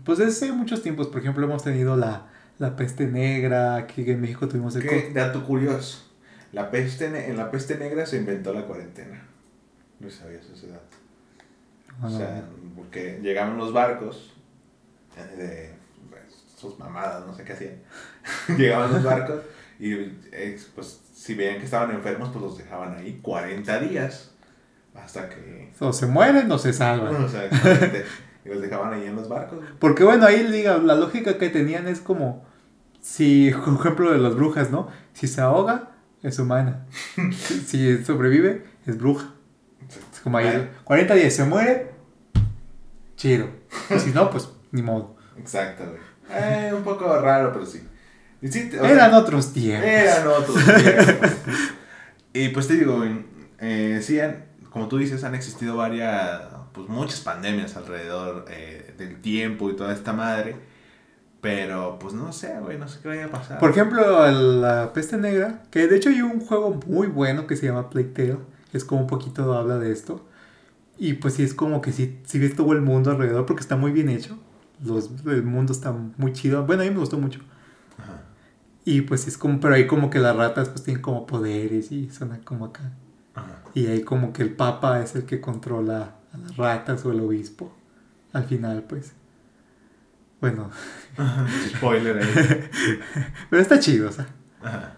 Pues 0.05 0.17
desde 0.19 0.51
muchos 0.51 0.81
tiempos. 0.81 1.07
Por 1.07 1.21
ejemplo, 1.21 1.45
hemos 1.45 1.63
tenido 1.63 1.95
la, 1.97 2.27
la 2.59 2.75
peste 2.75 3.07
negra. 3.07 3.75
Aquí 3.75 4.09
en 4.09 4.21
México 4.21 4.47
tuvimos 4.47 4.75
el. 4.75 4.83
Qué 4.87 5.11
dato 5.13 5.43
curioso. 5.45 6.03
La 6.51 6.69
peste, 6.71 7.09
ne- 7.09 7.27
en 7.29 7.37
la 7.37 7.49
peste 7.51 7.77
negra 7.77 8.05
se 8.05 8.17
inventó 8.17 8.53
la 8.53 8.65
cuarentena. 8.65 9.23
No 9.99 10.09
sabías 10.09 10.45
ese 10.45 10.67
dato. 10.67 10.97
co- 11.99 12.07
O 12.07 12.09
sea, 12.09 12.43
porque 12.75 13.19
llegaban 13.21 13.57
los 13.57 13.73
barcos 13.73 14.33
eh, 15.17 15.35
de 15.37 15.73
pues, 16.09 16.21
sus 16.55 16.77
mamadas, 16.79 17.25
no 17.25 17.33
sé 17.35 17.43
qué 17.43 17.53
hacían. 17.53 17.75
llegaban 18.57 18.91
los 18.93 19.03
barcos 19.03 19.41
y 19.79 19.95
pues 20.75 21.01
si 21.13 21.33
veían 21.33 21.57
que 21.57 21.65
estaban 21.65 21.91
enfermos, 21.91 22.29
pues 22.29 22.41
los 22.43 22.57
dejaban 22.57 22.95
ahí 22.97 23.19
40 23.21 23.79
días 23.79 24.31
hasta 24.93 25.27
que... 25.29 25.71
o 25.79 25.91
se 25.91 26.05
mueren 26.05 26.51
o 26.51 26.57
se 26.59 26.71
salvan. 26.71 27.15
O 27.25 27.27
sea, 27.27 27.49
y 28.45 28.49
los 28.49 28.61
dejaban 28.61 28.93
ahí 28.93 29.05
en 29.05 29.15
los 29.15 29.29
barcos. 29.29 29.59
Porque 29.79 30.03
bueno, 30.03 30.25
ahí 30.25 30.43
diga, 30.51 30.77
la 30.77 30.95
lógica 30.95 31.37
que 31.37 31.49
tenían 31.49 31.87
es 31.87 31.99
como. 31.99 32.45
Si, 33.01 33.51
por 33.65 33.75
ejemplo, 33.79 34.11
de 34.11 34.17
las 34.19 34.35
brujas, 34.35 34.71
¿no? 34.71 34.87
Si 35.13 35.27
se 35.27 35.41
ahoga, 35.41 35.91
es 36.21 36.39
humana. 36.39 36.85
si, 37.65 38.03
sobrevive, 38.03 38.65
es 38.85 38.97
bruja. 38.97 39.29
Es 40.13 40.19
como 40.21 40.37
ahí. 40.37 40.45
Bueno. 40.47 40.67
40 40.85 41.13
días 41.15 41.33
se 41.33 41.43
muere, 41.45 41.91
chido. 43.15 43.47
Y 43.89 43.99
si 43.99 44.11
no, 44.11 44.29
pues 44.29 44.49
ni 44.71 44.81
modo. 44.81 45.15
Exacto, 45.37 45.83
güey. 45.85 46.01
Eh, 46.31 46.71
un 46.73 46.83
poco 46.83 47.19
raro, 47.19 47.51
pero 47.53 47.65
sí. 47.65 47.81
Y 48.41 48.47
sí, 48.47 48.69
o 48.77 48.81
sea, 48.81 48.89
Eran 48.91 49.13
otros 49.13 49.53
tiempos. 49.53 49.85
Eran 49.87 50.27
otros 50.27 50.55
tiempos. 50.65 51.31
y 52.33 52.49
pues 52.49 52.67
te 52.67 52.75
digo, 52.75 52.97
güey, 52.97 53.25
eh, 53.59 53.99
sí, 54.01 54.19
han- 54.19 54.45
como 54.69 54.87
tú 54.87 54.97
dices, 54.97 55.23
han 55.23 55.35
existido 55.35 55.75
varias, 55.77 56.41
pues 56.73 56.89
muchas 56.89 57.21
pandemias 57.21 57.77
alrededor 57.77 58.45
eh, 58.49 58.93
del 58.97 59.21
tiempo 59.21 59.69
y 59.69 59.75
toda 59.75 59.93
esta 59.93 60.11
madre. 60.11 60.55
Pero 61.41 61.99
pues 61.99 62.13
no 62.13 62.31
sé, 62.31 62.57
güey, 62.61 62.77
no 62.77 62.87
sé 62.87 62.99
qué 63.01 63.09
vaya 63.09 63.25
a 63.25 63.29
pasar. 63.29 63.59
Por 63.59 63.71
ejemplo, 63.71 64.31
la 64.31 64.93
peste 64.93 65.17
negra, 65.17 65.63
que 65.71 65.87
de 65.87 65.97
hecho 65.97 66.09
hay 66.09 66.21
un 66.21 66.39
juego 66.39 66.79
muy 66.87 67.07
bueno 67.07 67.47
que 67.47 67.57
se 67.57 67.65
llama 67.65 67.89
Plague 67.89 68.09
Tale, 68.09 68.37
es 68.71 68.85
como 68.85 69.01
un 69.01 69.07
poquito 69.07 69.53
habla 69.53 69.77
de 69.77 69.91
esto. 69.91 70.25
Y 70.97 71.13
pues 71.13 71.33
sí, 71.33 71.43
es 71.43 71.53
como 71.53 71.81
que 71.81 71.91
sí, 71.91 72.19
sí 72.23 72.39
ves 72.39 72.55
todo 72.55 72.71
el 72.71 72.81
mundo 72.81 73.11
alrededor 73.11 73.45
porque 73.45 73.61
está 73.61 73.75
muy 73.75 73.91
bien 73.91 74.09
hecho. 74.09 74.39
Los, 74.83 75.11
el 75.25 75.43
mundo 75.43 75.73
está 75.73 75.91
muy 75.91 76.31
chido. 76.31 76.65
Bueno, 76.65 76.83
a 76.83 76.85
mí 76.85 76.91
me 76.91 76.99
gustó 76.99 77.17
mucho. 77.17 77.41
Ajá. 77.97 78.21
Y 78.85 79.01
pues 79.01 79.27
es 79.27 79.37
como, 79.37 79.59
pero 79.59 79.75
ahí 79.75 79.85
como 79.85 80.09
que 80.09 80.19
las 80.19 80.35
ratas 80.35 80.69
pues 80.69 80.83
tienen 80.83 81.01
como 81.01 81.25
poderes 81.27 81.91
y 81.91 82.09
suena 82.09 82.39
como 82.45 82.65
acá. 82.65 82.91
Ajá. 83.35 83.63
Y 83.73 83.87
ahí 83.87 84.01
como 84.03 84.31
que 84.31 84.43
el 84.43 84.55
papa 84.55 85.01
es 85.01 85.15
el 85.15 85.25
que 85.25 85.41
controla 85.41 86.15
a 86.33 86.37
las 86.37 86.57
ratas 86.57 87.05
o 87.05 87.11
el 87.11 87.21
obispo. 87.21 87.73
Al 88.33 88.45
final, 88.45 88.83
pues. 88.83 89.13
Bueno, 90.41 90.69
Spoiler 91.77 92.17
ahí. 92.17 92.69
pero 93.49 93.61
está 93.61 93.79
chido, 93.79 94.09
o 94.09 94.11
sea. 94.11 94.27
Ajá. 94.61 94.97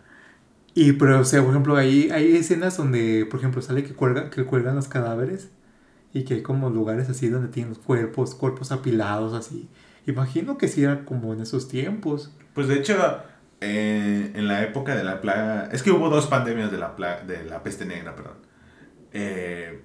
Y, 0.78 0.92
pero, 0.92 1.22
o 1.22 1.24
sea, 1.24 1.42
por 1.42 1.52
ejemplo, 1.52 1.78
ahí 1.78 2.10
hay 2.12 2.36
escenas 2.36 2.76
donde, 2.76 3.26
por 3.26 3.40
ejemplo, 3.40 3.62
sale 3.62 3.84
que 3.86 3.94
cuelgan, 3.94 4.30
que 4.30 4.44
cuelgan 4.44 4.76
los 4.76 4.90
cadáveres 4.90 5.50
y 6.14 6.26
que 6.26 6.36
hay 6.36 6.42
como 6.42 6.70
lugares 6.70 7.10
así 7.10 7.30
donde 7.30 7.48
tienen 7.48 7.70
los 7.70 7.80
cuerpos, 7.80 8.36
cuerpos 8.36 8.74
apilados 8.74 9.34
así. 9.34 9.70
Imagino 10.06 10.58
que 10.58 10.68
sí 10.68 10.84
era 10.84 11.06
como 11.06 11.34
en 11.34 11.40
esos 11.40 11.70
tiempos. 11.70 12.34
Pues 12.54 12.68
de 12.68 12.76
hecho, 12.76 12.94
eh, 13.62 14.32
en 14.36 14.48
la 14.50 14.64
época 14.64 14.96
de 14.96 15.06
la 15.06 15.22
plaga, 15.22 15.70
es 15.72 15.82
que 15.82 15.92
hubo 15.92 16.10
dos 16.10 16.28
pandemias 16.28 16.70
de 16.72 16.78
la, 16.78 16.98
plaga, 16.98 17.24
de 17.24 17.46
la 17.46 17.64
peste 17.64 17.86
negra, 17.86 18.14
perdón. 18.14 18.38
Eh, 19.14 19.82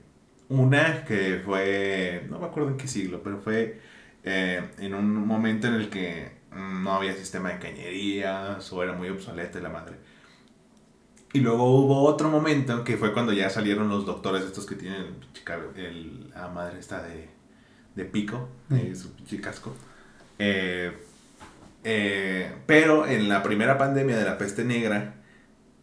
una 0.50 1.04
que 1.04 1.40
fue, 1.44 2.26
no 2.28 2.38
me 2.38 2.46
acuerdo 2.46 2.70
en 2.70 2.76
qué 2.76 2.86
siglo, 2.86 3.22
pero 3.22 3.38
fue 3.38 3.80
eh, 4.24 4.62
en 4.78 4.94
un 4.94 5.26
momento 5.26 5.68
en 5.68 5.74
el 5.74 5.88
que 5.88 6.40
no 6.52 6.92
había 6.92 7.14
sistema 7.14 7.50
de 7.50 7.58
cañerías 7.58 8.72
o 8.72 8.82
era 8.82 8.92
muy 8.92 9.08
obsoleta 9.08 9.60
la 9.60 9.70
madre. 9.70 9.96
Y 11.32 11.40
luego 11.40 11.64
hubo 11.64 12.02
otro 12.02 12.28
momento 12.28 12.82
que 12.82 12.96
fue 12.96 13.12
cuando 13.12 13.32
ya 13.32 13.48
salieron 13.50 13.88
los 13.88 14.04
doctores 14.04 14.42
estos 14.42 14.66
que 14.66 14.74
tienen 14.74 15.06
el, 15.76 16.30
la 16.30 16.48
madre 16.48 16.80
esta 16.80 17.02
de, 17.02 17.28
de 17.94 18.04
pico, 18.04 18.48
de 18.68 18.94
su 18.96 19.14
pinche 19.14 19.40
casco. 19.40 19.72
Eh, 20.40 20.92
eh, 21.84 22.52
pero 22.66 23.06
en 23.06 23.28
la 23.28 23.44
primera 23.44 23.78
pandemia 23.78 24.18
de 24.18 24.24
la 24.24 24.38
peste 24.38 24.64
negra 24.64 25.14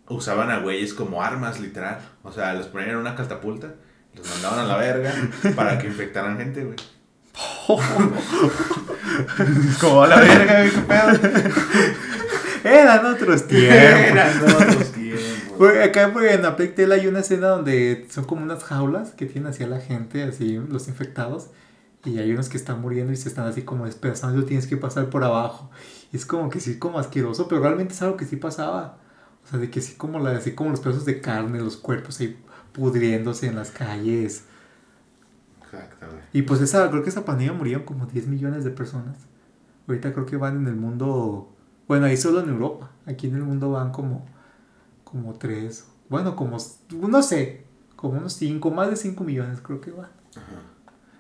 usaban 0.10 0.52
a 0.52 0.60
güeyes 0.60 0.94
como 0.94 1.24
armas, 1.24 1.62
literal. 1.62 2.00
O 2.24 2.32
sea, 2.34 2.54
los 2.54 2.68
ponían 2.68 2.92
en 2.92 2.98
una 2.98 3.16
catapulta, 3.16 3.76
los 4.18 4.30
mandaban 4.30 4.60
a 4.60 4.66
la 4.66 4.78
verga 4.78 5.14
para 5.56 5.78
que 5.78 5.88
infectaran 5.88 6.38
gente, 6.38 6.64
güey. 6.64 6.78
como 9.82 10.04
a 10.04 10.08
la 10.08 10.20
verga, 10.20 10.60
güey, 10.60 10.72
qué 10.72 10.82
pedo. 10.82 11.10
Eran 12.64 13.06
otros 13.06 13.44
tiempos. 13.48 13.76
Eran 13.76 14.44
otros 14.44 14.92
tiempos. 14.92 15.70
acá 15.84 16.14
en 16.32 16.42
la 16.42 16.56
Tale 16.56 16.94
hay 16.94 17.08
una 17.08 17.20
escena 17.20 17.48
donde 17.48 18.06
son 18.10 18.26
como 18.26 18.44
unas 18.44 18.64
jaulas 18.64 19.12
que 19.12 19.26
tienen 19.26 19.50
así 19.50 19.64
a 19.64 19.68
la 19.68 19.80
gente, 19.80 20.24
así 20.24 20.60
los 20.70 20.88
infectados. 20.88 21.48
Y 22.06 22.20
hay 22.20 22.32
unos 22.32 22.50
que 22.50 22.58
están 22.58 22.80
muriendo 22.80 23.12
y 23.12 23.18
se 23.18 23.28
están 23.28 23.48
así 23.48 23.64
como 23.64 23.86
despedazando 23.86 24.42
y 24.42 24.46
tienes 24.46 24.68
que 24.68 24.78
pasar 24.78 25.10
por 25.10 25.24
abajo. 25.24 25.70
Y 26.14 26.18
es 26.18 26.26
como 26.26 26.50
que 26.50 26.60
sí, 26.60 26.78
como 26.78 27.00
asqueroso, 27.00 27.48
pero 27.48 27.62
realmente 27.62 27.94
es 27.94 28.02
algo 28.02 28.18
que 28.18 28.26
sí 28.26 28.38
pasaba. 28.38 28.98
O 29.46 29.50
sea, 29.50 29.60
de 29.60 29.70
que 29.70 29.82
sí 29.82 29.96
como, 29.96 30.20
la, 30.20 30.32
así 30.32 30.54
como 30.54 30.72
los 30.72 30.80
pedazos 30.80 31.06
de 31.06 31.22
carne, 31.22 31.60
los 31.60 31.78
cuerpos 31.78 32.20
ahí 32.20 32.38
pudriéndose 32.78 33.48
en 33.48 33.56
las 33.56 33.72
calles. 33.72 34.46
Exactamente. 35.64 36.24
Y 36.32 36.44
pues 36.44 36.62
esa, 36.62 36.90
creo 36.90 37.04
que 37.04 37.10
esa 37.10 37.26
pandemia 37.26 37.54
murieron 37.54 37.84
como 37.84 38.06
10 38.06 38.28
millones 38.28 38.64
de 38.64 38.70
personas. 38.72 39.18
Ahorita 39.88 40.14
creo 40.14 40.26
que 40.26 40.38
van 40.38 40.58
en 40.58 40.68
el 40.68 40.76
mundo, 40.76 41.54
bueno, 41.88 42.06
ahí 42.06 42.16
solo 42.16 42.42
en 42.42 42.50
Europa. 42.50 42.92
Aquí 43.06 43.28
en 43.28 43.36
el 43.36 43.44
mundo 43.44 43.72
van 43.72 43.92
como, 43.92 44.26
como 45.04 45.34
3, 45.34 45.86
bueno, 46.10 46.36
como, 46.36 46.58
no 47.10 47.24
sé, 47.24 47.66
como 47.96 48.18
unos 48.18 48.34
5, 48.34 48.72
más 48.72 48.90
de 48.90 48.96
5 48.96 49.24
millones 49.24 49.60
creo 49.62 49.82
que 49.82 49.92
van. 49.92 50.10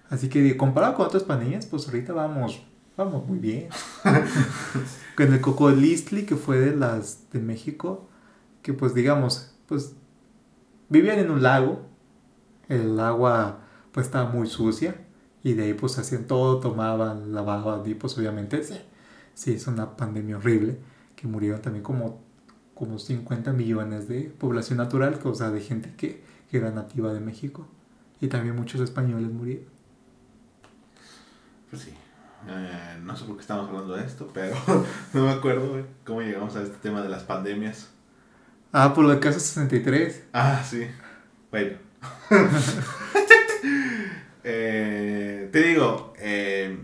Así 0.09 0.29
que 0.29 0.55
comparado 0.55 0.95
con 0.95 1.07
otras 1.07 1.23
pandemias, 1.23 1.65
pues 1.65 1.87
ahorita 1.87 2.13
vamos, 2.13 2.63
vamos 2.95 3.27
muy 3.27 3.39
bien. 3.39 3.67
con 5.17 5.33
el 5.33 5.41
cocodlistli 5.41 6.25
que 6.25 6.35
fue 6.35 6.59
de 6.59 6.75
las 6.75 7.29
de 7.31 7.39
México, 7.39 8.07
que 8.61 8.73
pues 8.73 8.93
digamos, 8.93 9.53
pues 9.67 9.95
vivían 10.89 11.19
en 11.19 11.31
un 11.31 11.43
lago, 11.43 11.85
el 12.69 12.99
agua 12.99 13.59
pues 13.91 14.07
estaba 14.07 14.29
muy 14.29 14.47
sucia 14.47 14.95
y 15.43 15.53
de 15.53 15.63
ahí 15.63 15.73
pues 15.73 15.97
hacían 15.97 16.25
todo, 16.25 16.59
tomaban, 16.59 17.33
lavaban 17.33 17.89
y 17.89 17.93
pues 17.95 18.17
obviamente 18.17 18.63
sí, 18.63 18.75
sí 19.33 19.53
es 19.53 19.67
una 19.67 19.95
pandemia 19.95 20.37
horrible 20.37 20.77
que 21.15 21.27
murieron 21.27 21.61
también 21.61 21.83
como, 21.83 22.21
como 22.73 22.99
50 22.99 23.53
millones 23.53 24.07
de 24.07 24.23
población 24.37 24.77
natural, 24.77 25.19
o 25.23 25.33
sea, 25.33 25.49
de 25.49 25.61
gente 25.61 25.93
que, 25.97 26.23
que 26.49 26.57
era 26.57 26.71
nativa 26.71 27.13
de 27.13 27.19
México 27.19 27.67
y 28.21 28.27
también 28.27 28.55
muchos 28.55 28.81
españoles 28.81 29.31
murieron. 29.31 29.65
Pues 31.69 31.81
sí. 31.81 31.93
Eh, 32.47 32.99
no 33.03 33.15
sé 33.15 33.25
por 33.25 33.35
qué 33.35 33.41
estamos 33.41 33.67
hablando 33.67 33.95
de 33.95 34.05
esto, 34.05 34.29
pero 34.33 34.55
no 35.13 35.25
me 35.25 35.31
acuerdo 35.31 35.85
cómo 36.05 36.21
llegamos 36.21 36.55
a 36.55 36.63
este 36.63 36.77
tema 36.77 37.01
de 37.01 37.09
las 37.09 37.23
pandemias. 37.23 37.89
Ah, 38.71 38.93
por 38.93 39.05
lo 39.05 39.19
caso 39.19 39.39
63. 39.39 40.23
Ah, 40.33 40.63
sí. 40.67 40.87
Bueno. 41.51 41.77
eh, 44.43 45.49
te 45.51 45.63
digo, 45.63 46.13
eh, 46.19 46.77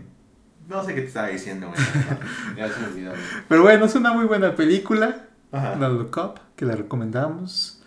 no 0.68 0.84
sé 0.84 0.94
qué 0.94 1.02
te 1.02 1.08
estaba 1.08 1.28
diciendo, 1.28 1.68
güey. 1.68 1.80
Ya 2.56 2.68
se 2.68 2.80
me 2.80 2.86
olvidó. 2.86 3.12
Pero 3.48 3.62
bueno, 3.62 3.84
es 3.84 3.94
una 3.94 4.12
muy 4.12 4.24
buena 4.24 4.54
película. 4.54 5.26
Ajá. 5.52 5.76
La 5.76 5.88
Look 5.88 6.16
Up, 6.16 6.40
que 6.56 6.64
la 6.64 6.74
recomendamos. 6.74 7.80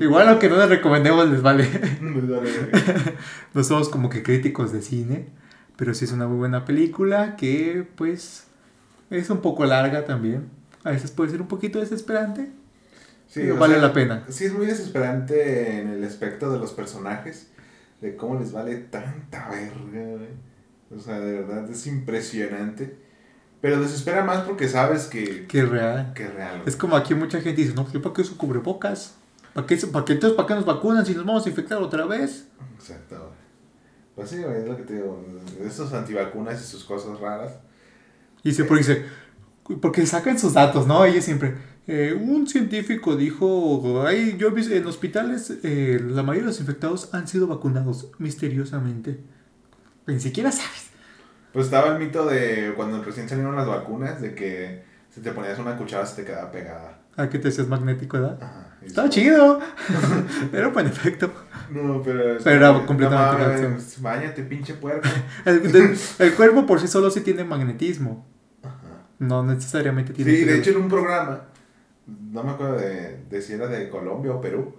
Igual 0.00 0.28
aunque 0.28 0.48
no 0.48 0.56
la 0.56 0.66
recomendemos 0.66 1.28
les 1.28 1.42
vale. 1.42 1.64
Les 2.02 2.28
vale. 2.28 2.50
no 3.54 3.62
somos 3.62 3.88
como 3.88 4.10
que 4.10 4.22
críticos 4.22 4.72
de 4.72 4.82
cine, 4.82 5.28
pero 5.76 5.94
sí 5.94 6.04
es 6.04 6.12
una 6.12 6.26
muy 6.26 6.38
buena 6.38 6.64
película 6.64 7.36
que 7.36 7.86
pues 7.94 8.48
es 9.10 9.30
un 9.30 9.40
poco 9.40 9.64
larga 9.64 10.04
también. 10.04 10.48
A 10.82 10.90
veces 10.90 11.12
puede 11.12 11.30
ser 11.30 11.40
un 11.40 11.48
poquito 11.48 11.78
desesperante, 11.78 12.50
Sí, 13.26 13.50
vale 13.50 13.80
la 13.80 13.92
pena. 13.92 14.24
Sí, 14.28 14.44
es 14.44 14.52
muy 14.52 14.66
desesperante 14.66 15.80
en 15.80 15.88
el 15.88 16.04
aspecto 16.04 16.52
de 16.52 16.58
los 16.58 16.72
personajes, 16.72 17.48
de 18.00 18.16
cómo 18.16 18.38
les 18.38 18.52
vale 18.52 18.76
tanta 18.76 19.48
verga, 19.50 20.24
O 20.94 21.00
sea, 21.00 21.18
de 21.20 21.40
verdad 21.40 21.68
es 21.70 21.86
impresionante. 21.86 22.96
Pero 23.60 23.80
desespera 23.80 24.22
más 24.22 24.42
porque 24.42 24.68
sabes 24.68 25.06
que... 25.06 25.46
Que 25.46 25.60
es 25.60 25.68
real. 25.68 26.12
Que 26.14 26.24
es 26.24 26.34
real. 26.34 26.62
Es 26.66 26.76
como 26.76 26.96
aquí 26.96 27.14
mucha 27.14 27.40
gente 27.40 27.62
dice, 27.62 27.74
no, 27.74 27.86
¿para 27.86 28.14
qué 28.14 28.22
eso 28.22 28.36
cubrebocas? 28.36 29.14
¿Para 29.54 29.66
qué, 29.66 29.76
para 29.86 30.04
qué, 30.04 30.12
entonces, 30.14 30.36
¿para 30.36 30.48
qué 30.48 30.54
nos 30.54 30.66
vacunan 30.66 31.06
si 31.06 31.14
nos 31.14 31.24
vamos 31.24 31.46
a 31.46 31.48
infectar 31.48 31.78
otra 31.78 32.04
vez? 32.04 32.48
Exacto. 32.76 33.32
Pues 34.14 34.30
sí, 34.30 34.36
es 34.36 34.68
lo 34.68 34.76
que 34.76 34.82
te 34.82 34.94
digo. 34.94 35.24
Esos 35.64 35.92
antivacunas 35.92 36.60
y 36.60 36.64
sus 36.64 36.84
cosas 36.84 37.18
raras. 37.20 37.52
Y 38.42 38.52
se 38.52 38.64
porque 38.64 38.84
dice, 38.84 39.06
porque 39.80 40.04
sacan 40.06 40.38
sus 40.38 40.52
datos, 40.52 40.86
¿no? 40.86 41.04
Ellos 41.04 41.24
siempre 41.24 41.54
eh, 41.86 42.14
un 42.18 42.46
científico 42.46 43.14
dijo, 43.14 44.04
Ay, 44.06 44.36
yo 44.38 44.48
en 44.56 44.86
hospitales 44.86 45.52
eh, 45.62 46.00
la 46.02 46.22
mayoría 46.22 46.42
de 46.42 46.48
los 46.48 46.60
infectados 46.60 47.12
han 47.12 47.28
sido 47.28 47.46
vacunados 47.46 48.10
misteriosamente. 48.18 49.20
Ni 50.06 50.18
siquiera 50.18 50.50
sabes. 50.50 50.90
Pues 51.52 51.66
estaba 51.66 51.92
el 51.92 51.98
mito 51.98 52.26
de 52.26 52.72
cuando 52.74 53.02
recién 53.02 53.28
salieron 53.28 53.54
las 53.54 53.66
vacunas, 53.66 54.20
de 54.20 54.34
que 54.34 54.82
si 55.10 55.20
te 55.20 55.30
ponías 55.32 55.58
una 55.58 55.76
cuchara 55.76 56.06
se 56.06 56.22
te 56.22 56.24
quedaba 56.26 56.50
pegada. 56.50 57.00
Ah, 57.16 57.28
que 57.28 57.38
te 57.38 57.48
hacías 57.48 57.68
magnético, 57.68 58.18
¿verdad? 58.18 58.38
Ajá. 58.42 58.76
Estaba 58.82 59.08
chido. 59.08 59.60
Pero 60.50 60.72
buen 60.72 60.86
efecto. 60.86 61.32
No, 61.70 62.02
pero... 62.02 62.38
Pero 62.42 62.56
era 62.56 62.86
completamente... 62.86 63.68
No, 63.68 63.78
bañate, 64.02 64.42
pinche 64.42 64.74
puerco. 64.74 65.08
el, 65.46 65.96
el, 66.18 66.34
cuerpo 66.34 66.66
por 66.66 66.80
sí 66.80 66.88
solo 66.88 67.10
sí 67.10 67.20
tiene 67.20 67.44
magnetismo. 67.44 68.26
Ajá. 68.62 69.06
No 69.18 69.42
necesariamente 69.42 70.12
tiene... 70.12 70.32
Sí, 70.32 70.44
de 70.44 70.58
hecho 70.58 70.70
en 70.70 70.76
un 70.76 70.88
programa 70.88 71.44
no 72.06 72.42
me 72.42 72.50
acuerdo 72.50 72.76
de, 72.76 73.42
si 73.42 73.52
era 73.52 73.66
de 73.66 73.88
Colombia 73.88 74.32
o 74.32 74.40
Perú, 74.40 74.74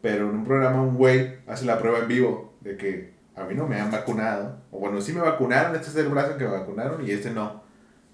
pero 0.00 0.30
en 0.30 0.36
un 0.36 0.44
programa 0.44 0.82
un 0.82 0.96
güey 0.96 1.38
hace 1.46 1.66
la 1.66 1.78
prueba 1.78 1.98
en 1.98 2.08
vivo 2.08 2.54
de 2.60 2.76
que 2.76 3.14
a 3.36 3.44
mí 3.44 3.54
no 3.54 3.66
me 3.66 3.80
han 3.80 3.90
vacunado, 3.90 4.56
o 4.70 4.78
bueno, 4.78 5.00
sí 5.00 5.12
me 5.12 5.20
vacunaron, 5.20 5.74
este 5.74 5.88
es 5.88 5.96
el 5.96 6.08
brazo 6.08 6.36
que 6.36 6.44
me 6.44 6.50
vacunaron 6.50 7.06
y 7.06 7.10
este 7.10 7.30
no. 7.30 7.62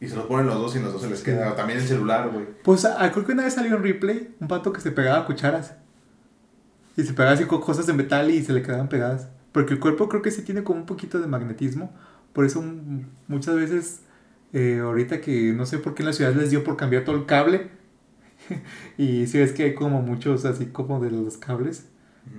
Y 0.00 0.08
se 0.08 0.16
los 0.16 0.26
ponen 0.26 0.46
los 0.46 0.56
dos 0.56 0.76
y 0.76 0.80
los 0.80 0.92
dos 0.92 1.02
se 1.02 1.08
les 1.08 1.22
queda. 1.22 1.52
O 1.52 1.54
también 1.54 1.78
el 1.78 1.86
celular, 1.86 2.28
güey. 2.30 2.44
Pues 2.62 2.84
ah, 2.84 3.10
creo 3.12 3.24
que 3.24 3.32
una 3.32 3.44
vez 3.44 3.54
salió 3.54 3.76
un 3.76 3.82
replay, 3.82 4.34
un 4.40 4.48
pato 4.48 4.72
que 4.72 4.80
se 4.80 4.90
pegaba 4.90 5.24
cucharas. 5.24 5.74
Y 6.96 7.02
se 7.02 7.14
pegaba 7.14 7.34
así 7.34 7.44
con 7.44 7.62
cosas 7.62 7.86
de 7.86 7.94
metal 7.94 8.30
y 8.30 8.42
se 8.42 8.52
le 8.52 8.62
quedaban 8.62 8.90
pegadas. 8.90 9.28
Porque 9.52 9.72
el 9.72 9.80
cuerpo 9.80 10.08
creo 10.08 10.20
que 10.20 10.30
sí 10.30 10.42
tiene 10.42 10.64
como 10.64 10.80
un 10.80 10.86
poquito 10.86 11.18
de 11.18 11.26
magnetismo. 11.26 11.94
Por 12.34 12.44
eso 12.44 12.62
muchas 13.26 13.56
veces, 13.56 14.00
eh, 14.52 14.80
ahorita 14.82 15.22
que 15.22 15.54
no 15.54 15.64
sé 15.64 15.78
por 15.78 15.94
qué 15.94 16.02
en 16.02 16.08
la 16.08 16.12
ciudad 16.12 16.34
les 16.34 16.50
dio 16.50 16.62
por 16.62 16.76
cambiar 16.76 17.04
todo 17.04 17.16
el 17.16 17.24
cable, 17.24 17.70
y 18.98 19.26
si 19.26 19.38
ves 19.38 19.52
que 19.52 19.64
hay 19.64 19.74
como 19.74 20.02
muchos 20.02 20.44
así 20.44 20.66
como 20.66 21.00
de 21.00 21.10
los 21.10 21.36
cables 21.36 21.86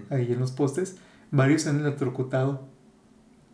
ahí 0.09 0.33
en 0.33 0.39
los 0.39 0.51
postes, 0.51 0.97
varios 1.31 1.61
se 1.63 1.69
han 1.69 1.79
electrocutado 1.79 2.67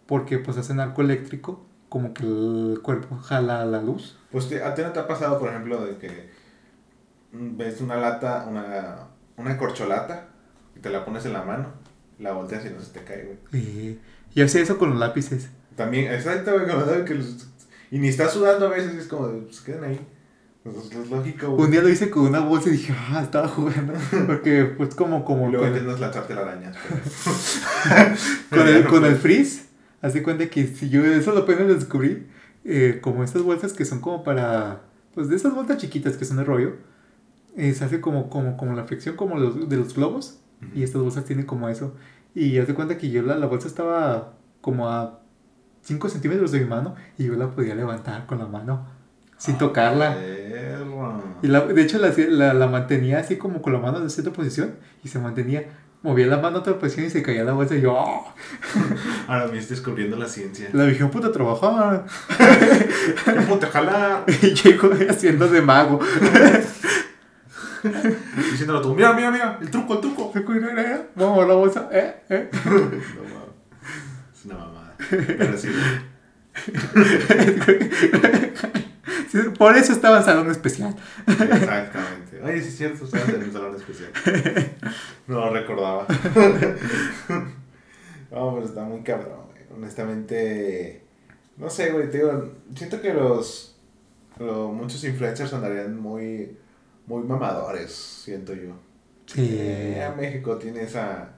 porque 0.08 0.40
pues 0.40 0.58
hacen 0.58 0.80
arco 0.80 1.02
eléctrico, 1.02 1.66
como 1.90 2.14
que 2.14 2.24
el 2.24 2.80
cuerpo 2.82 3.18
jala 3.18 3.66
la 3.66 3.82
luz. 3.82 4.18
Pues 4.32 4.52
a 4.52 4.74
ti 4.74 4.82
no 4.82 4.92
te 4.92 5.00
ha 5.00 5.08
pasado, 5.08 5.40
por 5.40 5.50
ejemplo, 5.50 5.86
de 5.86 5.98
que 5.98 6.30
ves 7.32 7.82
una 7.82 7.98
lata, 7.98 8.46
una, 8.50 9.08
una 9.38 9.58
corcholata 9.58 10.30
y 10.76 10.80
te 10.80 10.90
la 10.90 11.06
pones 11.06 11.26
en 11.26 11.34
la 11.34 11.44
mano, 11.44 11.68
la 12.20 12.34
volteas 12.34 12.66
y 12.66 12.70
no 12.70 12.82
se 12.82 12.92
te 12.92 13.04
cae, 13.04 13.38
güey. 13.52 14.00
y 14.34 14.42
hace 14.42 14.62
eso 14.62 14.78
con 14.78 14.90
los 14.90 15.00
lápices. 15.00 15.50
También, 15.76 16.12
exacto, 16.12 16.52
güey, 16.54 17.06
que 17.06 17.20
y 17.92 18.00
ni 18.00 18.08
estás 18.08 18.34
sudando 18.34 18.66
a 18.66 18.70
veces, 18.70 18.96
es 18.96 19.08
como, 19.08 19.28
pues 19.42 19.62
quedan 19.62 19.84
ahí. 19.84 20.00
Pues 20.64 20.78
es 20.78 21.10
lógico, 21.10 21.50
Un 21.56 21.72
día 21.72 21.82
lo 21.82 21.90
hice 21.90 22.10
con 22.10 22.24
una 22.24 22.40
bolsa 22.40 22.70
y 22.70 22.74
dije, 22.74 22.96
ah, 22.98 23.22
estaba 23.22 23.50
jugando. 23.50 23.94
Porque, 24.28 24.64
pues, 24.64 24.96
como. 24.96 25.26
como 25.26 25.50
luego 25.50 25.68
intentas 25.68 26.00
lanzarte 26.00 26.34
la 26.34 26.42
araña. 26.42 26.72
con 28.50 28.68
el, 28.68 28.86
con 28.86 29.04
el 29.04 29.18
freeze, 29.18 29.66
hace 30.02 30.24
cuenta 30.24 30.48
que 30.48 30.66
si 30.68 30.90
yo 30.90 31.04
eso 31.04 31.34
lo 31.34 31.42
apenas 31.42 31.68
descubrí, 31.68 32.28
eh, 32.64 33.00
como 33.02 33.26
estas 33.26 33.42
bolsas 33.42 33.74
que 33.74 33.84
son 33.84 34.00
como 34.00 34.24
para. 34.24 34.84
Pues 35.14 35.28
de 35.28 35.36
esas 35.36 35.54
bolsas 35.54 35.78
chiquitas 35.80 36.16
que 36.16 36.24
son 36.24 36.38
de 36.38 36.46
rollo, 36.46 36.78
eh, 37.58 37.74
se 37.74 37.84
hace 37.84 38.00
como, 38.00 38.30
como, 38.30 38.56
como 38.56 38.74
la 38.74 38.86
flexión 38.86 39.18
como 39.18 39.38
los, 39.38 39.68
de 39.68 39.76
los 39.76 39.94
globos. 39.94 40.40
Y 40.74 40.84
estas 40.84 41.02
bolsas 41.02 41.26
tienen 41.26 41.46
como 41.46 41.68
eso. 41.68 41.94
Y 42.34 42.58
haz 42.58 42.68
de 42.68 42.74
cuenta 42.74 42.98
que 42.98 43.10
yo 43.10 43.22
la, 43.22 43.36
la 43.36 43.48
bolsa 43.48 43.68
estaba 43.68 44.38
como 44.62 44.90
a 44.90 45.20
5 45.82 46.08
centímetros 46.08 46.54
de 46.54 46.62
mi 46.62 46.68
mano 46.68 46.96
y 47.18 47.26
yo 47.26 47.36
la 47.36 47.52
podía 47.52 47.76
levantar 47.76 48.26
con 48.28 48.40
la 48.40 48.48
mano 48.48 48.88
sin 49.38 49.58
tocarla. 49.58 50.18
Y 51.42 51.48
la, 51.48 51.62
de 51.62 51.82
hecho 51.82 51.98
la, 52.00 52.14
la, 52.16 52.54
la, 52.54 52.68
mantenía 52.68 53.20
así 53.20 53.38
como 53.38 53.62
con 53.62 53.74
la 53.74 53.80
mano 53.80 53.98
en 53.98 54.10
cierta 54.10 54.32
posición 54.32 54.76
y 55.04 55.10
se 55.10 55.20
mantenía. 55.20 55.66
Movía 56.04 56.28
la 56.28 56.38
mano 56.38 56.58
a 56.58 56.60
otra 56.60 56.78
posición 56.78 57.06
y 57.06 57.10
se 57.10 57.24
caía 57.24 57.46
la 57.46 57.54
bolsa 57.54 57.76
y 57.76 57.82
yo... 57.82 57.94
¡oh! 57.94 58.34
Ahora 59.28 59.48
me 59.48 59.54
estás 59.54 59.70
descubriendo 59.70 60.18
la 60.18 60.28
ciencia. 60.28 60.70
La 60.74 60.86
dije, 60.86 61.06
puta, 61.06 61.32
trabajar. 61.32 62.06
puta, 63.48 63.68
jalar. 63.68 64.26
y 64.42 64.54
yo 64.54 64.72
haciendo 65.10 65.48
de 65.48 65.62
mago. 65.62 66.02
Diciéndolo 68.52 68.82
tú, 68.82 68.96
mira, 68.96 69.14
mira, 69.14 69.32
mira, 69.32 69.58
el 69.62 69.70
truco, 69.72 69.94
el 69.94 70.02
truco. 70.02 70.34
Vamos 71.16 71.44
a 71.44 71.48
la 71.48 71.54
bolsa, 71.54 71.90
eh, 71.90 72.16
eh. 72.30 72.50
no, 72.66 72.78
es 74.34 74.46
una 74.46 74.56
mamada. 74.56 74.96
Pero 75.10 75.58
sí. 75.58 75.70
Por 79.58 79.78
eso 79.78 79.94
estaba 79.94 80.18
en 80.18 80.24
salón 80.24 80.52
especial. 80.52 80.96
Exactamente. 81.28 82.42
Oye, 82.44 82.62
sí 82.62 82.68
es 82.68 82.78
cierto, 82.78 83.06
estabas 83.06 83.30
en 83.30 83.44
un 83.44 83.54
salón 83.54 83.76
especial. 83.76 84.12
No 85.28 85.40
lo 85.40 85.54
recordaba. 85.54 86.08
No, 88.32 88.52
pero 88.56 88.66
está 88.66 88.84
muy 88.84 89.02
cabrón, 89.04 89.46
güey. 89.52 89.62
Honestamente, 89.78 91.04
no 91.56 91.70
sé, 91.70 91.92
güey, 91.92 92.10
te 92.10 92.18
digo, 92.18 92.52
siento 92.76 93.00
que 93.00 93.14
los, 93.14 93.78
los 94.40 94.74
muchos 94.74 95.04
influencers 95.04 95.54
andarían 95.54 96.00
muy 96.00 96.58
muy 97.06 97.24
mamadores, 97.24 97.92
siento 97.92 98.54
yo. 98.54 98.74
Sí. 99.26 99.48
Eh, 99.60 100.12
México 100.18 100.58
tiene 100.58 100.84
esa... 100.84 101.36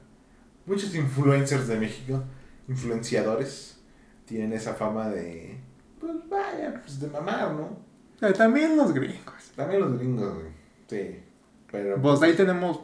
Muchos 0.66 0.96
influencers 0.96 1.68
de 1.68 1.80
México, 1.80 2.24
influenciadores, 2.68 3.80
tienen 4.26 4.54
esa 4.54 4.74
fama 4.74 5.10
de... 5.10 5.58
Pues 6.00 6.14
vaya, 6.28 6.82
pues 6.82 7.00
de 7.00 7.08
mamar, 7.08 7.52
¿no? 7.54 7.85
Eh, 8.22 8.34
también 8.34 8.78
los 8.78 8.94
gringos. 8.94 9.52
También 9.56 9.82
los 9.82 9.98
gringos, 9.98 10.34
güey. 10.34 10.48
Sí. 10.88 11.20
Pero... 11.72 12.02
Pues 12.02 12.22
ahí 12.22 12.34
tenemos 12.36 12.80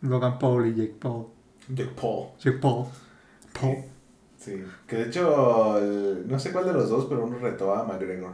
Logan 0.00 0.38
Paul 0.38 0.66
y 0.66 0.74
Jake 0.74 0.96
Paul. 0.98 1.26
Jake 1.68 1.92
Paul. 2.00 2.28
Jake 2.38 2.58
Paul. 2.58 2.86
Paul. 3.58 3.76
Sí. 4.38 4.62
Que 4.86 4.96
de 4.96 5.04
hecho, 5.04 5.80
no 6.26 6.38
sé 6.38 6.52
cuál 6.52 6.66
de 6.66 6.72
los 6.72 6.90
dos, 6.90 7.06
pero 7.06 7.24
uno 7.24 7.38
retó 7.38 7.74
a 7.74 7.84
McGregor. 7.84 8.32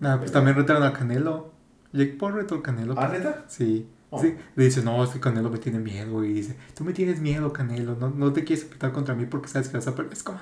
Ah, 0.00 0.16
pues 0.18 0.32
también 0.32 0.56
retaron 0.56 0.82
a 0.82 0.92
Canelo. 0.92 1.52
Jake 1.92 2.16
Paul 2.18 2.34
retó 2.34 2.54
al 2.54 2.62
Canelo. 2.62 2.94
¿Ah, 2.96 3.08
neta? 3.08 3.44
Sí. 3.48 3.88
Oh. 4.10 4.20
sí. 4.20 4.36
Le 4.54 4.64
dice, 4.64 4.82
no, 4.82 5.02
este 5.02 5.20
Canelo 5.20 5.50
me 5.50 5.58
tiene 5.58 5.78
miedo. 5.78 6.24
Y 6.24 6.32
dice, 6.32 6.56
tú 6.74 6.84
me 6.84 6.92
tienes 6.92 7.20
miedo, 7.20 7.52
Canelo. 7.52 7.96
No, 7.96 8.10
no 8.10 8.32
te 8.32 8.44
quieres 8.44 8.64
apretar 8.64 8.92
contra 8.92 9.14
mí 9.14 9.26
porque 9.26 9.48
sabes 9.48 9.68
que 9.68 9.76
vas 9.76 9.86
a 9.86 9.94
perder. 9.94 10.12
Es 10.12 10.22
como, 10.22 10.38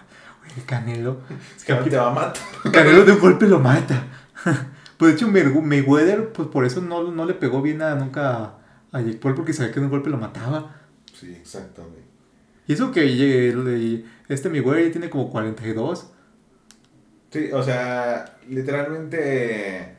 el 0.56 0.64
Canelo. 0.64 1.18
Es 1.56 1.64
que 1.64 1.74
no 1.74 1.84
te 1.84 1.96
va 1.96 2.10
a 2.10 2.14
matar. 2.14 2.42
Canelo 2.72 3.04
de 3.04 3.12
un 3.12 3.20
golpe 3.20 3.46
lo 3.46 3.58
mata. 3.58 4.06
pues 4.96 5.12
de 5.12 5.16
hecho, 5.16 5.28
Mayweather, 5.28 6.32
pues 6.32 6.48
por 6.48 6.64
eso 6.64 6.80
no, 6.80 7.10
no 7.10 7.24
le 7.24 7.34
pegó 7.34 7.62
bien 7.62 7.82
a, 7.82 7.94
nunca 7.94 8.54
a 8.92 9.00
Jake 9.00 9.18
Paul 9.18 9.34
porque 9.34 9.52
sabía 9.52 9.72
que 9.72 9.80
de 9.80 9.86
un 9.86 9.92
golpe 9.92 10.10
lo 10.10 10.18
mataba. 10.18 10.76
Sí, 11.12 11.32
exactamente. 11.32 12.02
Y 12.66 12.72
eso 12.72 12.92
que 12.92 14.04
este 14.28 14.48
Mayweather 14.48 14.86
ya 14.86 14.92
tiene 14.92 15.10
como 15.10 15.30
42. 15.30 16.10
Sí, 17.30 17.50
o 17.52 17.62
sea, 17.62 18.36
literalmente, 18.48 19.96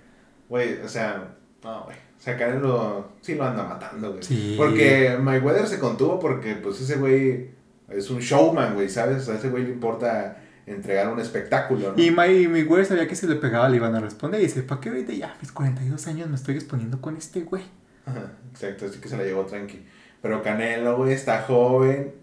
güey, 0.48 0.80
o 0.82 0.88
sea, 0.88 1.36
no, 1.64 1.84
güey. 1.84 1.98
O 1.98 2.22
sea, 2.26 2.38
Canelo 2.38 3.12
sí 3.22 3.36
lo 3.36 3.44
anda 3.44 3.64
matando, 3.64 4.12
güey. 4.12 4.24
Sí. 4.24 4.56
Porque 4.58 5.18
Mayweather 5.20 5.68
se 5.68 5.80
contuvo 5.80 6.20
porque, 6.20 6.56
pues, 6.56 6.80
ese 6.82 6.96
güey 6.96 7.55
es 7.90 8.10
un 8.10 8.20
showman, 8.20 8.74
güey, 8.74 8.90
¿sabes? 8.90 9.28
A 9.30 9.36
ese 9.36 9.50
güey 9.50 9.64
le 9.64 9.70
importa 9.72 10.38
entregar 10.66 11.10
un 11.10 11.20
espectáculo, 11.20 11.94
¿no? 11.96 12.02
Y 12.02 12.12
Mayweather 12.12 12.86
sabía 12.86 13.08
que 13.08 13.16
si 13.16 13.28
le 13.28 13.36
pegaba 13.36 13.70
le 13.70 13.78
iban 13.78 13.94
a 13.96 14.00
responder 14.00 14.42
y 14.42 14.46
dice, 14.46 14.64
¿para 14.64 14.82
qué 14.82 14.90
ahorita 14.90 15.14
ya 15.14 15.36
mis 15.42 15.52
42 15.52 16.08
años 16.08 16.30
me 16.30 16.36
estoy 16.36 16.56
exponiendo 16.56 17.00
con 17.02 17.16
este 17.18 17.42
güey? 17.42 17.64
Ajá, 18.06 18.32
exacto, 18.52 18.86
así 18.86 19.00
que 19.00 19.08
se 19.08 19.18
la 19.18 19.24
llevó 19.24 19.46
tranqui. 19.46 19.84
Pero 20.22 20.42
Canelo, 20.42 20.98
güey, 20.98 21.14
está 21.14 21.44
joven 21.44 22.14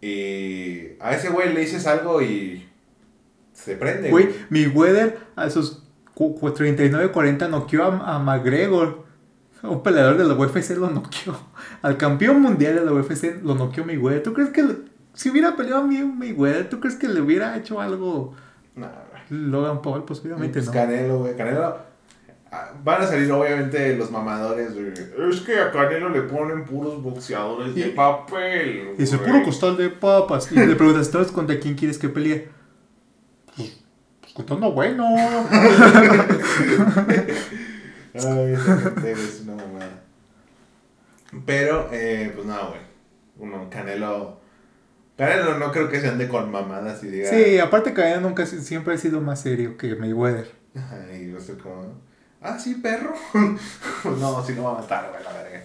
y 0.00 0.96
a 1.00 1.14
ese 1.14 1.30
güey 1.30 1.52
le 1.52 1.60
dices 1.60 1.86
algo 1.86 2.22
y 2.22 2.68
se 3.52 3.76
prende. 3.76 4.10
Güey, 4.10 4.28
Mayweather 4.50 5.18
a 5.36 5.50
sus 5.50 5.82
39-40 6.16 7.48
noqueó 7.48 7.84
a, 7.84 8.16
a 8.16 8.18
McGregor. 8.18 9.02
Un 9.62 9.82
peleador 9.84 10.18
de 10.18 10.24
la 10.24 10.34
UFC 10.34 10.70
lo 10.76 10.90
noqueó. 10.90 11.38
Al 11.82 11.96
campeón 11.96 12.40
mundial 12.40 12.74
de 12.74 12.84
la 12.84 12.92
UFC 12.92 13.42
lo 13.44 13.54
noqueó 13.54 13.84
Mayweather. 13.84 14.22
¿Tú 14.22 14.32
crees 14.34 14.50
que 14.50 14.91
si 15.14 15.30
hubiera 15.30 15.56
peleado 15.56 15.82
a 15.82 15.86
Mayweather, 15.86 16.68
¿tú 16.68 16.80
crees 16.80 16.96
que 16.96 17.08
le 17.08 17.20
hubiera 17.20 17.56
hecho 17.56 17.80
algo 17.80 18.34
Logan 19.28 19.82
Paul? 19.82 20.04
Posiblemente 20.04 20.54
pues 20.54 20.66
no. 20.66 20.72
Canelo, 20.72 21.18
güey. 21.20 21.36
Canelo. 21.36 21.76
Ah, 22.50 22.72
van 22.84 23.00
a 23.00 23.06
salir 23.06 23.30
obviamente 23.32 23.96
los 23.96 24.10
mamadores. 24.10 24.72
Es 24.72 25.40
que 25.40 25.58
a 25.58 25.70
Canelo 25.70 26.10
le 26.10 26.22
ponen 26.22 26.64
puros 26.64 27.02
boxeadores 27.02 27.74
de 27.74 27.88
papel. 27.90 28.94
Y 28.98 29.02
ese 29.02 29.18
puro 29.18 29.42
costal 29.42 29.76
de 29.76 29.88
papas. 29.90 30.50
Y 30.52 30.56
le 30.56 30.74
preguntas, 30.76 31.08
¿sabes 31.08 31.32
contra 31.32 31.58
quién 31.58 31.74
quieres 31.74 31.98
que 31.98 32.08
pelee? 32.08 32.48
Contando 34.34 34.72
bueno. 34.72 35.04
Ay, 38.14 38.54
es 39.06 39.42
una 39.44 39.56
mamada. 39.56 40.02
Pero, 41.46 41.88
eh, 41.92 42.32
pues 42.34 42.46
no, 42.46 42.68
güey. 42.68 42.80
Uno, 43.38 43.68
Canelo. 43.70 44.41
Canelo 45.22 45.58
no 45.58 45.70
creo 45.70 45.88
que 45.88 46.00
se 46.00 46.08
ande 46.08 46.26
con 46.26 46.50
mamadas 46.50 47.02
y 47.04 47.08
diga. 47.08 47.30
Sí, 47.30 47.58
aparte 47.58 47.94
Canelo 47.94 48.20
nunca 48.20 48.44
siempre 48.44 48.94
ha 48.94 48.98
sido 48.98 49.20
más 49.20 49.40
serio 49.40 49.76
que 49.76 49.94
Mayweather. 49.94 50.50
Ay, 50.74 51.30
yo 51.30 51.38
sé 51.38 51.56
como. 51.56 52.00
Ah, 52.40 52.58
sí, 52.58 52.74
perro. 52.74 53.14
no, 54.04 54.44
si 54.44 54.52
no 54.54 54.64
va 54.64 54.72
a 54.72 54.80
matar, 54.80 55.10
güey, 55.10 55.22
la 55.22 55.32
verga. 55.32 55.62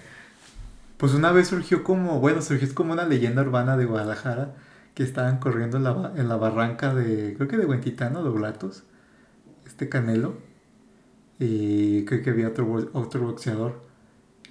Pues 0.97 1.14
una 1.14 1.32
vez 1.32 1.47
surgió 1.47 1.84
como, 1.84 2.20
bueno, 2.20 2.41
surgió 2.41 2.74
como 2.76 2.93
una 2.93 3.05
leyenda 3.05 3.41
urbana 3.41 3.78
de 3.78 3.86
Guadalajara 3.86 4.53
que 4.93 5.03
estaban 5.03 5.39
corriendo 5.39 5.78
en 5.78 5.84
la, 5.84 6.12
en 6.16 6.30
la 6.30 6.38
barranca 6.38 6.93
de, 6.93 7.34
creo 7.36 7.47
que 7.47 7.58
de 7.58 7.66
Huentitano, 7.66 8.24
de 8.24 8.30
Oblatos, 8.30 8.84
este 9.66 9.89
Canelo, 9.89 10.38
y 11.39 12.05
creo 12.05 12.24
que 12.24 12.30
había 12.30 12.47
otro, 12.47 12.89
otro 12.93 13.22
boxeador, 13.22 13.82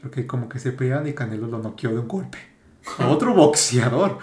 creo 0.01 0.11
que 0.11 0.27
como 0.27 0.49
que 0.49 0.59
se 0.59 0.73
peleaban 0.73 1.07
y 1.07 1.15
Canelo 1.15 1.47
lo 1.47 1.59
noqueó 1.59 1.91
de 1.91 2.01
un 2.01 2.09
golpe. 2.09 2.56
Otro 3.09 3.35
boxeador. 3.35 4.19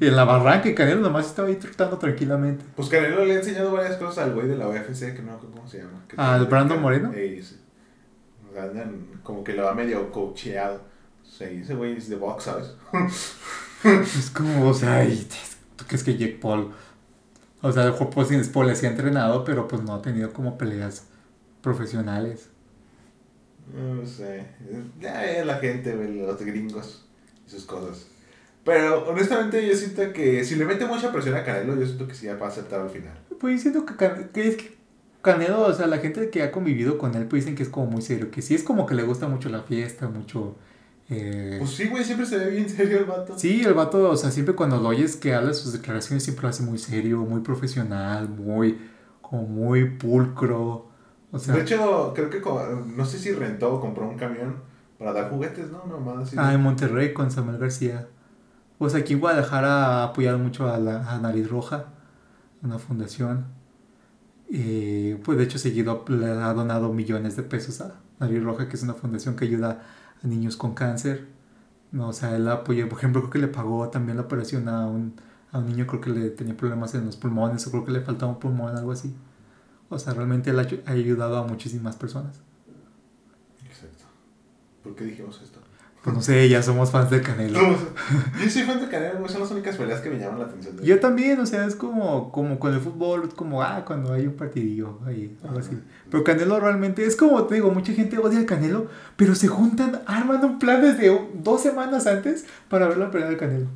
y 0.00 0.06
en 0.08 0.16
la 0.16 0.24
barranca 0.24 0.68
y 0.68 0.74
Canelo 0.74 1.00
nomás 1.00 1.26
estaba 1.26 1.48
ahí 1.48 1.56
trotando 1.56 1.98
tranquilamente. 1.98 2.64
Pues 2.76 2.88
Canelo 2.88 3.24
le 3.24 3.34
ha 3.34 3.38
enseñado 3.38 3.72
varias 3.72 3.96
cosas 3.96 4.24
al 4.24 4.34
güey 4.34 4.48
de 4.48 4.56
la 4.56 4.68
UFC, 4.68 5.14
que 5.14 5.22
no 5.22 5.38
cómo 5.38 5.66
se 5.68 5.78
llama. 5.78 6.04
¿Al 6.16 6.46
Brandon 6.46 6.80
Moreno? 6.80 7.12
Sí, 7.12 7.42
como 9.22 9.44
que 9.44 9.54
lo 9.54 9.68
ha 9.68 9.74
medio 9.74 10.10
coacheado. 10.10 10.80
Sí, 11.24 11.44
ese 11.44 11.74
güey 11.74 11.96
es 11.96 12.08
de 12.08 12.16
box, 12.16 12.44
¿sabes? 12.44 12.74
es 13.84 14.30
como, 14.30 14.68
o 14.68 14.74
sea, 14.74 15.06
¿tú 15.76 15.84
crees 15.86 16.04
que 16.04 16.16
Jake 16.16 16.38
Paul? 16.40 16.72
O 17.62 17.72
sea, 17.72 17.84
el 17.84 17.92
juego 17.92 18.10
pues, 18.10 18.48
Paul 18.48 18.66
le 18.66 18.72
ha 18.72 18.90
entrenado, 18.90 19.44
pero 19.44 19.68
pues 19.68 19.82
no 19.82 19.94
ha 19.94 20.02
tenido 20.02 20.32
como 20.32 20.58
peleas 20.58 21.06
profesionales. 21.62 22.50
No 23.72 24.04
sé. 24.04 24.44
Ya 25.00 25.24
es 25.24 25.46
la 25.46 25.54
gente, 25.56 25.94
los 25.94 26.42
gringos 26.42 27.06
y 27.46 27.50
sus 27.50 27.64
cosas. 27.64 28.06
Pero 28.64 29.08
honestamente 29.08 29.66
yo 29.66 29.74
siento 29.74 30.12
que 30.12 30.44
si 30.44 30.54
le 30.54 30.64
mete 30.64 30.86
mucha 30.86 31.12
presión 31.12 31.34
a 31.34 31.44
Canelo, 31.44 31.74
yo 31.74 31.84
siento 31.86 32.06
que 32.06 32.14
sí 32.14 32.26
va 32.26 32.46
a 32.46 32.48
aceptar 32.48 32.80
al 32.80 32.90
final. 32.90 33.18
Pues 33.40 33.62
siento 33.62 33.84
que, 33.84 33.96
que 34.32 34.48
es 34.48 34.56
que 34.56 34.76
Canelo, 35.20 35.62
o 35.66 35.72
sea, 35.72 35.86
la 35.86 35.98
gente 35.98 36.30
que 36.30 36.42
ha 36.42 36.52
convivido 36.52 36.98
con 36.98 37.14
él, 37.14 37.26
pues 37.26 37.42
dicen 37.44 37.56
que 37.56 37.62
es 37.62 37.68
como 37.68 37.86
muy 37.86 38.02
serio, 38.02 38.30
que 38.30 38.42
sí 38.42 38.54
es 38.54 38.62
como 38.62 38.86
que 38.86 38.94
le 38.94 39.02
gusta 39.02 39.28
mucho 39.28 39.48
la 39.48 39.62
fiesta, 39.62 40.08
mucho 40.08 40.56
eh, 41.14 41.56
pues 41.58 41.70
sí, 41.70 41.88
güey, 41.88 42.04
siempre 42.04 42.24
se 42.24 42.38
ve 42.38 42.50
bien 42.50 42.68
serio 42.68 42.98
el 42.98 43.04
vato. 43.04 43.38
Sí, 43.38 43.62
el 43.62 43.74
vato, 43.74 44.10
o 44.10 44.16
sea, 44.16 44.30
siempre 44.30 44.54
cuando 44.54 44.78
lo 44.78 44.88
oyes 44.88 45.16
que 45.16 45.34
habla 45.34 45.52
sus 45.52 45.72
declaraciones, 45.72 46.22
siempre 46.22 46.44
lo 46.44 46.48
hace 46.48 46.62
muy 46.62 46.78
serio, 46.78 47.18
muy 47.18 47.42
profesional, 47.42 48.28
muy, 48.28 48.78
como 49.20 49.42
muy 49.42 49.90
pulcro. 49.90 50.88
O 51.30 51.38
sea, 51.38 51.54
de 51.54 51.62
hecho, 51.62 52.12
creo 52.14 52.30
que, 52.30 52.40
no 52.40 53.04
sé 53.04 53.18
si 53.18 53.32
rentó 53.32 53.74
o 53.74 53.80
compró 53.80 54.08
un 54.08 54.16
camión 54.16 54.56
para 55.02 55.20
dar 55.20 55.30
juguetes, 55.30 55.70
¿no? 55.70 55.84
Normal 55.86 56.22
así. 56.22 56.36
Ah, 56.38 56.54
en 56.54 56.62
Monterrey 56.62 57.12
con 57.12 57.30
Samuel 57.30 57.58
García. 57.58 58.06
Pues 58.78 58.94
aquí 58.94 59.14
en 59.14 59.20
Guadalajara 59.20 60.00
ha 60.00 60.04
apoyado 60.04 60.38
mucho 60.38 60.72
a, 60.72 60.78
la, 60.78 61.10
a 61.10 61.18
Nariz 61.18 61.48
Roja, 61.48 61.86
una 62.62 62.78
fundación. 62.78 63.46
Y 64.48 65.14
pues 65.16 65.38
de 65.38 65.44
hecho 65.44 65.58
seguido 65.58 66.04
le 66.08 66.26
ha 66.26 66.52
donado 66.52 66.92
millones 66.92 67.36
de 67.36 67.42
pesos 67.42 67.80
a 67.80 67.94
Nariz 68.20 68.42
Roja, 68.42 68.68
que 68.68 68.76
es 68.76 68.82
una 68.82 68.94
fundación 68.94 69.34
que 69.36 69.44
ayuda 69.44 69.82
a 70.22 70.26
niños 70.26 70.56
con 70.56 70.74
cáncer. 70.74 71.26
No, 71.90 72.08
o 72.08 72.12
sea, 72.12 72.36
él 72.36 72.48
apoyó, 72.48 72.88
por 72.88 72.98
ejemplo, 72.98 73.20
creo 73.22 73.30
que 73.30 73.38
le 73.38 73.48
pagó 73.48 73.88
también 73.88 74.16
la 74.16 74.22
operación 74.22 74.68
a 74.68 74.86
un, 74.86 75.14
a 75.50 75.58
un 75.58 75.66
niño, 75.66 75.86
creo 75.86 76.00
que 76.00 76.10
le 76.10 76.30
tenía 76.30 76.56
problemas 76.56 76.94
en 76.94 77.06
los 77.06 77.16
pulmones 77.16 77.66
o 77.66 77.70
creo 77.70 77.84
que 77.84 77.92
le 77.92 78.00
faltaba 78.00 78.32
un 78.32 78.38
pulmón, 78.38 78.76
algo 78.76 78.92
así. 78.92 79.14
O 79.88 79.98
sea, 79.98 80.14
realmente 80.14 80.50
él 80.50 80.58
ha 80.58 80.90
ayudado 80.90 81.36
a 81.36 81.46
muchísimas 81.46 81.96
personas. 81.96 82.40
¿Por 84.82 84.94
qué 84.94 85.04
dijimos 85.04 85.40
esto? 85.42 85.60
Pues 86.02 86.16
no 86.16 86.20
sé, 86.20 86.48
ya 86.48 86.60
somos 86.60 86.90
fans 86.90 87.10
del 87.10 87.22
Canelo. 87.22 87.60
yo 87.60 88.50
soy 88.50 88.62
fan 88.62 88.80
del 88.80 88.88
Canelo. 88.88 89.28
Son 89.28 89.40
las 89.40 89.50
únicas 89.52 89.76
peleas 89.76 90.00
que 90.00 90.10
me 90.10 90.18
llaman 90.18 90.40
la 90.40 90.46
atención. 90.46 90.76
Yo 90.82 90.98
también, 90.98 91.38
o 91.38 91.46
sea, 91.46 91.64
es 91.64 91.76
como, 91.76 92.32
como 92.32 92.58
con 92.58 92.74
el 92.74 92.80
fútbol, 92.80 93.22
es 93.28 93.34
como, 93.34 93.62
ah, 93.62 93.84
cuando 93.86 94.12
hay 94.12 94.26
un 94.26 94.34
partidillo, 94.34 94.98
ahí, 95.06 95.36
algo 95.44 95.60
así. 95.60 95.78
Pero 96.10 96.24
Canelo 96.24 96.58
realmente, 96.58 97.06
es 97.06 97.14
como 97.14 97.44
te 97.44 97.54
digo, 97.54 97.70
mucha 97.70 97.92
gente 97.92 98.18
odia 98.18 98.40
al 98.40 98.46
Canelo, 98.46 98.88
pero 99.16 99.36
se 99.36 99.46
juntan, 99.46 100.02
arman 100.06 100.44
un 100.44 100.58
plan 100.58 100.82
desde 100.82 101.16
dos 101.34 101.62
semanas 101.62 102.08
antes 102.08 102.46
para 102.68 102.88
ver 102.88 102.98
la 102.98 103.12
pelea 103.12 103.28
del 103.28 103.36
Canelo. 103.36 103.68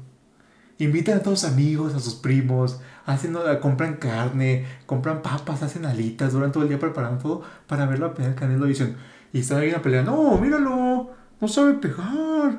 Invitan 0.78 1.18
a 1.18 1.22
todos 1.22 1.40
sus 1.40 1.48
amigos, 1.48 1.94
a 1.94 2.00
sus 2.00 2.16
primos, 2.16 2.80
hacen, 3.06 3.36
compran 3.62 3.96
carne, 3.96 4.66
compran 4.84 5.22
papas, 5.22 5.62
hacen 5.62 5.86
alitas, 5.86 6.32
duran 6.32 6.50
todo 6.50 6.64
el 6.64 6.68
día 6.68 6.80
preparando 6.80 7.22
todo 7.22 7.42
para 7.68 7.86
ver 7.86 8.00
la 8.00 8.12
pelea 8.12 8.30
del 8.30 8.38
Canelo 8.38 8.66
y 8.66 8.70
dicen, 8.70 8.96
y 9.32 9.40
están 9.40 9.58
ahí 9.58 9.68
en 9.68 9.74
la 9.74 9.82
pelea, 9.82 10.02
no, 10.02 10.38
míralo, 10.38 11.10
no 11.40 11.48
sabe 11.48 11.74
pegar. 11.74 12.58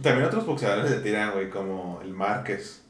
También 0.00 0.26
otros 0.26 0.46
boxeadores 0.46 0.90
se 0.90 1.00
tiran, 1.00 1.32
güey, 1.32 1.50
como 1.50 2.00
el 2.02 2.12
Márquez, 2.12 2.82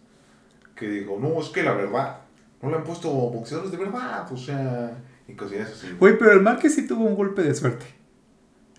que 0.74 0.88
dijo, 0.88 1.18
no, 1.20 1.40
es 1.40 1.48
que 1.48 1.62
la 1.62 1.72
verdad, 1.72 2.18
no 2.60 2.70
le 2.70 2.76
han 2.76 2.84
puesto 2.84 3.10
boxeadores 3.10 3.72
de 3.72 3.76
verdad, 3.76 4.30
o 4.30 4.36
sea, 4.36 4.96
y 5.26 5.34
cosillas 5.34 5.70
así. 5.70 5.88
Güey, 5.98 6.18
pero 6.18 6.32
el 6.32 6.42
Márquez 6.42 6.74
sí 6.74 6.86
tuvo 6.86 7.04
un 7.04 7.16
golpe 7.16 7.42
de 7.42 7.54
suerte. 7.54 7.86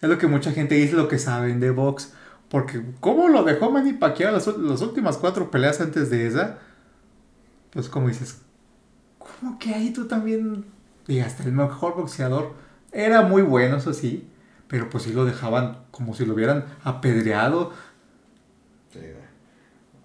Es 0.02 0.10
lo 0.10 0.18
que 0.18 0.28
mucha 0.28 0.52
gente 0.52 0.76
dice, 0.76 0.96
lo 0.96 1.08
que 1.08 1.18
saben 1.18 1.60
de 1.60 1.72
box. 1.72 2.14
Porque, 2.50 2.84
¿cómo 3.00 3.30
lo 3.30 3.44
dejó 3.44 3.72
Manny 3.72 3.94
Pacquiao 3.94 4.32
las, 4.32 4.46
las 4.46 4.82
últimas 4.82 5.18
cuatro 5.18 5.50
peleas 5.50 5.82
antes 5.82 6.10
de 6.10 6.28
esa? 6.28 6.60
Pues, 7.72 7.90
como 7.90 8.10
dices, 8.10 8.42
¿cómo 9.18 9.58
que 9.58 9.74
ahí 9.74 9.92
tú 9.92 10.08
también 10.08 10.66
hasta 11.26 11.44
el 11.44 11.54
mejor 11.54 11.96
boxeador? 11.96 12.54
Era 12.94 13.24
muy 13.24 13.42
bueno, 13.42 13.78
eso 13.78 13.94
sí. 13.94 14.30
Pero 14.68 14.90
pues 14.90 15.04
sí 15.04 15.14
lo 15.14 15.26
dejaban 15.26 15.86
como 15.92 16.16
si 16.16 16.26
lo 16.26 16.34
hubieran 16.34 16.66
apedreado. 16.84 17.74
Sí, 18.92 19.00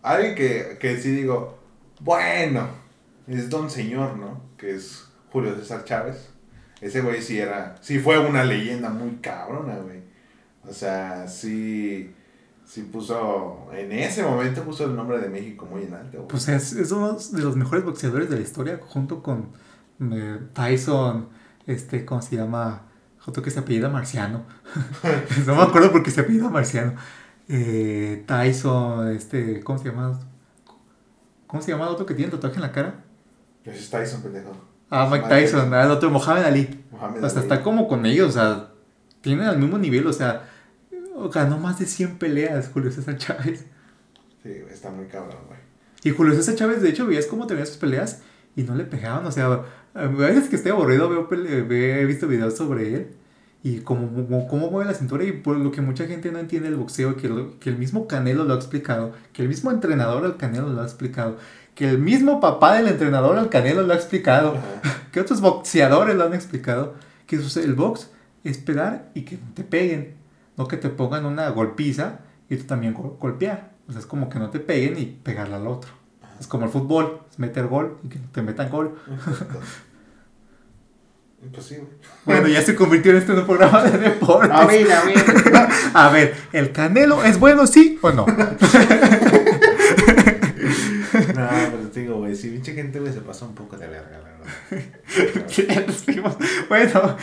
Alguien 0.02 0.34
que, 0.34 0.78
que 0.80 0.96
sí 0.96 1.10
digo, 1.10 1.58
bueno, 2.00 2.68
es 3.26 3.50
Don 3.50 3.70
Señor, 3.70 4.16
¿no? 4.16 4.42
Que 4.56 4.74
es 4.74 5.08
Julio 5.30 5.54
César 5.54 5.84
Chávez. 5.84 6.30
Ese 6.80 7.00
güey 7.00 7.22
sí 7.22 7.38
era, 7.38 7.76
sí 7.80 7.98
fue 7.98 8.18
una 8.18 8.44
leyenda 8.44 8.88
muy 8.90 9.16
cabrona, 9.16 9.76
güey. 9.78 10.02
O 10.68 10.72
sea, 10.72 11.26
sí, 11.26 12.14
sí 12.64 12.82
puso, 12.82 13.68
en 13.72 13.90
ese 13.92 14.22
momento 14.22 14.62
puso 14.62 14.84
el 14.84 14.94
nombre 14.94 15.18
de 15.18 15.28
México 15.28 15.66
muy 15.66 15.84
en 15.84 15.94
alto. 15.94 16.28
Pues 16.28 16.48
es, 16.48 16.72
es, 16.74 16.92
uno 16.92 17.14
de 17.14 17.42
los 17.42 17.56
mejores 17.56 17.84
boxeadores 17.84 18.30
de 18.30 18.36
la 18.36 18.42
historia, 18.42 18.80
junto 18.80 19.22
con 19.22 19.50
eh, 20.12 20.38
Tyson, 20.52 21.28
este, 21.68 22.04
¿cómo 22.04 22.20
se 22.20 22.34
llama? 22.34 22.88
otro 23.28 23.42
que 23.42 23.50
se 23.50 23.60
apellida 23.60 23.88
Marciano. 23.88 24.44
no 25.46 25.54
me 25.54 25.62
acuerdo 25.62 25.92
porque 25.92 26.10
se 26.10 26.22
apellida 26.22 26.48
Marciano. 26.48 26.94
Eh, 27.48 28.24
Tyson, 28.26 29.08
este, 29.08 29.62
¿cómo 29.62 29.78
se 29.78 29.90
llama? 29.90 30.18
¿Cómo 31.46 31.62
se 31.62 31.70
llama 31.70 31.86
el 31.86 31.92
otro 31.92 32.06
que 32.06 32.14
tiene 32.14 32.30
tatuaje 32.30 32.56
en 32.56 32.62
la 32.62 32.72
cara? 32.72 33.04
Ese 33.64 33.78
es 33.78 33.90
Tyson, 33.90 34.22
pendejo. 34.22 34.52
Ah, 34.90 35.08
Mike 35.10 35.28
Tyson, 35.28 35.72
el 35.72 35.90
otro, 35.90 36.10
Mohamed 36.10 36.44
Ali. 36.44 36.84
Mohamed 36.90 37.22
o 37.22 37.28
sea, 37.28 37.42
está 37.42 37.62
como 37.62 37.86
con 37.86 38.06
ellos, 38.06 38.30
o 38.30 38.32
sea, 38.32 38.70
tienen 39.20 39.46
al 39.46 39.58
mismo 39.58 39.76
nivel, 39.76 40.06
o 40.06 40.12
sea, 40.12 40.48
ganó 41.32 41.58
más 41.58 41.78
de 41.78 41.86
100 41.86 42.18
peleas 42.18 42.70
Julio 42.72 42.90
César 42.90 43.18
Chávez. 43.18 43.66
Sí, 44.42 44.52
está 44.70 44.90
muy 44.90 45.06
cabrón, 45.06 45.42
güey. 45.46 45.58
Y 46.04 46.10
Julio 46.10 46.34
César 46.34 46.54
Chávez, 46.54 46.80
de 46.80 46.88
hecho, 46.88 47.06
veías 47.06 47.26
cómo 47.26 47.46
tenía 47.46 47.66
sus 47.66 47.76
peleas 47.76 48.22
y 48.56 48.62
no 48.62 48.74
le 48.74 48.84
pegaban, 48.84 49.26
o 49.26 49.32
sea, 49.32 49.62
a 49.94 50.06
veces 50.06 50.48
que 50.48 50.56
estoy 50.56 50.72
aburrido 50.72 51.08
veo, 51.08 51.28
he 51.30 52.04
visto 52.04 52.28
videos 52.28 52.56
sobre 52.56 52.94
él 52.94 53.08
y 53.62 53.80
cómo, 53.80 54.46
cómo 54.48 54.70
mueve 54.70 54.90
la 54.90 54.96
cintura 54.96 55.24
y 55.24 55.32
por 55.32 55.56
lo 55.56 55.70
que 55.72 55.80
mucha 55.80 56.06
gente 56.06 56.30
no 56.30 56.38
entiende 56.38 56.68
el 56.68 56.76
boxeo, 56.76 57.16
que, 57.16 57.30
que 57.60 57.70
el 57.70 57.76
mismo 57.76 58.06
Canelo 58.06 58.44
lo 58.44 58.54
ha 58.54 58.56
explicado, 58.56 59.12
que 59.32 59.42
el 59.42 59.48
mismo 59.48 59.70
entrenador 59.70 60.24
al 60.24 60.36
Canelo 60.36 60.68
lo 60.68 60.80
ha 60.80 60.84
explicado, 60.84 61.36
que 61.74 61.88
el 61.88 61.98
mismo 61.98 62.40
papá 62.40 62.74
del 62.74 62.88
entrenador 62.88 63.36
al 63.38 63.48
Canelo 63.48 63.82
lo 63.82 63.92
ha 63.92 63.96
explicado, 63.96 64.56
que 65.12 65.20
otros 65.20 65.40
boxeadores 65.40 66.16
lo 66.16 66.24
han 66.24 66.34
explicado, 66.34 66.94
que 67.26 67.36
el 67.36 67.74
box 67.74 68.10
es 68.44 68.58
pegar 68.58 69.10
y 69.14 69.22
que 69.22 69.36
no 69.36 69.52
te 69.54 69.64
peguen, 69.64 70.14
no 70.56 70.68
que 70.68 70.76
te 70.76 70.88
pongan 70.88 71.26
una 71.26 71.48
golpiza 71.50 72.20
y 72.48 72.56
tú 72.56 72.64
también 72.64 72.94
golpear. 72.94 73.72
O 73.88 73.92
sea, 73.92 74.00
es 74.00 74.06
como 74.06 74.28
que 74.28 74.38
no 74.38 74.50
te 74.50 74.60
peguen 74.60 74.98
y 74.98 75.06
pegarle 75.06 75.54
al 75.54 75.66
otro. 75.66 75.97
Es 76.38 76.46
como 76.46 76.64
el 76.64 76.70
fútbol, 76.70 77.20
es 77.30 77.38
meter 77.38 77.66
gol 77.66 77.98
y 78.02 78.08
que 78.08 78.18
te 78.32 78.42
metan 78.42 78.70
gol. 78.70 78.98
Imposible. 81.42 81.86
Bueno, 82.24 82.48
ya 82.48 82.60
se 82.62 82.74
convirtió 82.74 83.12
en 83.12 83.18
este 83.18 83.32
un 83.32 83.46
programa 83.46 83.84
de 83.84 83.96
deportes. 83.96 84.50
A 84.50 84.66
ver, 84.66 84.90
a 84.92 85.04
ver. 85.04 85.18
A 85.94 86.10
ver, 86.10 86.34
¿el 86.52 86.72
Canelo 86.72 87.22
es 87.24 87.38
bueno, 87.38 87.66
sí 87.66 87.98
o 88.02 88.10
no? 88.10 88.26
no, 88.26 88.34
pero 91.12 91.88
te 91.92 92.00
digo, 92.00 92.16
güey, 92.16 92.34
si 92.34 92.50
pinche 92.50 92.74
gente, 92.74 92.98
güey, 92.98 93.12
se 93.12 93.20
pasa 93.20 93.44
un 93.46 93.54
poco 93.54 93.76
de 93.76 93.86
verga, 93.86 94.18
la 94.18 94.24
verdad. 94.24 94.37
bueno, 96.68 97.16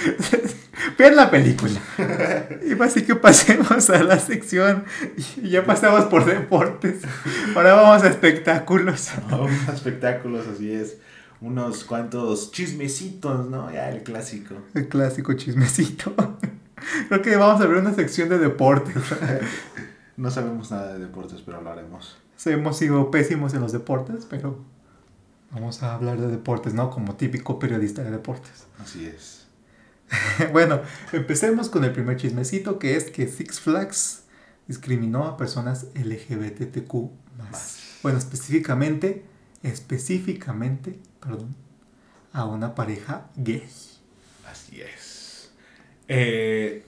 vean 0.98 1.16
la 1.16 1.32
película. 1.32 1.80
Y 2.66 2.82
así 2.82 3.04
que 3.04 3.16
pasemos 3.16 3.90
a 3.90 4.04
la 4.04 4.20
sección. 4.20 4.86
Y 5.38 5.50
ya 5.50 5.66
pasamos 5.66 6.06
por 6.06 6.26
deportes. 6.26 7.02
Ahora 7.56 7.74
vamos 7.74 8.04
a 8.04 8.10
espectáculos. 8.10 9.12
Vamos 9.30 9.52
a 9.68 9.74
espectáculos, 9.74 10.46
así 10.48 10.72
es 10.72 10.98
unos 11.42 11.84
cuantos 11.84 12.52
chismecitos, 12.52 13.48
¿no? 13.50 13.72
Ya 13.72 13.90
el 13.90 14.04
clásico. 14.04 14.56
El 14.74 14.88
clásico 14.88 15.34
chismecito. 15.34 16.14
Creo 17.08 17.22
que 17.22 17.36
vamos 17.36 17.62
a 17.62 17.68
ver 17.68 17.78
una 17.78 17.94
sección 17.94 18.30
de 18.30 18.38
deportes. 18.38 18.96
no 20.18 20.32
sabemos 20.32 20.72
nada 20.72 20.94
de 20.94 21.00
deportes, 21.00 21.42
pero 21.46 21.58
hablaremos. 21.58 22.18
Hemos 22.46 22.78
sido 22.78 23.12
pésimos 23.12 23.54
en 23.54 23.62
los 23.62 23.72
deportes, 23.72 24.26
pero 24.30 24.60
vamos 25.52 25.84
a 25.84 25.94
hablar 25.94 26.20
de 26.20 26.28
deportes, 26.28 26.74
¿no? 26.74 26.90
Como 26.90 27.16
típico 27.16 27.60
periodista 27.60 28.04
de 28.04 28.12
deportes. 28.12 28.68
Así 28.80 29.06
es. 29.06 29.48
bueno, 30.52 30.82
empecemos 31.12 31.70
con 31.70 31.84
el 31.84 31.92
primer 31.92 32.18
chismecito, 32.18 32.80
que 32.80 32.96
es 32.96 33.06
que 33.06 33.28
Six 33.28 33.60
Flags 33.60 34.24
discriminó 34.68 35.26
a 35.26 35.38
personas 35.38 35.88
LGBTQ. 35.96 36.94
Bueno, 38.04 38.18
específicamente, 38.18 39.26
específicamente 39.64 41.00
perdón, 41.20 41.56
a 42.34 42.46
una 42.46 42.76
pareja 42.76 43.28
gay. 43.36 43.68
Así 44.50 44.82
es. 44.82 45.52
Eh, 46.08 46.86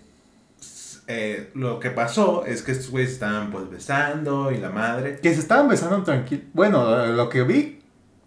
eh, 1.07 1.51
lo 1.55 1.79
que 1.79 1.89
pasó 1.89 2.45
es 2.45 2.61
que 2.61 2.71
estos 2.71 2.89
güeyes 2.89 3.13
estaban 3.13 3.51
pues 3.51 3.69
besando 3.69 4.51
y 4.51 4.57
la 4.57 4.69
madre. 4.69 5.19
Que 5.21 5.33
se 5.33 5.39
estaban 5.39 5.67
besando 5.67 6.03
tranquilo. 6.03 6.43
Bueno, 6.53 7.05
lo 7.07 7.29
que 7.29 7.43
vi, 7.43 7.76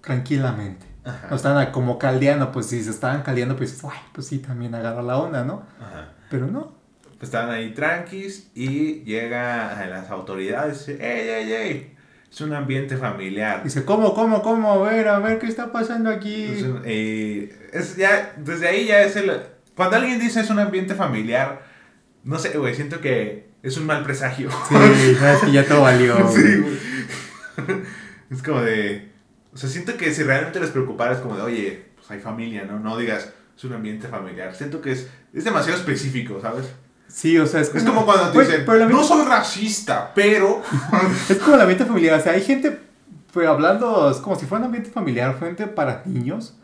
tranquilamente. 0.01 0.87
No 1.29 1.37
estaban 1.37 1.73
como 1.73 1.99
caldeando, 1.99 2.53
pues 2.53 2.67
si 2.67 2.83
se 2.85 2.91
estaban 2.91 3.23
caldeando, 3.23 3.57
pues, 3.57 3.81
pues 4.13 4.27
sí, 4.27 4.39
también 4.39 4.75
agarra 4.75 5.03
la 5.03 5.19
onda, 5.19 5.45
¿no? 5.45 5.67
Ajá. 5.81 6.13
Pero 6.31 6.47
no. 6.47 6.73
Pues 7.03 7.25
estaban 7.25 7.51
ahí 7.51 7.73
tranquis 7.75 8.51
y 8.55 9.03
llega 9.05 9.79
a 9.79 9.87
las 9.87 10.11
autoridades 10.11 10.89
y 10.89 10.93
dice, 10.93 11.05
¡ey, 11.05 11.29
ey, 11.29 11.53
ey! 11.53 11.97
es 12.31 12.41
un 12.41 12.53
ambiente 12.53 12.97
familiar. 12.97 13.65
Dice, 13.65 13.85
¿cómo, 13.85 14.15
cómo, 14.15 14.43
cómo? 14.43 14.73
A 14.73 14.91
ver, 14.91 15.09
a 15.09 15.19
ver, 15.19 15.39
¿qué 15.39 15.47
está 15.47 15.73
pasando 15.73 16.11
aquí? 16.11 16.65
es 16.85 17.97
ya, 17.97 18.35
desde 18.37 18.69
ahí 18.69 18.87
ya 18.87 19.03
es 19.03 19.17
el... 19.17 19.33
Cuando 19.75 19.97
alguien 19.97 20.21
dice 20.21 20.41
es 20.41 20.51
un 20.51 20.59
ambiente 20.59 20.95
familiar, 20.95 21.63
no 22.23 22.39
sé, 22.39 22.57
güey, 22.57 22.75
siento 22.75 23.01
que 23.01 23.49
es 23.63 23.77
un 23.77 23.87
mal 23.87 24.05
presagio. 24.05 24.51
Sí, 24.69 25.15
sabes 25.17 25.41
que 25.41 25.53
ya 25.53 25.67
todo 25.67 25.83
valió. 25.83 26.17
sí, 26.33 26.59
güey. 26.59 27.81
Es 28.31 28.45
como 28.45 28.61
de... 28.61 29.10
O 29.53 29.57
sea, 29.57 29.69
siento 29.69 29.97
que 29.97 30.13
si 30.13 30.23
realmente 30.23 30.61
les 30.61 30.71
preocupara 30.71 31.13
es 31.13 31.19
como 31.19 31.37
de, 31.37 31.43
oye, 31.43 31.87
pues 31.97 32.11
hay 32.11 32.21
familia, 32.21 32.65
¿no? 32.65 32.79
No 32.79 32.97
digas, 32.97 33.33
es 33.57 33.65
un 33.65 33.73
ambiente 33.73 34.09
familiar. 34.09 34.55
Siento 34.55 34.81
que 34.81 34.93
es, 34.93 35.09
es 35.33 35.45
demasiado 35.45 35.79
específico, 35.79 36.41
¿sabes? 36.41 36.67
Sí, 37.09 37.37
o 37.39 37.47
sea, 37.47 37.61
es 37.61 37.71
como, 37.85 38.07
cuando 38.07 38.31
te 38.31 38.41
dicen, 38.41 38.65
no 38.89 39.03
soy 39.03 39.27
racista, 39.27 40.13
pero... 40.15 40.63
es 41.29 41.39
como 41.39 41.57
el 41.57 41.63
ambiente 41.63 41.85
familiar, 41.85 42.21
o 42.21 42.23
sea, 42.23 42.33
hay 42.33 42.43
gente, 42.43 42.79
pues 43.33 43.49
hablando, 43.49 44.11
es 44.11 44.19
como 44.19 44.37
si 44.37 44.47
fuera 44.47 44.61
un 44.61 44.67
ambiente 44.67 44.91
familiar, 44.91 45.37
gente 45.41 45.67
para 45.67 46.03
niños, 46.07 46.57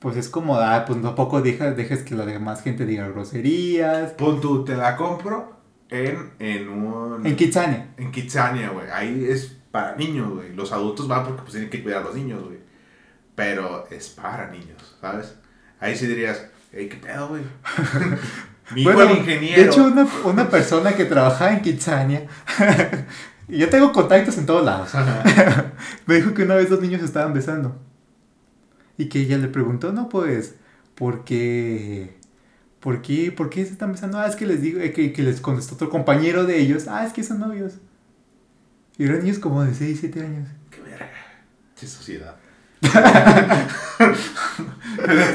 pues 0.00 0.16
es 0.16 0.28
como, 0.28 0.56
ah, 0.56 0.84
pues 0.84 1.00
tampoco 1.00 1.40
dejes, 1.40 1.76
dejes 1.76 2.02
que 2.02 2.16
la 2.16 2.26
demás 2.26 2.62
gente 2.62 2.84
diga 2.84 3.06
groserías. 3.08 4.10
Pon 4.12 4.40
tú, 4.40 4.64
te 4.64 4.74
la 4.74 4.96
compro 4.96 5.52
en, 5.88 6.32
en 6.40 6.68
un... 6.68 7.24
En 7.24 7.36
Kitsania. 7.36 7.94
En 7.96 8.10
Kitsania, 8.10 8.70
güey, 8.70 8.90
ahí 8.90 9.24
es 9.28 9.56
para 9.72 9.96
niños, 9.96 10.32
güey. 10.32 10.54
Los 10.54 10.70
adultos 10.70 11.08
van 11.08 11.24
porque 11.24 11.42
pues 11.42 11.52
tienen 11.52 11.70
que 11.70 11.82
cuidar 11.82 12.02
a 12.02 12.04
los 12.04 12.14
niños, 12.14 12.44
güey. 12.44 12.58
Pero 13.34 13.88
es 13.90 14.10
para 14.10 14.48
niños, 14.50 14.96
¿sabes? 15.00 15.34
Ahí 15.80 15.96
sí 15.96 16.06
dirías, 16.06 16.46
hey, 16.70 16.88
¿qué 16.88 16.96
pedo, 16.96 17.28
güey? 17.28 17.42
Mi 18.74 18.84
bueno, 18.84 19.10
ingeniero. 19.10 19.60
De 19.60 19.68
hecho, 19.68 19.84
una, 19.84 20.06
una 20.24 20.48
persona 20.48 20.94
que 20.94 21.06
trabajaba 21.06 21.52
en 21.52 21.62
Kitsania, 21.62 22.28
y 23.48 23.58
yo 23.58 23.68
tengo 23.68 23.92
contactos 23.92 24.38
en 24.38 24.46
todos 24.46 24.64
lados, 24.64 24.92
me 26.06 26.14
dijo 26.14 26.32
que 26.32 26.44
una 26.44 26.54
vez 26.54 26.70
dos 26.70 26.80
niños 26.80 27.02
estaban 27.02 27.34
besando. 27.34 27.76
Y 28.96 29.08
que 29.08 29.20
ella 29.20 29.38
le 29.38 29.48
preguntó, 29.48 29.92
no, 29.92 30.08
pues, 30.08 30.54
¿por 30.94 31.24
qué? 31.24 32.16
¿por 32.82 33.00
qué? 33.00 33.32
¿Por 33.32 33.48
qué 33.48 33.64
se 33.64 33.72
están 33.72 33.92
besando? 33.92 34.18
Ah, 34.18 34.26
es 34.26 34.36
que 34.36 34.44
les 34.44 34.60
digo, 34.60 34.80
eh, 34.80 34.92
que, 34.92 35.12
que 35.12 35.22
les 35.22 35.40
contestó 35.40 35.76
otro 35.76 35.88
compañero 35.88 36.44
de 36.44 36.60
ellos, 36.60 36.88
ah, 36.88 37.06
es 37.06 37.12
que 37.12 37.22
son 37.22 37.38
novios. 37.40 37.74
Y 38.98 39.04
eran 39.04 39.20
niños 39.20 39.38
como 39.38 39.62
de 39.64 39.74
6, 39.74 39.98
7 40.00 40.20
años. 40.20 40.48
Qué 40.70 40.80
verga. 40.82 41.10
Qué 41.78 41.86
sociedad. 41.86 42.36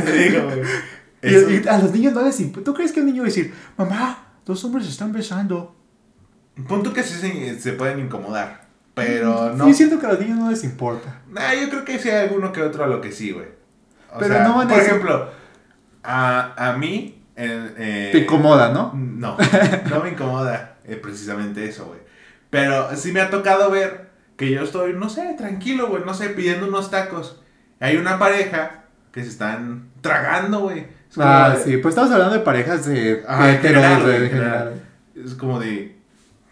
Te 0.05 0.11
digo, 0.13 0.43
güey. 0.45 0.61
Y, 1.23 1.35
eso- 1.35 1.49
y 1.49 1.67
a 1.67 1.77
los 1.79 1.91
niños 1.91 2.13
no 2.13 2.21
les 2.23 2.39
importa. 2.39 2.65
¿Tú 2.65 2.73
crees 2.73 2.91
que 2.91 2.99
un 3.01 3.07
niño 3.07 3.21
va 3.23 3.27
a 3.27 3.29
decir, 3.29 3.53
mamá, 3.77 4.25
dos 4.45 4.63
hombres 4.63 4.85
se 4.85 4.91
están 4.91 5.11
besando? 5.11 5.75
Pon 6.67 6.83
tú 6.83 6.93
que 6.93 7.03
sí 7.03 7.15
se, 7.19 7.59
se 7.59 7.73
pueden 7.73 7.99
incomodar. 7.99 8.67
Pero 8.93 9.53
no. 9.53 9.65
Sí, 9.65 9.73
siento 9.75 9.99
que 9.99 10.05
a 10.07 10.09
los 10.13 10.19
niños 10.19 10.39
no 10.39 10.49
les 10.49 10.63
importa. 10.63 11.21
Nah, 11.29 11.53
yo 11.53 11.69
creo 11.69 11.85
que 11.85 11.99
sí 11.99 12.09
hay 12.09 12.27
alguno 12.27 12.51
que 12.51 12.61
otro 12.63 12.83
a 12.83 12.87
lo 12.87 12.99
que 13.01 13.11
sí, 13.11 13.31
güey. 13.31 13.47
O 14.11 14.17
Pero 14.19 14.33
sea, 14.35 14.43
no 14.47 14.55
van 14.57 14.67
a 14.67 14.69
Por 14.69 14.77
decir- 14.79 14.89
ejemplo, 14.93 15.29
a, 16.03 16.69
a 16.69 16.77
mí. 16.77 17.21
eh, 17.35 17.73
eh, 17.77 18.09
Te 18.11 18.19
incomoda, 18.19 18.71
¿no? 18.71 18.93
No, 18.95 19.37
no 19.89 20.03
me 20.03 20.09
incomoda 20.11 20.77
eh, 20.85 20.95
precisamente 20.95 21.67
eso, 21.67 21.85
güey. 21.85 21.99
Pero 22.49 22.95
sí 22.95 23.11
me 23.11 23.21
ha 23.21 23.29
tocado 23.29 23.69
ver 23.71 24.07
que 24.37 24.51
yo 24.51 24.61
estoy, 24.63 24.93
no 24.93 25.09
sé, 25.09 25.33
tranquilo, 25.37 25.87
güey, 25.87 26.03
no 26.05 26.13
sé, 26.13 26.29
pidiendo 26.29 26.67
unos 26.67 26.89
tacos. 26.91 27.41
Hay 27.79 27.97
una 27.97 28.17
pareja 28.19 28.83
que 29.11 29.23
se 29.23 29.29
están 29.29 29.89
tragando, 30.01 30.59
güey. 30.61 30.79
Es 31.09 31.17
Ah, 31.17 31.55
de- 31.57 31.63
sí, 31.63 31.77
pues 31.77 31.93
estamos 31.93 32.11
hablando 32.11 32.35
de 32.35 32.41
parejas 32.41 32.85
de, 32.85 33.23
general, 33.27 33.55
heteros, 33.55 34.03
güey, 34.03 34.15
en 34.15 34.29
general. 34.29 34.29
general. 34.29 34.81
Es 35.25 35.33
como 35.33 35.59
de, 35.59 35.97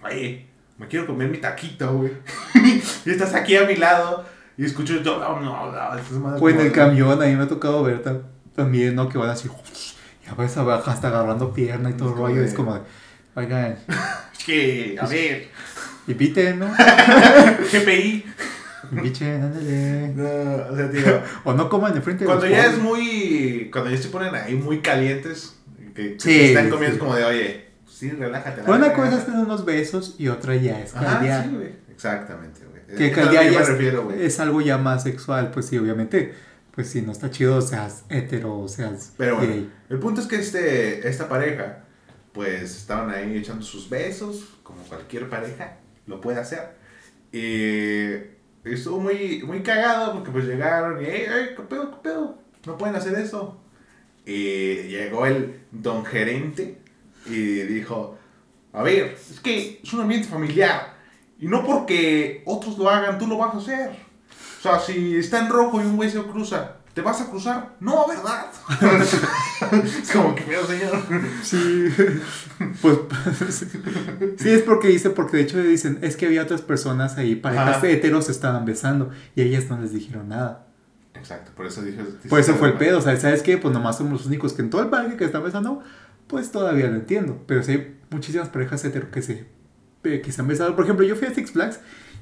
oye, 0.03 0.47
me 0.77 0.87
quiero 0.87 1.05
comer 1.07 1.29
mi 1.29 1.37
taquito, 1.37 1.93
güey. 1.93 2.11
y 3.05 3.09
estás 3.09 3.33
aquí 3.35 3.55
a 3.55 3.65
mi 3.65 3.75
lado 3.75 4.25
y 4.57 4.65
escucho, 4.65 4.93
no, 5.03 5.19
no, 5.19 5.39
no, 5.41 5.71
no, 5.71 5.97
estas 5.97 6.13
madres 6.13 6.41
O 6.41 6.49
en 6.49 6.59
el 6.59 6.71
camión, 6.71 7.21
a 7.21 7.25
mí 7.25 7.35
me 7.35 7.43
ha 7.43 7.47
tocado 7.47 7.83
ver 7.83 8.03
tam- 8.03 8.21
también, 8.55 8.95
¿no? 8.95 9.09
Que 9.09 9.17
van 9.17 9.29
así, 9.29 9.49
y 10.25 10.29
a 10.29 10.33
veces 10.33 10.57
hasta 10.57 11.07
agarrando 11.09 11.53
pierna 11.53 11.89
y 11.89 11.93
todo 11.93 12.09
el 12.09 12.13
Es 12.15 12.19
rollo. 12.19 12.41
Es 12.43 12.53
como 12.53 12.73
de, 12.75 12.81
oigan, 13.35 13.77
Es 14.37 14.43
que, 14.45 14.97
a 14.99 15.07
ver, 15.07 15.47
inviten, 16.07 16.59
¿no? 16.59 16.67
GPI. 17.71 18.25
Inviten, 18.91 19.41
ándale. 19.43 20.07
No, 20.15 20.71
o 20.71 20.75
sea, 20.75 20.87
digo, 20.87 21.21
O 21.43 21.53
no 21.53 21.69
coman 21.69 21.93
de 21.93 22.01
frente 22.01 22.23
de 22.23 22.25
cuando 22.27 22.45
los 22.45 22.55
ya 22.55 22.65
es 22.67 22.77
muy, 22.77 23.69
cuando 23.71 23.89
ya 23.89 23.97
se 23.97 24.09
ponen 24.09 24.35
ahí 24.35 24.55
muy 24.55 24.79
calientes, 24.81 25.55
que, 25.95 26.13
que 26.13 26.19
Sí, 26.19 26.41
están 26.45 26.69
comiendo 26.69 26.95
sí. 26.95 26.97
es 26.97 26.99
como 26.99 27.15
de, 27.15 27.23
oye, 27.25 27.65
sí, 27.89 28.11
relájate. 28.11 28.61
Pero 28.61 28.75
una 28.77 28.89
cosa 28.93 29.03
verga". 29.03 29.17
es 29.17 29.25
tener 29.25 29.39
unos 29.41 29.65
besos 29.65 30.15
y 30.19 30.27
otra 30.27 30.55
ya 30.55 30.79
es 30.81 30.95
Ajá, 30.95 31.05
caldear. 31.19 31.43
sí, 31.45 31.49
güey. 31.55 31.69
Exactamente, 31.91 32.59
güey. 32.69 32.97
que 32.97 33.07
Es 33.07 33.13
a 33.17 33.21
lo 33.21 33.23
caldear 33.25 33.45
yo 33.45 33.51
me 33.57 33.61
es, 33.63 33.67
refiero, 33.69 34.03
güey. 34.03 34.23
es 34.25 34.39
algo 34.39 34.61
ya 34.61 34.77
más 34.77 35.03
sexual, 35.03 35.49
pues 35.51 35.65
sí, 35.67 35.77
obviamente. 35.77 36.33
Pues 36.71 36.89
si 36.89 37.01
no 37.01 37.13
está 37.13 37.31
chido, 37.31 37.61
seas 37.61 38.03
hetero, 38.09 38.59
o 38.59 38.67
seas 38.67 39.13
Pero 39.17 39.37
bueno, 39.37 39.53
gay. 39.53 39.71
el 39.89 39.97
punto 39.97 40.19
es 40.19 40.27
que 40.27 40.35
este, 40.35 41.07
esta 41.07 41.29
pareja, 41.29 41.84
pues 42.35 42.75
estaban 42.75 43.09
ahí 43.09 43.37
echando 43.37 43.65
sus 43.65 43.89
besos, 43.89 44.57
como 44.61 44.83
cualquier 44.83 45.29
pareja 45.29 45.77
lo 46.05 46.19
puede 46.19 46.39
hacer. 46.39 46.75
Y 47.31 48.11
estuvo 48.69 48.99
muy, 48.99 49.41
muy 49.43 49.63
cagado 49.63 50.13
porque 50.13 50.31
pues 50.31 50.45
llegaron 50.45 51.01
y, 51.01 51.05
¡ey, 51.05 51.21
ey, 51.21 51.55
qué 51.55 51.63
pedo, 51.63 51.91
qué 51.91 51.97
pedo! 52.03 52.37
No 52.65 52.77
pueden 52.77 52.95
hacer 52.95 53.15
eso. 53.15 53.59
Y 54.25 54.83
llegó 54.89 55.25
el 55.25 55.61
don 55.71 56.03
gerente 56.03 56.81
y 57.25 57.61
dijo, 57.61 58.17
a 58.73 58.83
ver, 58.83 59.17
es 59.31 59.39
que 59.39 59.79
es 59.81 59.93
un 59.93 60.01
ambiente 60.01 60.27
familiar. 60.27 60.93
Y 61.39 61.47
no 61.47 61.65
porque 61.65 62.43
otros 62.45 62.77
lo 62.77 62.89
hagan, 62.89 63.17
tú 63.17 63.27
lo 63.27 63.37
vas 63.37 63.55
a 63.55 63.57
hacer. 63.59 63.91
O 64.59 64.61
sea, 64.61 64.79
si 64.79 65.15
está 65.15 65.39
en 65.39 65.49
rojo 65.49 65.81
y 65.81 65.85
un 65.85 65.95
güey 65.95 66.09
se 66.09 66.21
cruza, 66.23 66.77
¿te 66.95 67.01
vas 67.01 67.19
a 67.19 67.29
cruzar? 67.29 67.75
No, 67.81 68.07
¿verdad? 68.07 68.45
es 69.83 70.11
como 70.13 70.33
que 70.33 70.43
pedo, 70.43 70.65
señor. 70.65 70.97
Sí, 71.43 71.89
pues 72.81 72.97
sí 74.37 74.49
es 74.49 74.61
porque 74.61 74.87
dice, 74.87 75.09
porque 75.09 75.37
de 75.37 75.43
hecho 75.43 75.61
dicen, 75.61 75.99
es 76.01 76.15
que 76.15 76.25
había 76.25 76.41
otras 76.41 76.61
personas 76.61 77.17
ahí, 77.17 77.35
parejas 77.35 77.77
Ajá. 77.77 77.87
heteros 77.89 78.25
se 78.27 78.31
estaban 78.31 78.63
besando 78.63 79.11
y 79.35 79.41
ellas 79.41 79.65
no 79.69 79.79
les 79.79 79.91
dijeron 79.91 80.29
nada. 80.29 80.67
Exacto, 81.13 81.51
por 81.53 81.65
eso 81.65 81.81
dije. 81.81 82.01
Por 82.29 82.39
eso 82.39 82.55
fue 82.55 82.69
el 82.69 82.75
pedo, 82.75 82.99
o 82.99 83.01
sea, 83.01 83.15
¿sabes 83.17 83.43
qué? 83.43 83.57
Pues 83.57 83.73
nomás 83.73 83.97
somos 83.97 84.13
los 84.13 84.25
únicos 84.25 84.53
que 84.53 84.61
en 84.61 84.69
todo 84.69 84.81
el 84.81 84.89
parque 84.89 85.17
que 85.17 85.25
están 85.25 85.43
besando, 85.43 85.83
pues 86.27 86.49
todavía 86.51 86.87
lo 86.87 86.95
entiendo. 86.95 87.43
Pero 87.45 87.61
sí 87.61 87.71
hay 87.73 87.99
muchísimas 88.09 88.47
parejas 88.47 88.85
heteros 88.85 89.09
que 89.09 89.21
se, 89.21 89.45
eh, 90.05 90.21
que 90.21 90.31
se 90.31 90.39
han 90.39 90.47
besado. 90.47 90.75
Por 90.75 90.85
ejemplo, 90.85 91.05
yo 91.05 91.17
fui 91.17 91.27
a 91.27 91.33
Six 91.33 91.51
Flags 91.51 91.79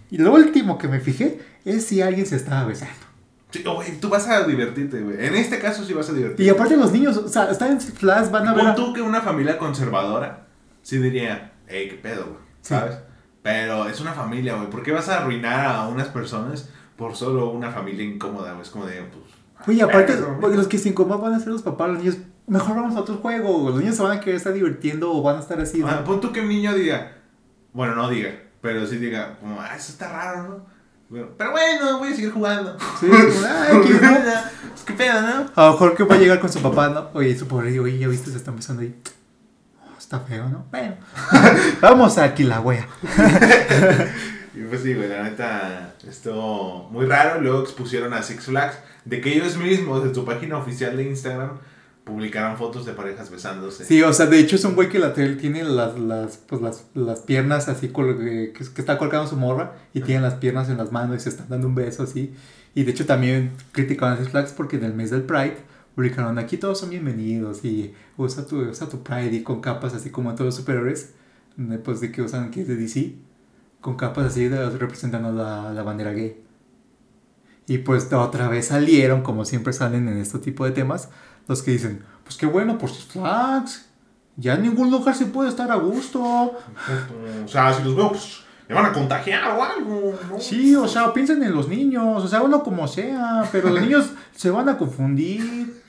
y 0.09 0.17
lo 0.17 0.34
último 0.34 0.80
que 0.80 0.88
me 0.88 0.99
fijé 0.99 1.39
es 1.63 1.86
si 1.86 2.01
alguien 2.01 2.26
se 2.26 2.38
estaba 2.38 2.65
besando. 2.65 3.12
Oh, 3.66 3.82
tú 4.01 4.10
vas 4.10 4.28
a 4.28 4.43
divertirte, 4.45 5.01
güey. 5.01 5.26
En 5.26 5.36
este 5.36 5.60
caso 5.60 5.84
sí 5.84 5.93
vas 5.93 6.10
a 6.10 6.14
divertirte. 6.14 6.43
Y 6.43 6.49
aparte 6.49 6.76
los 6.76 6.91
niños, 6.91 7.18
o 7.18 7.28
sea, 7.28 7.51
están 7.51 7.72
en 7.74 7.82
Flags, 7.82 8.32
van 8.32 8.47
a 8.47 8.54
ver... 8.54 8.66
Pon 8.66 8.76
tú 8.76 8.93
que 8.93 9.01
una 9.01 9.22
familia 9.22 9.58
conservadora 9.58 10.47
sí 10.82 10.97
diría, 10.97 11.54
hey, 11.68 11.88
qué 11.89 11.97
pedo, 11.97 12.26
güey. 12.26 12.38
Sí. 12.62 12.74
¿Sabes? 12.74 12.97
Pero 13.43 13.88
es 13.89 13.99
una 13.99 14.14
familia, 14.14 14.56
güey. 14.56 14.70
¿Por 14.70 14.84
qué 14.84 14.91
vas 14.91 15.10
a 15.10 15.20
arruinar 15.20 15.66
a 15.66 15.88
unas 15.88 16.08
personas 16.08 16.70
por 16.95 17.16
solo 17.16 17.49
una 17.49 17.72
familia 17.72 18.06
incómoda, 18.06 18.51
güey? 18.54 18.64
Es 18.64 18.70
como 18.70 18.86
de, 18.86 19.01
pues. 19.01 19.26
Oye, 19.68 19.84
aparte, 19.84 20.14
porque 20.41 20.58
los 20.58 20.68
que 20.68 20.78
se 20.78 20.89
incomodan 20.89 21.22
van 21.22 21.34
a 21.34 21.39
ser 21.39 21.49
los 21.49 21.62
papás, 21.62 21.89
los 21.89 21.99
niños. 21.99 22.18
Mejor 22.47 22.76
vamos 22.76 22.95
a 22.95 23.01
otro 23.01 23.18
juego. 23.18 23.70
Los 23.70 23.80
niños 23.80 23.95
se 23.95 24.04
van 24.04 24.18
a 24.18 24.20
querer 24.20 24.36
estar 24.36 24.54
divirtiendo 24.54 25.12
o 25.12 25.22
van 25.22 25.38
a 25.38 25.39
estar 25.39 25.60
así. 25.60 25.80
¿no? 25.80 25.89
Ah, 25.89 26.04
pon 26.04 26.20
tú 26.20 26.32
que 26.32 26.41
un 26.41 26.49
niño 26.49 26.74
diga, 26.74 27.14
bueno, 27.74 27.95
no 27.95 28.10
diga, 28.10 28.32
pero 28.62 28.86
sí 28.86 28.97
diga, 28.97 29.38
como, 29.39 29.60
ah, 29.60 29.76
eso 29.76 29.91
está 29.91 30.10
raro, 30.10 30.43
¿no? 30.43 30.72
Pero, 31.38 31.51
bueno, 31.51 31.99
voy 31.99 32.11
a 32.11 32.16
seguir 32.16 32.32
jugando. 32.32 32.78
Sí, 32.99 33.07
"Ay, 33.11 33.78
¿qué, 33.86 33.93
no?". 34.01 34.11
Pues, 34.11 34.84
¿Qué 34.86 34.93
pedo, 34.93 35.22
no? 35.22 35.45
A 35.55 35.66
lo 35.68 35.72
mejor 35.74 35.95
que 35.95 36.03
va 36.03 36.16
a 36.16 36.18
llegar 36.18 36.39
con 36.39 36.51
su 36.51 36.59
papá, 36.61 36.89
¿no? 36.89 37.09
Oye, 37.14 37.38
su 37.38 37.47
pobre, 37.47 37.80
oye, 37.80 37.97
ya 37.99 38.07
viste, 38.07 38.32
se 38.32 38.38
están 38.38 38.55
besando 38.55 38.82
ahí. 38.82 38.95
Oh, 39.86 39.97
está 39.97 40.20
feo, 40.20 40.49
¿no? 40.49 40.66
Bueno, 40.72 40.95
vamos 41.82 42.18
a 42.18 42.34
Kilauea. 42.34 42.88
Y 44.55 44.61
pues 44.64 44.82
sí, 44.84 44.93
güey, 44.93 45.09
la 45.09 45.24
neta, 45.24 45.93
esto 46.07 46.88
muy 46.91 47.05
raro. 47.05 47.41
Luego 47.41 47.61
expusieron 47.61 48.14
a 48.14 48.22
Six 48.22 48.45
Flags 48.45 48.78
de 49.05 49.20
que 49.22 49.34
ellos 49.34 49.57
mismos 49.57 50.03
en 50.05 50.14
su 50.14 50.26
página 50.26 50.57
oficial 50.57 50.95
de 50.95 51.03
Instagram 51.03 51.57
publicaron 52.04 52.58
fotos 52.58 52.86
de 52.86 52.93
parejas 52.93 53.30
besándose. 53.32 53.86
Sí, 53.86 54.01
o 54.01 54.12
sea, 54.12 54.26
de 54.26 54.39
hecho 54.39 54.56
es 54.58 54.66
un 54.66 54.76
güey 54.76 54.89
que 54.89 54.99
la 54.99 55.14
tele 55.14 55.36
tiene 55.36 55.64
las, 55.64 55.97
las, 55.97 56.38
pues 56.38 56.62
las, 56.62 56.86
las 56.95 57.22
piernas 57.22 57.70
así, 57.70 57.89
col- 57.89 58.18
que, 58.18 58.51
que 58.54 58.82
está 58.82 58.97
colgando 58.97 59.28
su 59.28 59.38
morra 59.38 59.74
y 59.93 60.01
tiene 60.01 60.22
las 60.22 60.34
piernas 60.36 60.70
en 60.70 60.78
las 60.78 60.91
manos 60.91 61.18
y 61.18 61.20
se 61.22 61.30
están 61.30 61.47
dando 61.49 61.68
un 61.68 61.76
beso 61.76 62.04
así. 62.04 62.34
Y 62.76 62.84
de 62.84 62.91
hecho 62.91 63.06
también 63.06 63.54
criticaron 63.72 64.16
a 64.16 64.18
Six 64.18 64.30
Flags 64.32 64.51
porque 64.51 64.76
en 64.78 64.84
el 64.84 64.93
mes 64.93 65.12
del 65.12 65.24
Pride 65.24 65.58
publicaron 65.95 66.39
aquí 66.39 66.58
todos 66.58 66.80
son 66.80 66.89
bienvenidos 66.89 67.64
y 67.64 67.93
usa 68.18 68.45
tu, 68.45 68.58
usa 68.62 68.89
tu 68.89 69.04
Pride 69.04 69.32
y 69.36 69.43
con 69.43 69.62
capas 69.62 69.93
así 69.93 70.10
como 70.10 70.34
todos 70.34 70.47
los 70.47 70.56
superhéroes, 70.56 71.12
eh, 71.58 71.80
pues 71.84 72.01
de 72.01 72.12
que 72.12 72.22
usan 72.22 72.51
que 72.51 72.62
es 72.62 72.68
de 72.68 72.76
DC, 72.76 73.14
con 73.80 73.95
capas 73.95 74.26
así 74.26 74.47
de, 74.49 74.70
representando 74.72 75.32
la, 75.32 75.72
la 75.72 75.84
bandera 75.84 76.12
gay. 76.12 76.36
Y 77.66 77.78
pues 77.78 78.12
otra 78.12 78.49
vez 78.49 78.68
salieron, 78.68 79.22
como 79.22 79.45
siempre 79.45 79.72
salen 79.72 80.10
en 80.10 80.18
este 80.18 80.39
tipo 80.39 80.66
de 80.66 80.72
temas, 80.72 81.10
los 81.48 81.62
que 81.62 81.72
dicen, 81.72 82.04
pues 82.24 82.38
qué 82.38 82.46
bueno 82.46 82.78
por 82.78 82.89
Six 82.89 83.06
Flags. 83.06 83.86
Ya 84.36 84.56
en 84.56 84.64
ningún 84.64 84.89
lugar 84.89 85.16
se 85.16 85.28
puede 85.28 85.50
estar 85.50 85.72
a 85.72 85.76
gusto. 85.76 86.22
O 86.22 87.48
sea, 87.48 87.74
si 87.74 87.84
los 87.84 87.96
veo, 87.96 88.10
pues 88.10 88.44
me 88.68 88.76
van 88.76 88.86
a 88.86 88.94
contagiar 88.94 89.58
o 89.58 89.64
algo, 89.64 90.20
¿no? 90.30 90.39
Sí, 90.39 90.76
o 90.76 90.88
sea, 90.88 91.14
piensen 91.14 91.44
en 91.44 91.54
los 91.54 91.68
niños, 91.68 92.24
o 92.24 92.28
sea, 92.28 92.41
uno 92.41 92.64
como 92.64 92.88
sea, 92.88 93.48
pero 93.52 93.70
los 93.70 93.82
niños 93.82 94.12
se 94.36 94.50
van 94.50 94.70
a 94.70 94.78
confundir. 94.78 95.82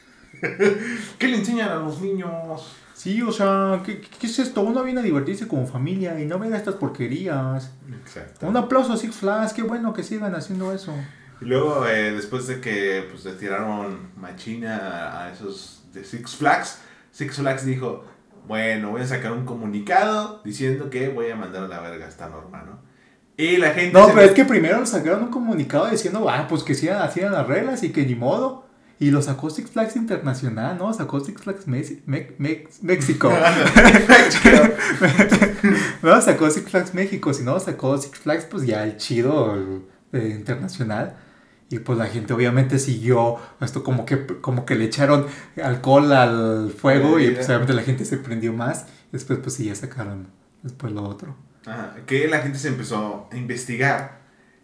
¿Qué 1.18 1.28
le 1.28 1.38
enseñan 1.38 1.70
a 1.70 1.76
los 1.76 2.00
niños? 2.00 2.74
Sí, 2.94 3.22
o 3.22 3.32
sea, 3.32 3.82
¿qué, 3.84 4.00
qué 4.00 4.26
es 4.26 4.38
esto? 4.38 4.62
Uno 4.62 4.82
viene 4.82 5.00
a 5.00 5.02
divertirse 5.02 5.48
como 5.48 5.66
familia 5.66 6.20
y 6.20 6.26
no 6.26 6.38
ver 6.38 6.52
estas 6.52 6.74
porquerías. 6.74 7.70
Exacto. 8.02 8.46
Un 8.46 8.56
aplauso 8.56 8.92
a 8.92 8.96
Six 8.96 9.14
Flags, 9.16 9.52
qué 9.52 9.62
bueno 9.62 9.92
que 9.92 10.02
sigan 10.02 10.34
haciendo 10.34 10.72
eso. 10.72 10.92
Y 11.40 11.46
luego, 11.46 11.86
eh, 11.86 12.12
después 12.12 12.46
de 12.46 12.60
que 12.60 13.06
pues, 13.10 13.24
le 13.24 13.32
tiraron 13.32 14.10
machina 14.16 15.24
a, 15.24 15.32
esos 15.32 15.84
de 15.92 16.04
Six 16.04 16.36
Flags, 16.36 16.78
Six 17.12 17.36
Flags 17.36 17.66
dijo, 17.66 18.04
bueno, 18.46 18.90
voy 18.90 19.02
a 19.02 19.06
sacar 19.06 19.32
un 19.32 19.44
comunicado 19.44 20.40
diciendo 20.44 20.90
que 20.90 21.08
voy 21.08 21.30
a 21.30 21.36
mandar 21.36 21.64
a 21.64 21.68
la 21.68 21.80
verga 21.80 22.06
a 22.06 22.08
esta 22.08 22.28
norma, 22.28 22.62
¿no? 22.62 22.78
Y 23.36 23.56
la 23.56 23.70
gente... 23.72 23.92
No, 23.92 24.04
pero 24.06 24.16
me- 24.18 24.24
es 24.26 24.32
que 24.32 24.44
primero 24.44 24.84
sacaron 24.86 25.24
un 25.24 25.30
comunicado 25.30 25.90
diciendo, 25.90 26.28
ah, 26.30 26.46
pues 26.48 26.62
que 26.62 26.74
sigan 26.74 27.02
hacían 27.02 27.32
las 27.32 27.46
reglas 27.46 27.82
y 27.82 27.90
que 27.90 28.06
ni 28.06 28.14
modo. 28.14 28.64
Y 29.00 29.10
lo 29.10 29.20
sacó 29.22 29.50
Six 29.50 29.72
Flags 29.72 29.96
Internacional, 29.96 30.78
¿no? 30.78 30.92
Sacó 30.94 31.18
Six 31.18 31.42
Flags 31.42 31.66
Mexi- 31.66 32.02
Me- 32.06 32.36
Mex- 32.38 32.80
México. 32.82 33.28
no 36.02 36.20
sacó 36.20 36.50
Six 36.50 36.70
Flags 36.70 36.94
México, 36.94 37.32
sino 37.34 37.58
sacó 37.60 37.98
Six 37.98 38.18
Flags, 38.18 38.44
pues 38.44 38.66
ya 38.66 38.84
el 38.84 38.96
chido 38.96 39.56
eh, 40.12 40.32
internacional. 40.36 41.16
Y 41.74 41.80
pues 41.80 41.98
la 41.98 42.06
gente 42.06 42.32
obviamente 42.32 42.78
siguió 42.78 43.36
esto 43.60 43.82
como 43.82 44.06
que, 44.06 44.26
como 44.40 44.64
que 44.64 44.76
le 44.76 44.84
echaron 44.84 45.26
alcohol 45.60 46.12
al 46.12 46.70
fuego 46.70 47.18
y 47.18 47.32
pues 47.32 47.48
obviamente 47.48 47.74
la 47.74 47.82
gente 47.82 48.04
se 48.04 48.16
prendió 48.16 48.52
más. 48.52 48.86
Después 49.10 49.40
pues 49.40 49.56
sí 49.56 49.64
ya 49.64 49.74
sacaron 49.74 50.28
después 50.62 50.92
lo 50.92 51.02
otro. 51.02 51.34
Ajá, 51.66 51.96
que 52.06 52.28
la 52.28 52.38
gente 52.42 52.60
se 52.60 52.68
empezó 52.68 53.28
a 53.32 53.36
investigar 53.36 54.20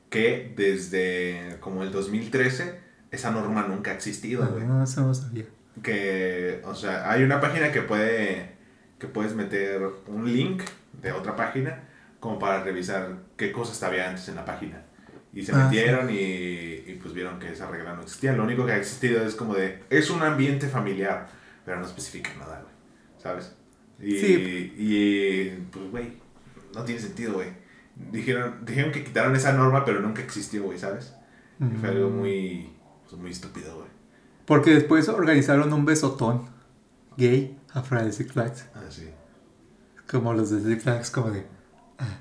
que 0.09 0.55
desde 0.57 1.57
como 1.59 1.83
el 1.83 1.91
2013 1.91 2.79
esa 3.11 3.33
norma 3.33 3.67
nunca 3.67 3.91
ha 3.91 3.95
existido, 3.95 4.47
güey. 4.47 4.65
No, 4.65 4.85
eso 4.85 5.01
no 5.05 5.13
sabía. 5.13 5.47
que, 5.83 6.63
o 6.65 6.77
sea, 6.77 7.11
hay 7.11 7.25
una 7.25 7.41
página 7.41 7.73
que 7.73 7.83
puede, 7.83 8.53
que 9.01 9.09
puedes 9.09 9.35
meter 9.35 9.83
un 10.07 10.33
link 10.33 10.63
de 11.03 11.11
otra 11.11 11.35
página 11.35 11.89
como 12.21 12.39
para 12.39 12.63
revisar 12.63 13.17
qué 13.37 13.51
cosas 13.51 13.83
había 13.83 14.09
antes 14.09 14.29
en 14.29 14.37
la 14.37 14.45
página. 14.45 14.85
Y 15.33 15.43
se 15.45 15.53
Ah, 15.53 15.65
metieron 15.65 16.11
y, 16.11 16.15
y 16.17 16.99
pues 17.01 17.15
vieron 17.15 17.39
que 17.39 17.51
esa 17.53 17.69
regla 17.71 17.95
no 17.95 18.03
existía. 18.03 18.33
Lo 18.33 18.45
único 18.45 18.67
que 18.67 18.73
ha 18.73 18.77
existido 18.77 19.25
es 19.25 19.35
como 19.35 19.55
de, 19.55 19.83
es 19.91 20.11
un 20.11 20.23
ambiente 20.23 20.67
familiar, 20.69 21.29
pero 21.65 21.79
no 21.79 21.87
especifica 21.87 22.31
nada, 22.39 22.61
güey. 22.63 22.75
¿Sabes? 23.19 23.55
Y, 24.01 24.19
Sí. 24.19 24.73
y 24.77 25.49
pues, 25.71 25.91
güey, 25.91 26.13
no 26.75 26.83
tiene 26.85 27.01
sentido, 27.01 27.35
güey. 27.35 27.49
Dijeron, 28.11 28.65
dijeron 28.65 28.93
que 28.93 29.05
quitaron 29.05 29.37
esa 29.37 29.53
norma, 29.53 29.85
pero 29.85 30.01
nunca 30.01 30.23
existió, 30.23 30.63
güey, 30.65 30.79
¿sabes? 30.79 31.15
Y 31.61 31.77
fue 31.77 31.91
algo 31.91 32.09
Mm. 32.11 32.17
muy, 32.17 32.73
pues, 33.09 33.21
muy 33.21 33.31
estúpido, 33.31 33.77
güey. 33.77 33.89
Porque 34.47 34.73
después 34.73 35.09
organizaron 35.09 35.73
un 35.73 35.85
besotón 35.85 36.49
gay 37.17 37.57
afuera 37.73 38.03
de 38.05 38.13
Six 38.13 38.33
Flags. 38.33 38.67
Así. 38.89 39.11
Como 40.11 40.33
los 40.35 40.51
de 40.51 40.61
Six 40.61 40.83
Flags, 40.83 41.11
como 41.11 41.31
de. 41.31 41.41
ah, 41.99 42.07
ah. 42.09 42.21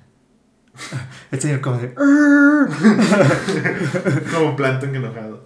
El 1.31 1.39
señor, 1.41 1.61
como 1.61 1.77
de. 1.77 1.93
Como 4.33 4.55
Plankton 4.55 4.95
enojado. 4.95 5.43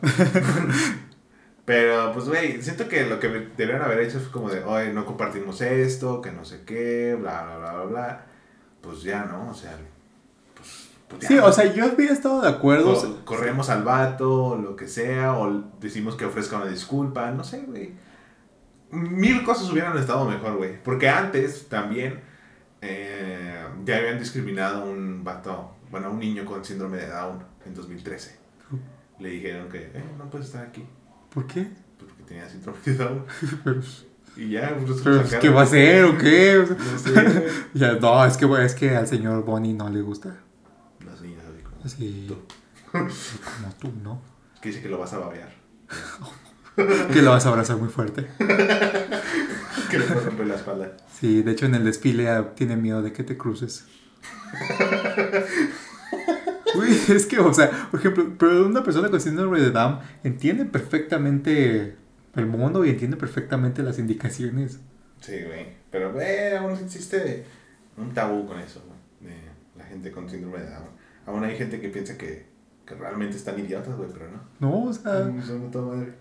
Pero, 1.65 2.11
pues, 2.13 2.25
güey, 2.27 2.61
siento 2.61 2.87
que 2.89 3.05
lo 3.05 3.19
que 3.19 3.29
debieron 3.55 3.81
haber 3.81 4.01
hecho 4.01 4.19
fue 4.19 4.31
como 4.31 4.49
de, 4.49 4.63
oye, 4.63 4.91
no 4.91 5.05
compartimos 5.05 5.61
esto, 5.61 6.21
que 6.21 6.31
no 6.31 6.43
sé 6.43 6.63
qué, 6.65 7.15
bla, 7.19 7.43
bla, 7.43 7.57
bla, 7.57 7.73
bla, 7.73 7.83
bla. 7.85 8.25
Pues 8.81 9.01
ya, 9.03 9.23
¿no? 9.25 9.51
O 9.51 9.53
sea, 9.53 9.77
pues, 10.55 10.89
pues 11.07 11.21
ya. 11.21 11.27
Sí, 11.29 11.37
o 11.37 11.51
sea, 11.53 11.73
yo 11.73 11.85
había 11.85 12.11
estado 12.11 12.41
de 12.41 12.49
acuerdo. 12.49 12.93
Co- 12.93 13.21
corremos 13.23 13.69
al 13.69 13.83
vato, 13.83 14.57
lo 14.61 14.75
que 14.75 14.89
sea, 14.89 15.33
o 15.37 15.63
decimos 15.79 16.15
que 16.15 16.25
ofrezca 16.25 16.57
una 16.57 16.65
disculpa, 16.65 17.31
no 17.31 17.45
sé, 17.45 17.61
güey. 17.65 17.93
Mil 18.91 19.43
cosas 19.45 19.71
hubieran 19.71 19.97
estado 19.97 20.25
mejor, 20.25 20.57
güey. 20.57 20.83
Porque 20.83 21.07
antes 21.09 21.69
también 21.69 22.19
eh, 22.81 23.65
ya 23.85 23.97
habían 23.97 24.19
discriminado 24.19 24.83
a 24.83 24.85
un 25.23 25.25
vato, 25.25 25.71
bueno, 25.89 26.11
un 26.11 26.19
niño 26.19 26.43
con 26.43 26.65
síndrome 26.65 26.97
de 26.97 27.07
Down 27.07 27.39
en 27.65 27.73
2013. 27.73 28.37
Le 29.19 29.29
dijeron 29.29 29.69
que, 29.69 29.77
eh, 29.83 30.03
no 30.17 30.29
puedes 30.29 30.47
estar 30.47 30.65
aquí, 30.65 30.83
¿Por 31.33 31.47
qué? 31.47 31.61
pues, 31.97 32.11
porque 32.11 32.23
tenía 32.23 32.49
síndrome 32.49 32.77
de 32.83 32.95
Down. 32.95 33.25
Pero, 33.63 33.81
Y 34.35 34.49
ya, 34.49 34.75
pues, 34.85 34.99
pero, 35.01 35.23
sacaron- 35.23 35.39
¿Qué 35.39 35.49
va 35.49 35.61
a 35.61 35.63
hacer 35.63 36.03
o 36.03 36.17
qué? 36.17 36.57
O 36.57 36.65
sea, 36.67 36.75
No 36.75 36.99
sé, 36.99 37.47
ya, 37.73 37.93
no, 37.93 38.25
es 38.25 38.35
que, 38.35 38.65
es 38.65 38.75
que 38.75 38.95
al 38.97 39.07
señor 39.07 39.45
Bonnie 39.45 39.73
no 39.73 39.87
le 39.89 40.01
gusta. 40.01 40.35
Las 41.05 41.21
niñas, 41.21 41.43
así 41.45 41.63
como, 41.63 41.85
Así. 41.85 42.25
Tú. 42.27 42.37
Como 42.91 43.73
tú, 43.79 43.91
¿no? 44.03 44.21
que 44.61 44.69
dice 44.69 44.81
que 44.81 44.89
lo 44.89 44.97
vas 44.99 45.13
a 45.13 45.19
babear. 45.19 45.49
Que 47.11 47.21
lo 47.21 47.31
vas 47.31 47.45
a 47.45 47.49
abrazar 47.49 47.77
muy 47.77 47.89
fuerte. 47.89 48.27
Que 48.37 49.99
le 49.99 50.05
puedes 50.05 50.25
romper 50.25 50.47
la 50.47 50.55
espalda. 50.55 50.97
Sí, 51.19 51.41
de 51.43 51.51
hecho 51.51 51.65
en 51.65 51.75
el 51.75 51.83
desfile 51.83 52.29
ah, 52.29 52.53
tiene 52.55 52.75
miedo 52.77 53.01
de 53.01 53.11
que 53.13 53.23
te 53.23 53.37
cruces. 53.37 53.85
Uy, 56.75 56.99
es 57.09 57.25
que, 57.25 57.39
o 57.39 57.53
sea, 57.53 57.87
por 57.91 57.99
ejemplo, 57.99 58.33
pero 58.37 58.65
una 58.65 58.83
persona 58.83 59.09
con 59.09 59.21
síndrome 59.21 59.59
de 59.59 59.71
Down 59.71 59.99
entiende 60.23 60.65
perfectamente 60.65 61.95
el 62.35 62.45
mundo 62.45 62.83
y 62.83 62.89
entiende 62.89 63.17
perfectamente 63.17 63.83
las 63.83 63.99
indicaciones. 63.99 64.79
Sí, 65.21 65.43
güey. 65.45 65.67
Pero, 65.91 66.13
güey, 66.13 66.55
aún 66.55 66.71
existe 66.71 67.45
un 67.97 68.13
tabú 68.13 68.47
con 68.47 68.59
eso. 68.59 68.81
De 69.19 69.35
la 69.77 69.85
gente 69.85 70.11
con 70.11 70.29
síndrome 70.29 70.59
de 70.59 70.69
Down. 70.69 70.89
Aún 71.25 71.43
hay 71.43 71.55
gente 71.55 71.79
que 71.79 71.89
piensa 71.89 72.17
que, 72.17 72.45
que 72.85 72.95
realmente 72.95 73.37
están 73.37 73.59
idiotas, 73.59 73.95
güey, 73.95 74.09
pero 74.11 74.25
no. 74.31 74.41
No, 74.59 74.85
o 74.85 74.93
sea, 74.93 75.31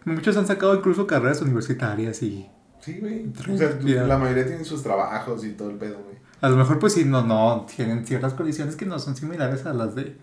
muchos 0.04 0.36
han 0.36 0.46
sacado 0.46 0.74
incluso 0.74 1.06
carreras 1.06 1.40
universitarias 1.40 2.22
y 2.22 2.48
Sí, 2.82 2.98
güey. 3.00 3.32
O 3.48 3.56
sea, 3.56 3.78
la 4.06 4.18
mayoría 4.18 4.44
tienen 4.44 4.64
sus 4.64 4.82
trabajos 4.82 5.44
y 5.44 5.52
todo 5.52 5.70
el 5.70 5.76
pedo, 5.76 6.02
güey. 6.02 6.11
A 6.42 6.48
lo 6.50 6.56
mejor 6.56 6.78
pues 6.78 6.92
sí, 6.92 7.04
no, 7.06 7.22
no, 7.22 7.66
tienen 7.74 8.04
ciertas 8.04 8.34
condiciones 8.34 8.76
que 8.76 8.84
no 8.84 8.98
son 8.98 9.16
similares 9.16 9.64
a 9.64 9.72
las 9.72 9.94
de... 9.94 10.16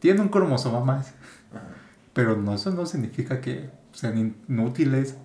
Tienen 0.00 0.22
un 0.22 0.28
cromosoma 0.28 0.80
más, 0.80 1.14
Ajá. 1.52 1.62
pero 2.12 2.36
no, 2.36 2.54
eso 2.54 2.70
no 2.72 2.84
significa 2.84 3.40
que 3.40 3.70
sean 3.92 4.34
inútiles 4.48 5.16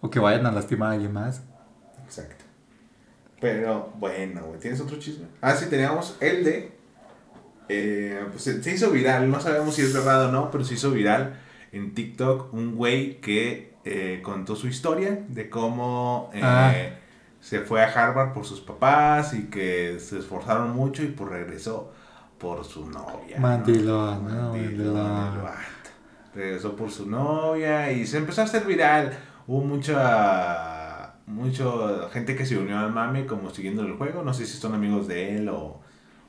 o 0.00 0.10
que 0.10 0.18
vayan 0.20 0.44
a 0.46 0.52
lastimar 0.52 0.90
a 0.90 0.92
alguien 0.92 1.12
más. 1.12 1.42
Exacto. 2.04 2.44
Pero, 3.40 3.92
bueno, 3.98 4.42
güey. 4.44 4.60
¿Tienes 4.60 4.80
otro 4.80 4.98
chisme? 4.98 5.26
Ah, 5.40 5.54
sí, 5.54 5.66
teníamos 5.70 6.16
el 6.20 6.44
de. 6.44 6.72
eh, 7.68 8.22
pues 8.30 8.42
se, 8.42 8.62
se 8.62 8.74
hizo 8.74 8.90
viral. 8.90 9.30
No 9.30 9.40
sabemos 9.40 9.74
si 9.74 9.82
es 9.82 9.92
verdad 9.92 10.28
o 10.28 10.32
no, 10.32 10.50
pero 10.50 10.64
se 10.64 10.74
hizo 10.74 10.90
viral 10.90 11.34
en 11.72 11.94
TikTok 11.94 12.52
un 12.54 12.76
güey 12.76 13.20
que 13.20 13.74
eh, 13.84 14.20
contó 14.22 14.56
su 14.56 14.68
historia 14.68 15.24
de 15.28 15.48
cómo 15.50 16.30
eh, 16.34 16.40
Ah. 16.42 16.74
Se 17.44 17.60
fue 17.60 17.82
a 17.82 17.88
Harvard 17.92 18.32
por 18.32 18.46
sus 18.46 18.62
papás 18.62 19.34
y 19.34 19.50
que 19.50 19.98
se 20.00 20.18
esforzaron 20.18 20.70
mucho 20.70 21.02
y 21.02 21.08
pues 21.08 21.28
regresó 21.28 21.92
por 22.38 22.64
su 22.64 22.88
novia. 22.88 23.36
¿no? 23.36 23.42
Mandilón, 23.42 24.26
¿no? 24.26 24.52
Mandilón. 24.52 25.42
Regresó 26.34 26.74
por 26.74 26.90
su 26.90 27.06
novia 27.06 27.92
y 27.92 28.06
se 28.06 28.16
empezó 28.16 28.40
a 28.40 28.44
hacer 28.44 28.64
viral. 28.64 29.12
Hubo 29.46 29.62
mucha, 29.62 31.16
mucha 31.26 31.64
gente 32.14 32.34
que 32.34 32.46
se 32.46 32.56
unió 32.56 32.78
al 32.78 32.92
mame 32.92 33.26
como 33.26 33.50
siguiendo 33.50 33.82
el 33.82 33.92
juego. 33.98 34.22
No 34.22 34.32
sé 34.32 34.46
si 34.46 34.56
son 34.56 34.72
amigos 34.72 35.06
de 35.06 35.36
él 35.36 35.50
o, 35.50 35.82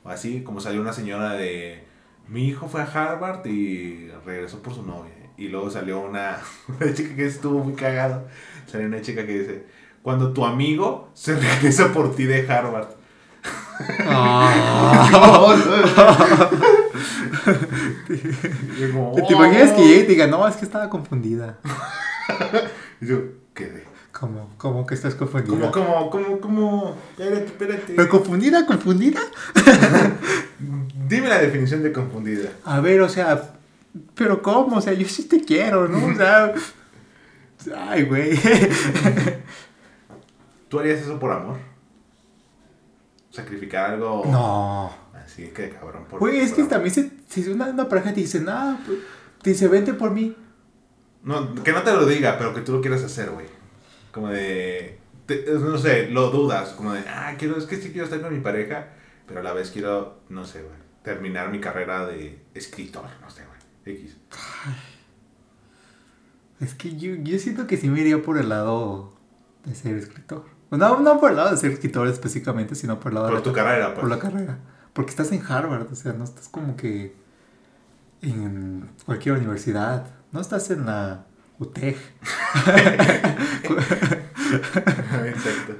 o 0.04 0.10
así. 0.10 0.42
Como 0.42 0.60
salió 0.60 0.82
una 0.82 0.92
señora 0.92 1.32
de... 1.32 1.82
Mi 2.28 2.46
hijo 2.46 2.68
fue 2.68 2.82
a 2.82 2.84
Harvard 2.84 3.46
y 3.46 4.10
regresó 4.26 4.60
por 4.60 4.74
su 4.74 4.82
novia. 4.82 5.14
Y 5.38 5.48
luego 5.48 5.70
salió 5.70 5.98
una, 5.98 6.40
una 6.68 6.92
chica 6.92 7.16
que 7.16 7.24
estuvo 7.24 7.64
muy 7.64 7.72
cagado. 7.72 8.28
Salió 8.66 8.86
una 8.86 9.00
chica 9.00 9.24
que 9.24 9.38
dice, 9.38 9.75
cuando 10.06 10.32
tu 10.32 10.44
amigo 10.46 11.08
se 11.14 11.34
regresa 11.40 11.92
por 11.92 12.14
ti 12.14 12.26
de 12.26 12.48
Harvard. 12.48 12.86
Ah. 14.06 15.50
Como, 18.92 19.12
¿Te 19.26 19.32
imaginas 19.34 19.72
que 19.72 19.80
"Oh". 19.82 19.84
llegue 19.84 19.96
y 19.96 20.02
te 20.04 20.08
diga, 20.12 20.28
no, 20.28 20.46
es 20.46 20.54
que 20.54 20.64
estaba 20.64 20.88
confundida? 20.88 21.58
Y 23.00 23.06
yo, 23.08 23.18
¿qué? 23.52 23.84
¿Cómo? 24.12 24.48
¿Cómo 24.58 24.86
que 24.86 24.94
estás 24.94 25.16
confundida? 25.16 25.72
¿Cómo, 25.72 26.08
cómo, 26.08 26.10
cómo, 26.10 26.40
cómo? 26.40 26.96
Espérate, 27.18 27.44
espérate. 27.46 27.92
¿Pero 27.96 28.08
confundida? 28.08 28.64
¿Confundida? 28.64 29.20
Dime 31.08 31.28
la 31.28 31.38
definición 31.40 31.82
de 31.82 31.92
confundida. 31.92 32.48
A 32.64 32.78
ver, 32.78 33.00
o 33.00 33.08
sea, 33.08 33.50
¿pero 34.14 34.40
cómo? 34.40 34.76
O 34.76 34.80
sea, 34.80 34.92
yo 34.92 35.06
sí 35.08 35.24
te 35.24 35.40
quiero, 35.44 35.88
¿no? 35.88 35.98
O 36.06 36.14
sea, 36.14 36.54
ay, 37.88 38.04
güey. 38.04 38.38
¿Tú 40.68 40.78
harías 40.80 41.00
eso 41.00 41.18
por 41.18 41.32
amor? 41.32 41.56
¿Sacrificar 43.30 43.90
algo? 43.92 44.22
No. 44.26 44.92
Así 45.14 45.48
que 45.48 45.70
cabrón. 45.70 46.04
Por, 46.08 46.20
Güey, 46.20 46.38
es 46.40 46.48
por 46.50 46.56
que 46.56 46.62
amor. 46.62 46.70
también 46.70 46.94
se, 46.94 47.10
si 47.28 47.48
una, 47.50 47.66
una 47.66 47.88
pareja 47.88 48.12
te 48.14 48.20
dice, 48.20 48.40
nada, 48.40 48.80
pues, 48.86 48.98
te 49.42 49.50
dice, 49.50 49.68
vente 49.68 49.94
por 49.94 50.10
mí. 50.10 50.34
No, 51.22 51.54
que 51.62 51.72
no 51.72 51.82
te 51.82 51.92
lo 51.92 52.06
diga, 52.06 52.38
pero 52.38 52.54
que 52.54 52.60
tú 52.60 52.72
lo 52.72 52.80
quieras 52.80 53.02
hacer, 53.02 53.30
güey. 53.30 53.46
Como 54.12 54.28
de... 54.28 54.98
te- 55.26 55.44
no 55.58 55.76
sé, 55.76 56.08
lo 56.08 56.30
dudas. 56.30 56.70
Como 56.70 56.92
de, 56.92 57.00
ah, 57.08 57.34
quiero, 57.38 57.56
es 57.58 57.66
que 57.66 57.76
sí 57.76 57.90
quiero 57.90 58.04
estar 58.04 58.20
con 58.20 58.32
mi 58.32 58.40
pareja, 58.40 58.88
pero 59.26 59.40
a 59.40 59.42
la 59.42 59.52
vez 59.52 59.70
quiero, 59.70 60.20
no 60.28 60.44
sé, 60.44 60.62
güey, 60.62 60.74
terminar 61.02 61.50
mi 61.50 61.60
carrera 61.60 62.06
de 62.06 62.40
escritor, 62.54 63.04
no 63.20 63.28
sé, 63.30 63.42
güey. 63.44 63.96
X. 63.96 64.16
Es 66.60 66.74
que 66.74 66.96
yo, 66.96 67.14
yo 67.16 67.38
siento 67.38 67.66
que 67.66 67.76
sí 67.76 67.88
me 67.88 68.00
iría 68.00 68.22
por 68.22 68.38
el 68.38 68.48
lado 68.48 69.12
de 69.64 69.74
ser 69.74 69.96
escritor. 69.96 70.44
No, 70.70 71.00
no 71.00 71.20
por 71.20 71.30
el 71.30 71.36
lado 71.36 71.50
de 71.50 71.56
ser 71.56 71.70
escritor 71.72 72.08
específicamente, 72.08 72.74
sino 72.74 72.98
por 73.00 73.12
el 73.12 73.14
lado 73.14 73.26
de 73.28 73.32
Por 73.32 73.40
la 73.40 73.44
tu 73.44 73.52
carrera, 73.52 73.86
pues. 73.94 74.00
por 74.00 74.08
la 74.10 74.18
carrera. 74.18 74.58
Porque 74.92 75.10
estás 75.10 75.30
en 75.32 75.42
Harvard, 75.46 75.86
o 75.92 75.94
sea, 75.94 76.12
no 76.12 76.24
estás 76.24 76.48
como 76.48 76.76
que 76.76 77.14
en 78.22 78.88
cualquier 79.04 79.36
universidad. 79.36 80.06
No 80.32 80.40
estás 80.40 80.70
en 80.70 80.86
la 80.86 81.24
UTEG. 81.58 81.96
Exacto. 85.26 85.74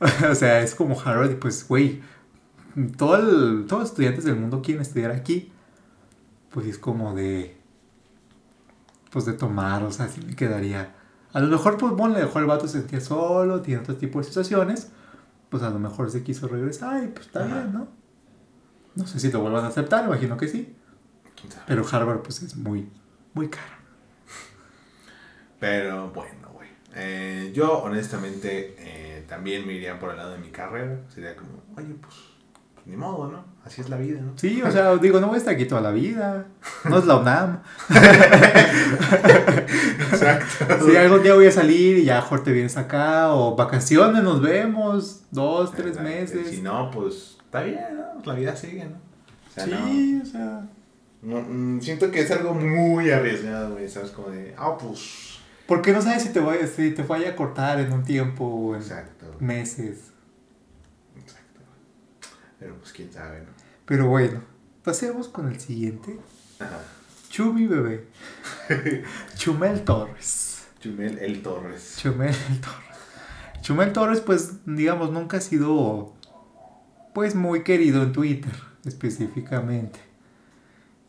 o 0.30 0.34
sea, 0.34 0.60
es 0.60 0.74
como 0.74 1.00
Harvard 1.00 1.32
y 1.32 1.34
pues, 1.36 1.66
güey, 1.66 2.00
todo 2.96 3.16
el- 3.16 3.66
todos 3.66 3.82
los 3.82 3.90
estudiantes 3.90 4.24
del 4.24 4.36
mundo 4.36 4.62
quieren 4.62 4.82
estudiar 4.82 5.10
aquí. 5.10 5.52
Pues 6.50 6.66
es 6.66 6.78
como 6.78 7.14
de... 7.14 7.56
Pues 9.10 9.24
de 9.24 9.32
tomar, 9.32 9.82
o 9.82 9.90
sea, 9.90 10.06
así 10.06 10.20
me 10.24 10.34
quedaría. 10.36 10.94
A 11.32 11.40
lo 11.40 11.48
mejor, 11.48 11.76
pues, 11.76 11.92
bueno, 11.92 12.16
a 12.16 12.20
lo 12.20 12.26
mejor 12.26 12.42
el 12.42 12.48
vato 12.48 12.66
se 12.66 12.78
sentía 12.78 13.00
solo, 13.00 13.60
tiene 13.60 13.80
otro 13.82 13.96
tipo 13.96 14.18
de 14.18 14.24
situaciones. 14.24 14.90
Pues 15.48 15.62
a 15.62 15.70
lo 15.70 15.78
mejor 15.78 16.10
se 16.10 16.22
quiso 16.22 16.46
regresar 16.48 17.02
y 17.04 17.08
pues 17.08 17.26
está 17.26 17.44
Ajá. 17.44 17.54
bien, 17.54 17.72
¿no? 17.72 17.88
No 18.94 19.06
sé 19.06 19.18
si 19.20 19.30
lo 19.30 19.40
vuelvan 19.40 19.64
a 19.64 19.68
aceptar, 19.68 20.04
imagino 20.04 20.36
que 20.36 20.48
sí. 20.48 20.74
Pero 21.66 21.84
Harvard, 21.90 22.20
pues 22.20 22.42
es 22.42 22.56
muy, 22.56 22.88
muy 23.32 23.48
caro. 23.48 23.78
Pero 25.60 26.10
bueno, 26.10 26.50
güey. 26.52 26.68
Eh, 26.94 27.52
yo 27.54 27.78
honestamente 27.78 28.74
eh, 28.78 29.24
también 29.28 29.66
me 29.66 29.74
iría 29.74 29.98
por 29.98 30.10
el 30.10 30.16
lado 30.16 30.32
de 30.32 30.38
mi 30.38 30.50
carrera. 30.50 31.00
Sería 31.08 31.36
como, 31.36 31.62
oye, 31.76 31.94
pues 32.00 32.14
ni 32.88 32.96
modo, 32.96 33.28
¿no? 33.30 33.44
Así 33.64 33.80
es 33.82 33.88
la 33.90 33.96
vida, 33.98 34.20
¿no? 34.20 34.32
Sí, 34.36 34.62
o 34.62 34.70
sea, 34.70 34.96
digo, 35.00 35.20
no 35.20 35.26
voy 35.28 35.34
a 35.36 35.38
estar 35.38 35.54
aquí 35.54 35.66
toda 35.66 35.80
la 35.82 35.90
vida. 35.90 36.46
No 36.84 36.98
es 36.98 37.04
la 37.04 37.16
UNAM. 37.16 37.60
Exacto. 40.12 40.86
Si 40.88 40.96
algún 40.96 41.22
día 41.22 41.34
voy 41.34 41.46
a 41.46 41.52
salir 41.52 41.98
y 41.98 42.04
ya, 42.04 42.20
Jorge, 42.22 42.46
te 42.46 42.52
vienes 42.52 42.76
acá. 42.76 43.32
O 43.34 43.56
vacaciones, 43.56 44.22
nos 44.22 44.40
vemos. 44.40 45.22
Dos, 45.30 45.72
tres 45.72 45.88
Exacto. 45.96 46.08
meses. 46.10 46.48
Si 46.50 46.62
no, 46.62 46.90
pues 46.90 47.36
está 47.44 47.62
bien, 47.62 47.80
¿no? 47.96 48.24
La 48.24 48.34
vida 48.38 48.56
sigue, 48.56 48.84
¿no? 48.84 48.96
O 48.96 49.50
sea, 49.52 49.64
sí, 49.66 50.20
o 50.22 50.26
sea. 50.26 50.62
no- 51.22 51.42
mm, 51.42 51.80
siento 51.80 52.10
que 52.10 52.20
es 52.20 52.30
algo 52.30 52.54
muy 52.54 53.10
arriesgado, 53.10 53.72
güey, 53.74 53.88
¿sabes? 53.88 54.10
Como 54.10 54.30
de, 54.30 54.54
ah, 54.56 54.76
pues. 54.78 55.38
Porque 55.66 55.92
no 55.92 56.00
sabes 56.00 56.22
si 56.22 56.30
te, 56.30 56.40
voy, 56.40 56.56
si 56.74 56.92
te 56.92 57.02
vaya 57.02 57.30
a 57.30 57.36
cortar 57.36 57.78
en 57.80 57.92
un 57.92 58.02
tiempo 58.02 58.44
o 58.44 58.74
en 58.74 58.80
Exacto. 58.80 59.26
meses. 59.40 60.07
Pero 62.58 62.76
pues 62.76 62.92
quién 62.92 63.12
sabe, 63.12 63.40
¿no? 63.40 63.50
Pero 63.86 64.08
bueno, 64.08 64.40
pasemos 64.84 65.28
con 65.28 65.48
el 65.48 65.60
siguiente. 65.60 66.18
Ajá. 66.58 66.80
Chumi 67.30 67.66
bebé. 67.66 68.06
Chumel 69.36 69.84
Torres. 69.84 70.66
Chumel 70.80 71.18
El 71.18 71.42
Torres. 71.42 71.96
Chumel 71.98 72.34
Torres. 72.60 72.88
Chumel 73.60 73.92
Torres, 73.92 74.20
pues, 74.20 74.64
digamos, 74.64 75.10
nunca 75.10 75.38
ha 75.38 75.40
sido, 75.40 76.14
pues, 77.12 77.34
muy 77.34 77.64
querido 77.64 78.02
en 78.02 78.12
Twitter, 78.12 78.52
específicamente. 78.84 80.00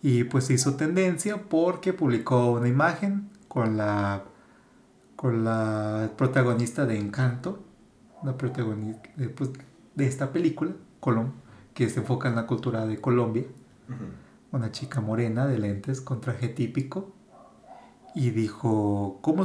Y 0.01 0.23
pues 0.23 0.49
hizo 0.49 0.75
tendencia 0.75 1.43
porque 1.49 1.93
publicó 1.93 2.51
una 2.53 2.67
imagen 2.67 3.29
con 3.47 3.77
la, 3.77 4.23
con 5.15 5.43
la 5.43 6.11
protagonista 6.17 6.85
de 6.85 6.97
Encanto, 6.97 7.63
la 8.23 8.37
protagonista 8.37 9.09
de, 9.15 9.29
pues, 9.29 9.51
de 9.95 10.07
esta 10.07 10.31
película, 10.31 10.71
Colom, 10.99 11.31
que 11.73 11.89
se 11.89 11.99
enfoca 11.99 12.29
en 12.29 12.35
la 12.35 12.47
cultura 12.47 12.85
de 12.85 12.99
Colombia 12.99 13.45
una 14.51 14.71
chica 14.71 15.01
morena 15.01 15.45
de 15.45 15.59
lentes 15.59 16.01
con 16.01 16.21
traje 16.21 16.47
típico 16.49 17.11
y 18.15 18.31
dijo, 18.31 19.19
¿cómo 19.21 19.43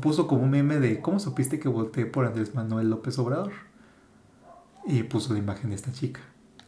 puso 0.00 0.26
como 0.26 0.42
un 0.42 0.50
meme 0.50 0.78
de 0.78 1.00
¿cómo 1.00 1.20
supiste 1.20 1.60
que 1.60 1.68
voté 1.68 2.06
por 2.06 2.24
Andrés 2.24 2.54
Manuel 2.54 2.88
López 2.88 3.18
Obrador? 3.18 3.52
Y 4.86 5.02
puso 5.04 5.32
la 5.32 5.38
imagen 5.38 5.70
de 5.70 5.76
esta 5.76 5.92
chica, 5.92 6.20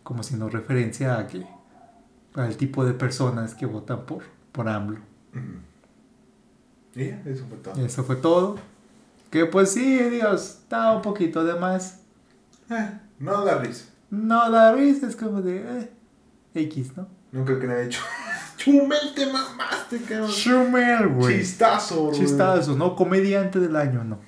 como 0.02 0.20
haciendo 0.20 0.48
referencia 0.48 1.18
a 1.18 1.26
que 1.26 1.44
al 2.34 2.56
tipo 2.56 2.84
de 2.84 2.92
personas 2.92 3.54
que 3.54 3.66
votan 3.66 4.06
por, 4.06 4.22
por 4.52 4.68
AMLO. 4.68 5.00
Ujú. 5.32 7.00
Y 7.00 7.08
ya, 7.08 7.22
eso 7.24 7.44
fue 7.48 7.58
todo. 7.58 7.80
Y 7.80 7.84
eso 7.84 8.04
fue 8.04 8.16
todo. 8.16 8.56
Que 9.30 9.46
pues 9.46 9.72
sí, 9.72 9.98
Dios, 10.10 10.60
está 10.62 10.92
un 10.92 11.02
poquito 11.02 11.44
de 11.44 11.58
más. 11.58 12.02
Eh, 12.70 13.00
no 13.18 13.44
da 13.44 13.58
risa. 13.58 13.93
No 14.14 14.50
da 14.50 14.72
risa, 14.72 15.08
es 15.08 15.16
como 15.16 15.42
de 15.42 15.58
eh, 15.58 15.90
X, 16.54 16.96
¿no? 16.96 17.08
No 17.32 17.44
creo 17.44 17.58
que 17.58 17.66
nadie 17.66 17.80
haya 17.80 17.88
dicho. 17.88 18.00
Chumel, 18.56 19.14
te 19.14 19.26
mamaste, 19.26 19.98
cabrón. 20.02 20.30
Chumel, 20.30 21.08
güey. 21.08 21.40
Chistazo, 21.40 22.06
güey. 22.06 22.18
Chistazo, 22.18 22.76
¿no? 22.76 22.94
Comediante 22.94 23.58
del 23.60 23.76
año, 23.76 24.04
no. 24.04 24.20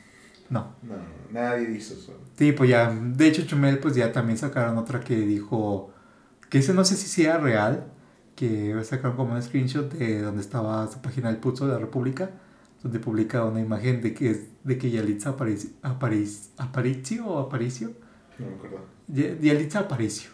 No. 0.50 0.74
No, 0.82 0.94
nadie 1.30 1.70
hizo 1.76 1.94
eso. 1.94 2.12
Sí, 2.36 2.52
pues 2.52 2.68
ya, 2.68 2.90
de 2.90 3.26
hecho 3.26 3.46
Chumel 3.46 3.78
pues 3.78 3.94
ya 3.94 4.12
también 4.12 4.38
sacaron 4.38 4.76
otra 4.76 5.00
que 5.00 5.16
dijo, 5.16 5.90
que 6.50 6.58
ese 6.58 6.74
no 6.74 6.84
sé 6.84 6.96
si 6.96 7.06
sea 7.06 7.38
real, 7.38 7.86
que 8.34 8.78
sacaron 8.84 9.16
como 9.16 9.34
un 9.34 9.42
screenshot 9.42 9.90
de 9.92 10.20
donde 10.20 10.42
estaba 10.42 10.86
su 10.88 11.00
página 11.00 11.28
del 11.28 11.38
Pulso 11.38 11.66
de 11.66 11.72
la 11.72 11.78
República, 11.78 12.30
donde 12.82 12.98
publica 12.98 13.44
una 13.44 13.60
imagen 13.60 14.02
de 14.02 14.12
que 14.12 14.30
es 14.30 14.40
de 14.64 14.76
que 14.76 14.90
Yalitza 14.90 15.30
Aparicio, 15.30 15.70
Aparicio 16.58 17.26
o 17.26 17.38
Aparicio, 17.38 17.94
No 18.38 18.46
me 18.46 18.54
acuerdo. 18.54 18.86
Yalitza 19.08 19.80
Aparicio, 19.80 20.30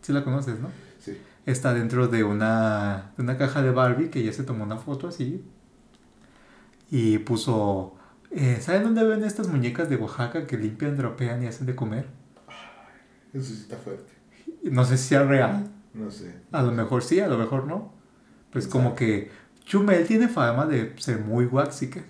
si 0.00 0.12
la 0.12 0.24
conoces, 0.24 0.60
¿no? 0.60 0.70
Sí. 0.98 1.18
Está 1.46 1.74
dentro 1.74 2.08
de 2.08 2.24
una, 2.24 3.12
de 3.16 3.22
una 3.22 3.36
caja 3.36 3.62
de 3.62 3.70
Barbie 3.70 4.10
que 4.10 4.22
ya 4.22 4.32
se 4.32 4.44
tomó 4.44 4.64
una 4.64 4.78
foto 4.78 5.08
así. 5.08 5.44
Y 6.90 7.18
puso, 7.18 7.96
eh, 8.30 8.58
¿saben 8.60 8.84
dónde 8.84 9.04
ven 9.04 9.24
estas 9.24 9.48
muñecas 9.48 9.88
de 9.88 9.96
Oaxaca 9.96 10.46
que 10.46 10.56
limpian, 10.56 10.96
drapean 10.96 11.42
y 11.42 11.46
hacen 11.46 11.66
de 11.66 11.74
comer? 11.74 12.06
Eso 13.32 13.52
sí 13.52 13.60
está 13.62 13.76
fuerte. 13.76 14.12
No 14.62 14.84
sé 14.84 14.96
si 14.96 15.08
sea 15.08 15.24
real. 15.24 15.70
No 15.92 16.10
sé. 16.10 16.34
A 16.52 16.62
lo 16.62 16.72
mejor 16.72 17.02
sí, 17.02 17.20
a 17.20 17.28
lo 17.28 17.36
mejor 17.36 17.66
no. 17.66 17.92
Pues 18.50 18.66
como 18.68 18.94
que 18.94 19.30
Chumel 19.64 20.06
tiene 20.06 20.28
fama 20.28 20.66
de 20.66 20.94
ser 20.98 21.18
muy 21.18 21.46
waxica. 21.46 22.02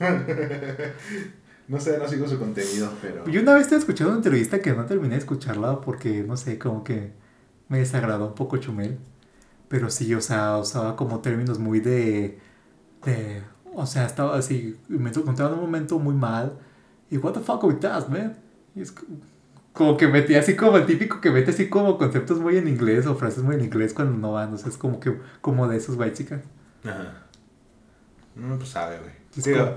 No 1.66 1.80
sé, 1.80 1.98
no 1.98 2.06
sigo 2.08 2.28
su 2.28 2.38
contenido, 2.38 2.90
pero. 3.00 3.24
Yo 3.26 3.40
una 3.40 3.54
vez 3.54 3.62
estaba 3.62 3.78
escuchando 3.80 4.10
una 4.12 4.18
entrevista 4.18 4.60
que 4.60 4.72
no 4.74 4.84
terminé 4.86 5.14
de 5.14 5.20
escucharla 5.20 5.80
porque, 5.80 6.22
no 6.22 6.36
sé, 6.36 6.58
como 6.58 6.84
que 6.84 7.12
me 7.68 7.78
desagradó 7.78 8.28
un 8.28 8.34
poco 8.34 8.58
Chumel. 8.58 8.98
Pero 9.68 9.90
sí, 9.90 10.14
o 10.14 10.20
sea, 10.20 10.58
usaba 10.58 10.96
como 10.96 11.20
términos 11.20 11.58
muy 11.58 11.80
de... 11.80 12.38
de 13.04 13.42
o 13.74 13.86
sea, 13.86 14.06
estaba 14.06 14.36
así, 14.38 14.78
me 14.88 15.10
encontraba 15.10 15.52
en 15.52 15.58
un 15.60 15.64
momento 15.66 15.98
muy 15.98 16.14
mal. 16.14 16.58
Y, 17.10 17.18
what 17.18 17.32
the 17.34 17.40
fuck 17.40 17.64
with 17.64 17.76
that, 17.80 18.08
man? 18.08 18.36
Y 18.76 18.82
es 18.82 18.92
co- 18.92 19.06
como 19.72 19.96
que 19.96 20.08
metía 20.08 20.40
así 20.40 20.56
como 20.56 20.76
el 20.78 20.86
típico 20.86 21.20
que 21.20 21.30
mete 21.30 21.50
así 21.52 21.68
como 21.70 21.98
conceptos 21.98 22.40
muy 22.40 22.56
en 22.58 22.68
inglés 22.68 23.06
o 23.06 23.16
frases 23.16 23.42
muy 23.44 23.56
en 23.56 23.64
inglés 23.64 23.94
cuando 23.94 24.16
no 24.18 24.32
van. 24.32 24.54
O 24.54 24.58
sea, 24.58 24.68
es 24.70 24.78
como 24.78 25.00
que, 25.00 25.18
como 25.40 25.68
de 25.68 25.78
esos 25.78 25.96
white 25.96 26.14
chicas. 26.14 26.42
Ajá. 26.84 27.24
No, 28.34 28.56
pues 28.58 28.70
sabe, 28.70 28.98
güey. 28.98 29.12
Digo, 29.36 29.76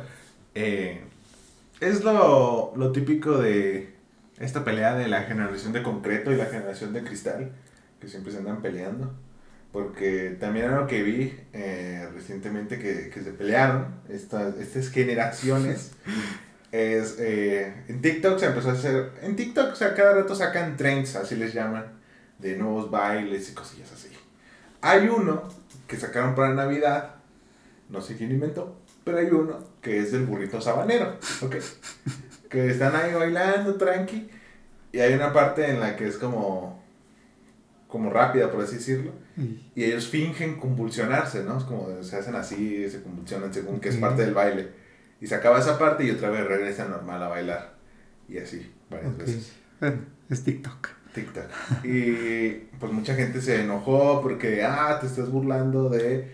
eh, 0.56 1.07
es 1.80 2.04
lo, 2.04 2.74
lo 2.76 2.92
típico 2.92 3.38
de 3.38 3.96
esta 4.40 4.64
pelea 4.64 4.96
de 4.96 5.08
la 5.08 5.24
generación 5.24 5.74
de 5.74 5.84
concreto 5.84 6.32
y 6.32 6.36
la 6.36 6.46
generación 6.46 6.94
de 6.94 7.04
cristal, 7.04 7.52
que 8.00 8.08
siempre 8.08 8.32
se 8.32 8.40
andan 8.40 8.62
peleando. 8.62 9.14
Porque 9.72 10.38
también 10.40 10.74
lo 10.74 10.88
que 10.88 11.04
vi 11.04 11.38
eh, 11.54 12.08
recientemente 12.14 12.80
que, 12.80 13.10
que 13.10 13.22
se 13.22 13.32
pelearon 13.32 13.88
estas, 14.10 14.58
estas 14.58 14.90
generaciones. 14.90 15.92
es 16.72 17.18
eh, 17.20 17.74
en 17.88 18.02
TikTok 18.02 18.40
se 18.40 18.46
empezó 18.48 18.70
a 18.70 18.74
hacer. 18.74 19.12
En 19.22 19.36
TikTok, 19.36 19.74
o 19.74 19.76
sea, 19.76 19.94
cada 19.94 20.16
rato 20.16 20.36
sacan 20.36 20.78
trends, 20.78 21.16
así 21.16 21.36
les 21.36 21.54
llaman, 21.54 21.86
de 22.40 22.58
nuevos 22.58 22.90
bailes 22.90 23.50
y 23.50 23.54
cosillas 23.54 23.92
así. 23.92 24.10
Hay 24.82 25.08
uno 25.08 25.44
que 25.88 25.98
sacaron 25.98 26.36
para 26.36 26.54
Navidad, 26.54 27.16
no 27.90 28.02
sé 28.02 28.16
quién 28.16 28.32
inventó, 28.32 28.77
pero 29.08 29.18
hay 29.18 29.26
uno 29.32 29.58
que 29.82 29.98
es 30.00 30.12
del 30.12 30.26
burrito 30.28 30.62
sabanero, 30.62 31.18
¿ok? 31.42 31.56
que 32.50 32.70
están 32.70 32.96
ahí 32.96 33.12
bailando 33.14 33.74
tranqui 33.76 34.30
y 34.92 35.00
hay 35.00 35.14
una 35.16 35.34
parte 35.34 35.68
en 35.70 35.80
la 35.80 35.96
que 35.96 36.08
es 36.08 36.18
como 36.18 36.82
como 37.88 38.10
rápida 38.10 38.52
por 38.52 38.64
así 38.64 38.76
decirlo 38.76 39.12
Y- 39.76 39.84
ellos 39.84 40.08
fingen 40.08 40.56
convulsionarse, 40.60 41.44
¿no? 41.44 41.58
Es 41.58 41.64
como 41.64 42.04
se 42.04 42.16
hacen 42.18 42.36
así, 42.36 42.90
se 42.90 43.02
convulsionan 43.02 43.54
según 43.54 43.80
que 43.80 43.90
es 43.90 43.96
parte 43.98 44.22
del 44.24 44.34
baile 44.34 44.70
y 45.22 45.28
se 45.28 45.36
acaba 45.36 45.60
esa 45.60 45.78
parte 45.80 46.04
y 46.06 46.12
otra 46.12 46.30
vez 46.30 46.46
regresa 46.46 46.86
normal 46.88 47.22
a 47.24 47.28
bailar 47.30 47.74
y 48.30 48.38
así 48.38 48.72
varias 48.90 49.14
ok. 49.14 49.18
veces. 49.20 49.54
Bueno, 49.80 49.98
es 50.30 50.44
TikTok. 50.44 50.88
TikTok. 51.14 51.46
Y 51.86 52.50
pues 52.80 52.92
mucha 52.92 53.16
gente 53.16 53.42
se 53.42 53.62
enojó 53.62 54.22
porque, 54.22 54.64
ah, 54.64 54.98
te 55.02 55.08
estás 55.08 55.30
burlando 55.32 55.90
de... 55.90 56.32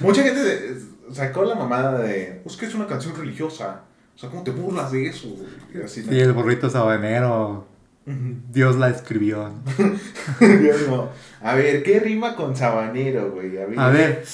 Mucha 0.00 0.22
gente 0.22 0.76
sacó 1.12 1.44
la 1.44 1.54
mamada 1.54 1.98
de, 1.98 2.42
es 2.44 2.56
que 2.56 2.66
es 2.66 2.74
una 2.74 2.86
canción 2.86 3.16
religiosa. 3.16 3.82
O 4.14 4.18
sea, 4.18 4.30
¿cómo 4.30 4.42
te 4.42 4.50
burlas 4.50 4.92
de 4.92 5.06
eso? 5.06 5.28
Y 5.74 5.82
así, 5.82 6.04
¿no? 6.04 6.12
El 6.12 6.32
burrito 6.32 6.70
sabanero. 6.70 7.66
Dios 8.06 8.76
la 8.76 8.90
escribió. 8.90 9.50
¿no? 9.78 10.46
Es 10.46 10.82
como, 10.82 11.10
a 11.42 11.54
ver, 11.54 11.82
¿qué 11.82 12.00
rima 12.00 12.36
con 12.36 12.54
sabanero, 12.54 13.32
güey? 13.32 13.56
A 13.56 13.64
ver. 13.64 13.78
A 13.78 13.88
ver, 13.88 14.24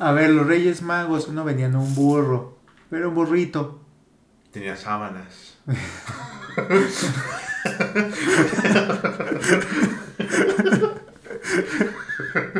a 0.00 0.12
ver, 0.12 0.30
los 0.30 0.46
Reyes 0.46 0.82
Magos, 0.82 1.28
uno 1.28 1.44
venía 1.44 1.66
en 1.66 1.76
un 1.76 1.94
burro, 1.94 2.58
pero 2.90 3.10
un 3.10 3.14
burrito. 3.14 3.80
Tenía 4.50 4.76
sábanas. 4.76 5.58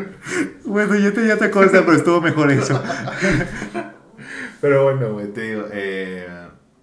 Bueno, 0.69 0.97
yo 0.97 1.13
tenía 1.13 1.35
otra 1.35 1.51
cosa, 1.51 1.81
pero 1.85 1.95
estuvo 1.95 2.21
mejor 2.21 2.51
eso. 2.51 2.81
Pero 4.61 4.85
bueno, 4.85 5.13
güey, 5.13 5.33
te 5.33 5.41
digo, 5.43 5.67
eh, 5.71 6.27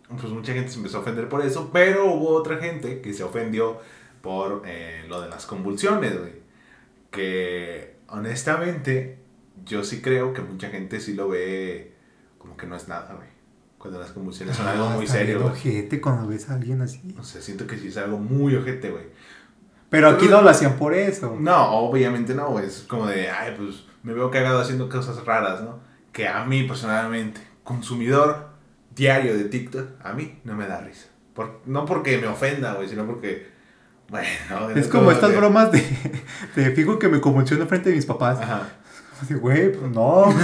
pues 0.07 0.31
mucha 0.31 0.53
gente 0.53 0.69
se 0.69 0.77
empezó 0.77 0.97
a 0.97 1.01
ofender 1.01 1.27
por 1.27 1.45
eso, 1.45 1.71
pero 1.73 2.05
hubo 2.05 2.29
otra 2.29 2.57
gente 2.57 3.01
que 3.01 3.13
se 3.13 3.21
ofendió 3.23 3.79
por 4.21 4.63
eh, 4.65 5.03
lo 5.09 5.19
de 5.19 5.27
las 5.27 5.45
convulsiones, 5.45 6.17
güey. 6.17 6.33
Que 7.11 7.95
honestamente, 8.07 9.17
yo 9.65 9.83
sí 9.83 10.01
creo 10.01 10.33
que 10.33 10.41
mucha 10.41 10.69
gente 10.69 11.01
sí 11.01 11.15
lo 11.15 11.27
ve 11.27 11.93
como 12.37 12.55
que 12.55 12.65
no 12.65 12.77
es 12.77 12.87
nada, 12.87 13.13
güey. 13.15 13.27
Cuando 13.77 13.99
las 13.99 14.11
convulsiones 14.11 14.55
son 14.55 14.67
algo 14.67 14.85
Ah, 14.85 14.95
muy 14.95 15.05
serio, 15.05 15.45
ojete 15.45 15.99
cuando 15.99 16.27
ves 16.27 16.49
a 16.49 16.55
alguien 16.55 16.81
así. 16.81 17.13
O 17.19 17.23
sea, 17.23 17.41
siento 17.41 17.67
que 17.67 17.77
sí 17.77 17.89
es 17.89 17.97
algo 17.97 18.17
muy 18.17 18.55
ojete, 18.55 18.89
güey. 18.89 19.05
Pero 19.89 20.09
aquí 20.09 20.27
no 20.27 20.41
lo 20.41 20.49
hacían 20.49 20.77
por 20.77 20.93
eso. 20.93 21.35
No, 21.39 21.71
obviamente 21.79 22.33
no, 22.33 22.47
güey. 22.49 22.65
Es 22.65 22.85
como 22.87 23.05
de, 23.07 23.29
ay, 23.29 23.53
pues 23.57 23.83
me 24.03 24.13
veo 24.13 24.29
cagado 24.31 24.59
haciendo 24.59 24.89
cosas 24.89 25.23
raras, 25.25 25.61
¿no? 25.61 25.79
Que 26.11 26.27
a 26.27 26.43
mí 26.45 26.63
personalmente, 26.63 27.41
consumidor 27.63 28.49
diario 28.95 29.37
de 29.37 29.45
TikTok, 29.45 29.89
a 30.03 30.13
mí 30.13 30.39
no 30.43 30.55
me 30.55 30.67
da 30.67 30.81
risa. 30.81 31.07
Por- 31.33 31.61
no 31.65 31.85
porque 31.85 32.17
me 32.17 32.27
ofenda, 32.27 32.73
güey, 32.73 32.87
sino 32.89 33.05
porque 33.05 33.53
Bueno, 34.09 34.27
Es 34.75 34.87
como 34.87 35.11
estas 35.11 35.35
bromas 35.35 35.71
de, 35.71 35.83
de 36.55 36.71
fijo 36.71 36.99
que 36.99 37.07
me 37.09 37.19
convulsiono 37.21 37.65
frente 37.67 37.89
de 37.89 37.95
mis 37.95 38.05
papás. 38.05 38.39
Ajá. 38.39 38.69
Así, 39.21 39.33
güey, 39.33 39.71
pues 39.71 39.91
no. 39.91 40.25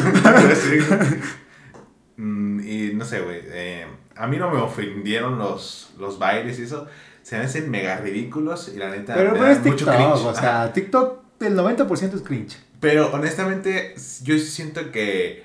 Mm, 2.18 2.60
y 2.64 2.94
no 2.94 3.06
sé, 3.06 3.22
güey. 3.22 3.42
eh, 3.46 3.86
a 4.16 4.28
mí 4.28 4.38
no 4.38 4.52
me 4.52 4.60
ofendieron 4.60 5.40
los, 5.40 5.94
los 5.98 6.20
bailes 6.20 6.60
y 6.60 6.64
eso. 6.64 6.88
Se 7.24 7.38
me 7.38 7.44
hacen 7.46 7.70
mega 7.70 7.98
ridículos 7.98 8.72
y 8.74 8.78
la 8.78 8.90
neta. 8.90 9.14
Pero, 9.16 9.34
pero 9.34 9.48
es 9.48 9.60
mucho 9.60 9.86
TikTok, 9.86 9.96
cringe. 9.96 10.26
o 10.26 10.30
Ajá. 10.32 10.42
sea, 10.42 10.74
TikTok 10.74 11.22
el 11.42 11.56
90% 11.58 12.14
es 12.16 12.22
cringe. 12.22 12.58
Pero 12.80 13.12
honestamente, 13.14 13.94
yo 14.24 14.38
siento 14.40 14.92
que, 14.92 15.44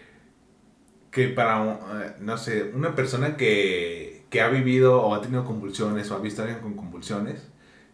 que 1.11 1.29
para, 1.29 1.61
un- 1.61 1.79
eh, 2.03 2.13
no 2.21 2.37
sé, 2.39 2.71
una 2.75 2.95
persona 2.95 3.37
que, 3.37 4.25
que 4.31 4.41
ha 4.41 4.49
vivido 4.49 5.01
o 5.03 5.15
ha 5.15 5.21
tenido 5.23 5.45
convulsiones 5.45 6.11
o 6.11 6.17
ha 6.17 6.19
visto 6.21 6.43
a 6.43 6.45
alguien 6.47 6.63
con 6.63 6.75
convulsiones, 6.75 7.43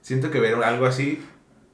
siento 0.00 0.30
que 0.30 0.40
ver 0.40 0.54
algo 0.62 0.86
así, 0.86 1.20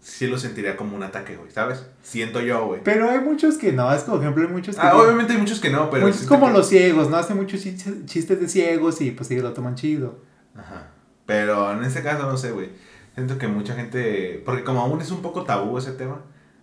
sí 0.00 0.26
lo 0.26 0.38
sentiría 0.38 0.76
como 0.76 0.96
un 0.96 1.02
ataque, 1.02 1.36
güey, 1.36 1.50
¿sabes? 1.50 1.84
Siento 2.02 2.40
yo, 2.40 2.66
güey. 2.66 2.80
Pero 2.84 3.11
hay 3.11 3.18
muchos 3.20 3.56
que 3.59 3.72
no, 3.72 3.92
es 3.92 4.02
como 4.02 4.20
ejemplo, 4.20 4.46
hay 4.46 4.52
muchos 4.52 4.76
que... 4.76 4.80
Ah, 4.80 4.90
tienen- 4.90 5.06
obviamente 5.06 5.32
hay 5.34 5.38
muchos 5.38 5.61
que 5.61 5.70
no, 5.70 5.90
pero... 5.90 6.06
muchos 6.06 6.22
como 6.26 6.46
que- 6.48 6.52
los 6.52 6.68
ciegos, 6.68 7.11
¿no? 7.11 7.16
Hacen 7.16 7.36
muchos 7.36 7.64
chis- 7.64 8.04
chistes 8.06 8.40
de 8.40 8.48
ciegos 8.48 9.00
y 9.00 9.11
pues 9.11 9.30
ellos 9.30 9.44
lo 9.44 9.52
toman 9.52 9.74
chido. 9.74 10.20
Ajá. 10.54 10.88
Pero 11.29 11.72
en 11.72 11.85
este 11.85 12.03
caso, 12.03 12.22
no 12.22 12.39
sé, 12.39 12.53
güey. 12.53 12.70
Siento 13.14 13.37
que 13.37 13.49
mucha 13.49 13.74
gente. 13.74 14.43
Porque 14.47 14.64
como 14.64 14.81
aún 14.81 15.03
es 15.03 15.11
un 15.11 15.20
poco 15.20 15.45
tabú 15.45 15.76
ese 15.76 15.93
tema, 15.93 16.22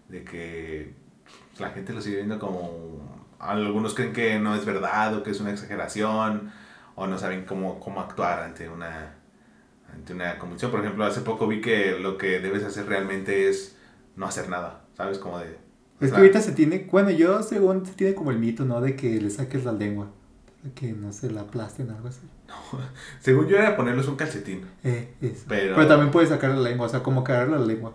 de 0.10 0.24
que 0.24 0.92
la 1.60 1.70
gente 1.70 1.94
lo 1.94 2.02
sigue 2.02 2.16
viendo 2.16 2.40
como. 2.40 3.30
Algunos 3.38 3.94
creen 3.94 4.12
que 4.12 4.40
no 4.40 4.56
es 4.56 4.66
verdad 4.66 5.14
o 5.14 5.22
que 5.22 5.30
es 5.30 5.40
una 5.40 5.52
exageración 5.52 6.52
o 6.96 7.06
no 7.06 7.20
saben 7.20 7.46
cómo, 7.46 7.80
cómo 7.80 8.02
actuar 8.02 8.40
ante 8.40 8.68
una, 8.68 9.14
ante 9.94 10.14
una 10.14 10.40
convulsión. 10.40 10.72
Por 10.72 10.80
ejemplo, 10.80 11.06
hace 11.06 11.22
poco 11.22 11.46
vi 11.46 11.62
que 11.62 12.00
lo 12.00 12.18
que 12.18 12.40
debes 12.40 12.64
hacer 12.64 12.88
realmente 12.88 13.48
es 13.48 13.78
no 14.16 14.26
hacer 14.26 14.50
nada, 14.50 14.82
¿sabes? 14.98 15.20
Como 15.20 15.38
de. 15.38 15.60
Es 16.00 16.10
que 16.10 16.18
ahorita 16.18 16.42
se 16.42 16.54
tiene, 16.54 16.88
bueno, 16.92 17.12
yo 17.12 17.44
según 17.44 17.86
se 17.86 17.94
tiene 17.94 18.16
como 18.16 18.32
el 18.32 18.40
mito, 18.40 18.66
¿no? 18.66 18.82
De 18.82 18.96
que 18.96 19.22
le 19.22 19.30
saques 19.30 19.64
la 19.64 19.74
lengua, 19.74 20.10
que 20.74 20.94
no 20.94 21.12
se 21.14 21.30
la 21.32 21.42
aplasten, 21.42 21.90
algo 21.92 22.08
así. 22.08 22.22
Según 23.20 23.48
yo 23.48 23.58
era 23.58 23.76
ponerles 23.76 24.08
un 24.08 24.16
calcetín. 24.16 24.66
Eh, 24.84 25.14
eso. 25.22 25.44
Pero- 25.48 25.76
Pero... 25.76 25.88
también 25.88 26.12
puedes 26.12 26.30
sacar 26.30 26.52
la 26.52 26.62
lengua, 26.70 26.88
o 26.88 26.90
sea, 26.90 27.04
como 27.04 27.24
cargarle 27.24 27.60
la 27.60 27.66
lengua. 27.66 27.94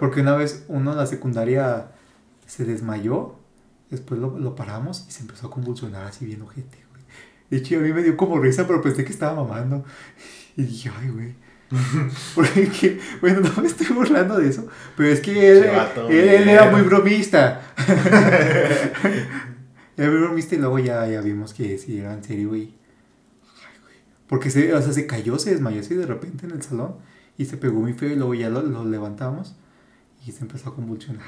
Porque 0.00 0.22
una 0.22 0.34
vez 0.34 0.64
uno 0.68 0.92
en 0.92 0.96
la 0.96 1.06
secundaria 1.06 1.88
se 2.46 2.64
desmayó, 2.64 3.36
después 3.90 4.18
lo, 4.20 4.38
lo 4.38 4.54
paramos 4.54 5.04
y 5.08 5.12
se 5.12 5.20
empezó 5.20 5.48
a 5.48 5.50
convulsionar 5.50 6.04
así 6.06 6.24
bien 6.24 6.42
ojete, 6.42 6.78
güey. 6.90 7.04
De 7.50 7.58
hecho, 7.58 7.76
a 7.76 7.80
mí 7.80 7.92
me 7.92 8.02
dio 8.02 8.16
como 8.16 8.40
risa, 8.40 8.66
pero 8.66 8.80
pensé 8.80 9.04
que 9.04 9.12
estaba 9.12 9.34
mamando. 9.44 9.84
Y 10.56 10.62
dije, 10.62 10.90
ay, 10.98 11.10
güey. 11.10 11.34
Porque, 12.34 12.98
bueno, 13.20 13.40
no 13.40 13.60
me 13.60 13.66
estoy 13.68 13.88
burlando 13.88 14.38
de 14.38 14.48
eso, 14.48 14.66
pero 14.96 15.08
es 15.10 15.20
que 15.20 15.50
él, 15.50 15.64
él, 16.08 16.28
él 16.28 16.48
era 16.48 16.70
muy 16.70 16.82
bromista. 16.82 17.60
era 19.96 20.10
muy 20.10 20.20
bromista 20.20 20.54
y 20.54 20.58
luego 20.58 20.78
ya, 20.78 21.06
ya 21.06 21.20
vimos 21.20 21.54
que 21.54 21.78
sí 21.78 21.98
era 21.98 22.12
en 22.14 22.22
serio, 22.24 22.48
güey. 22.50 22.74
Ay, 23.42 23.80
güey. 23.82 23.96
Porque 24.28 24.50
se, 24.50 24.72
o 24.74 24.82
sea, 24.82 24.92
se 24.92 25.06
cayó, 25.06 25.38
se 25.38 25.50
desmayó 25.50 25.80
así 25.80 25.94
de 25.94 26.06
repente 26.06 26.46
en 26.46 26.52
el 26.52 26.62
salón 26.62 26.96
y 27.38 27.44
se 27.46 27.56
pegó 27.56 27.80
muy 27.80 27.92
feo 27.92 28.10
y 28.10 28.16
luego 28.16 28.34
ya 28.34 28.48
lo, 28.50 28.62
lo 28.62 28.84
levantamos 28.84 29.56
y 30.26 30.32
se 30.32 30.42
empezó 30.42 30.70
a 30.70 30.74
convulsionar. 30.74 31.26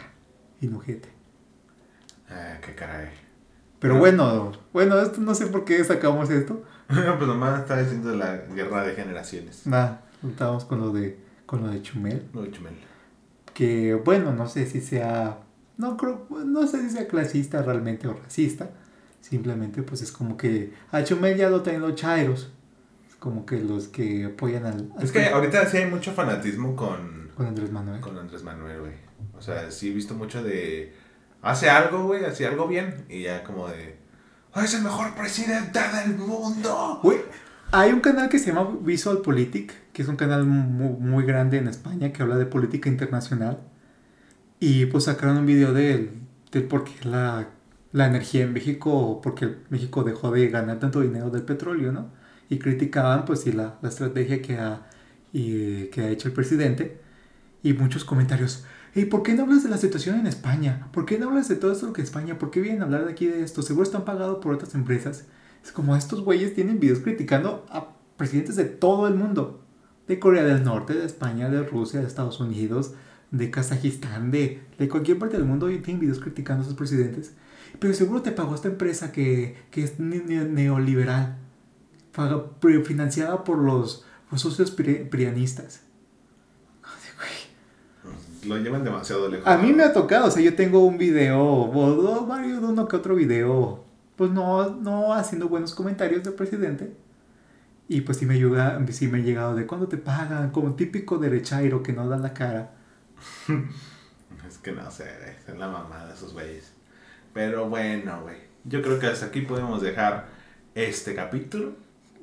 Inojete. 0.61 1.09
Ah, 2.31 2.59
qué 2.65 2.75
caray. 2.75 3.09
Pero 3.79 3.95
Ah. 3.95 3.99
bueno, 3.99 4.53
bueno, 4.73 4.99
esto 5.01 5.21
no 5.21 5.35
sé 5.35 5.47
por 5.47 5.65
qué 5.65 5.83
sacamos 5.85 6.29
esto. 6.31 6.65
pues 6.89 7.21
nomás 7.29 7.61
estaba 7.61 7.81
diciendo 7.81 8.15
la 8.17 8.37
guerra 8.37 8.85
de 8.85 8.95
generaciones. 8.95 9.67
Nada, 9.67 10.03
estábamos 10.29 10.65
con 10.65 10.81
lo 10.81 10.93
de 10.93 11.19
con 11.47 11.63
lo 11.63 11.69
de 11.71 11.81
Chumel. 11.81 12.29
No, 12.35 12.45
Chumel. 12.47 12.75
Que 13.55 13.95
bueno, 13.95 14.33
no 14.33 14.49
sé 14.49 14.67
si 14.67 14.81
sea. 14.81 15.39
No 15.79 15.97
creo, 15.97 16.27
no 16.45 16.67
sé 16.67 16.83
si 16.83 16.91
sea 16.91 17.09
clasista 17.09 17.63
realmente 17.63 18.07
o 18.09 18.13
racista. 18.15 18.71
Simplemente 19.21 19.83
pues 19.83 20.03
es 20.03 20.13
como 20.13 20.37
que 20.37 20.73
a 20.93 21.03
Chumel 21.03 21.37
ya 21.37 21.49
lo 21.51 21.63
traen 21.63 21.81
los 21.81 21.95
chairos. 21.95 22.51
Es 23.09 23.15
como 23.17 23.47
que 23.47 23.61
los 23.61 23.89
que 23.89 24.27
apoyan 24.27 24.67
al, 24.67 24.93
al- 24.97 25.03
Es 25.03 25.11
que 25.13 25.27
ahorita 25.27 25.67
sí 25.67 25.79
hay 25.79 25.91
mucho 25.91 26.13
fanatismo 26.13 26.77
con, 26.77 27.31
con 27.37 27.47
Andrés 27.47 27.73
Manuel. 27.73 28.01
con 28.01 28.17
Andrés 28.19 28.43
Manuel, 28.43 28.81
güey. 28.81 28.93
O 29.37 29.41
sea, 29.43 29.71
sí 29.71 29.91
he 29.91 29.95
visto 29.95 30.15
mucho 30.15 30.43
de... 30.43 30.95
Hace 31.43 31.71
algo, 31.71 32.05
güey, 32.05 32.25
hace 32.25 32.47
algo 32.47 32.67
bien 32.69 33.05
y 33.09 33.23
ya 33.23 33.45
como 33.45 33.69
de... 33.69 33.97
"Ah, 34.53 34.65
Es 34.65 34.75
el 34.75 34.83
mejor 34.83 35.15
presidente 35.15 35.79
del 36.05 36.17
mundo. 36.17 37.01
Güey, 37.03 37.19
hay 37.71 37.93
un 37.93 38.01
canal 38.01 38.29
que 38.29 38.39
se 38.41 38.53
llama 38.53 38.77
Visual 38.83 39.19
Politic, 39.19 39.73
que 39.93 40.03
es 40.03 40.09
un 40.09 40.17
canal 40.17 40.45
muy, 40.45 40.89
muy 40.99 41.25
grande 41.25 41.59
en 41.59 41.69
España 41.69 42.13
que 42.13 42.23
habla 42.23 42.37
de 42.37 42.47
política 42.47 42.89
internacional. 42.89 43.61
Y 44.61 44.87
pues 44.87 45.05
sacaron 45.05 45.39
un 45.39 45.47
video 45.47 45.73
de 45.73 45.95
él, 45.95 46.11
de 46.51 46.63
por 46.63 46.85
qué 46.85 47.09
la, 47.09 47.49
la 47.93 48.07
energía 48.07 48.43
en 48.45 48.53
México, 48.53 49.21
porque 49.23 49.57
México 49.71 50.03
dejó 50.03 50.31
de 50.33 50.49
ganar 50.49 50.81
tanto 50.81 51.01
dinero 51.01 51.31
del 51.31 51.43
petróleo, 51.43 51.93
¿no? 51.93 52.11
Y 52.49 52.59
criticaban 52.59 53.25
pues 53.25 53.43
sí 53.43 53.53
la, 53.53 53.79
la 53.83 53.89
estrategia 53.89 54.43
que 54.43 54.57
ha, 54.59 54.87
y, 55.33 55.87
que 55.87 56.01
ha 56.03 56.11
hecho 56.11 56.29
el 56.29 56.35
presidente. 56.35 57.01
Y 57.63 57.73
muchos 57.73 58.05
comentarios, 58.05 58.65
¿y 58.95 59.07
por 59.07 59.23
qué 59.23 59.35
no 59.35 59.43
hablas 59.43 59.65
de 59.65 59.71
la 59.71 59.79
situación 59.79 60.19
en 60.19 60.27
España? 60.27 60.89
¿Por 60.93 61.07
qué 61.07 61.19
no 61.19 61.29
hablas 61.29 61.49
de 61.49 61.57
todo 61.57 61.73
esto 61.73 61.93
que 61.93 62.03
España? 62.03 62.39
¿Por 62.39 62.51
qué 62.51 62.61
vienen 62.61 62.83
a 62.83 62.85
hablar 62.87 63.05
de 63.05 63.13
aquí 63.13 63.27
de 63.27 63.43
esto? 63.43 63.63
Seguro 63.63 63.85
están 63.85 64.05
pagados 64.05 64.39
por 64.39 64.55
otras 64.55 64.75
empresas. 64.75 65.27
Es 65.65 65.73
como 65.73 65.97
estos 65.97 66.23
güeyes 66.23 66.55
tienen 66.55 66.81
videos 66.81 67.01
criticando 67.01 67.67
a 67.71 67.89
presidentes 68.17 68.57
de 68.57 68.65
todo 68.65 69.09
el 69.09 69.15
mundo. 69.15 69.65
De 70.07 70.19
Corea 70.19 70.45
del 70.45 70.65
Norte, 70.65 70.95
de 70.95 71.05
España, 71.05 71.51
de 71.51 71.63
Rusia, 71.65 72.01
de 72.01 72.07
Estados 72.07 72.41
Unidos, 72.41 72.95
de 73.31 73.51
Kazajistán, 73.51 74.31
de, 74.31 74.63
de 74.79 74.89
cualquier 74.89 75.19
parte 75.19 75.37
del 75.37 75.47
mundo 75.47 75.71
y 75.71 75.79
tienen 75.79 76.01
videos 76.01 76.21
criticando 76.21 76.63
a 76.63 76.67
sus 76.67 76.75
presidentes. 76.75 77.35
Pero 77.79 77.93
seguro 77.95 78.23
te 78.23 78.33
pagó 78.33 78.55
esta 78.55 78.69
empresa 78.69 79.13
que, 79.13 79.57
que 79.71 79.85
es 79.85 79.99
ne- 80.01 80.23
ne- 80.25 80.45
neoliberal, 80.47 81.37
paga- 82.15 82.45
financiada 82.85 83.45
por 83.45 83.59
los, 83.59 84.05
los 84.31 84.41
socios 84.41 84.71
pri- 84.71 85.05
prianistas. 85.11 85.83
Lo 88.47 88.57
llevan 88.59 88.85
demasiado 88.85 89.29
lejos. 89.29 89.47
A 89.47 89.59
mí 89.59 89.73
me 89.73 89.83
ha 89.83 89.93
tocado, 89.93 90.29
o 90.29 90.31
sea, 90.31 90.43
yo 90.43 90.55
tengo 90.55 90.85
un 90.85 90.97
video, 90.97 91.43
o 91.45 91.91
dos, 91.95 92.27
varios, 92.27 92.63
uno 92.63 92.89
que 92.89 92.97
otro 92.97 93.15
video, 93.15 93.85
pues 94.17 94.31
no, 94.31 94.71
no 94.77 95.13
haciendo 95.13 95.49
buenos 95.49 95.75
comentarios 95.75 96.23
del 96.25 96.35
presidente. 96.35 96.93
Y 97.89 98.03
pues 98.03 98.19
sí 98.19 98.27
me, 98.27 98.35
ayuda, 98.35 98.85
sí 98.91 99.09
me 99.09 99.19
ha 99.19 99.23
llegado 99.23 99.55
de 99.55 99.67
cuando 99.67 99.89
te 99.89 99.97
pagan, 99.99 100.51
como 100.51 100.75
típico 100.75 101.19
derechairo 101.19 101.83
que 101.83 101.93
no 101.93 102.09
da 102.09 102.17
la 102.19 102.33
cara. 102.35 102.75
Es 104.49 104.59
que 104.59 104.73
no 104.73 104.91
sé, 104.91 105.05
es 105.47 105.57
la 105.59 105.69
mamada 105.69 106.13
esos 106.15 106.33
güeyes. 106.33 106.73
Pero 107.35 107.69
bueno, 107.69 108.23
güey. 108.23 108.37
Yo 108.65 108.83
creo 108.83 108.99
que 108.99 109.07
hasta 109.07 109.27
aquí 109.27 109.43
podemos 109.43 109.83
dejar 109.83 110.27
este 110.75 111.15
capítulo. 111.15 111.73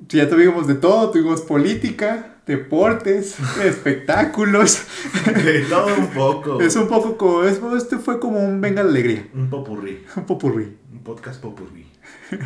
Sí, 0.08 0.18
ya 0.18 0.28
tuvimos 0.28 0.66
de 0.66 0.74
todo, 0.74 1.10
tuvimos 1.10 1.40
política, 1.42 2.36
deportes, 2.46 3.36
espectáculos. 3.64 4.82
De 5.24 5.60
todo 5.68 5.94
un 5.96 6.08
poco. 6.08 6.60
Es 6.60 6.76
un 6.76 6.88
poco 6.88 7.16
como, 7.16 7.44
es- 7.44 7.60
este 7.76 7.98
fue 7.98 8.18
como 8.20 8.40
un 8.40 8.60
venga 8.60 8.82
la 8.82 8.90
alegría, 8.90 9.26
Un 9.34 9.48
popurrí. 9.50 10.04
un 10.16 10.26
popurrí. 10.26 10.76
Un 10.92 11.02
podcast 11.04 11.40
popurrí. 11.40 11.86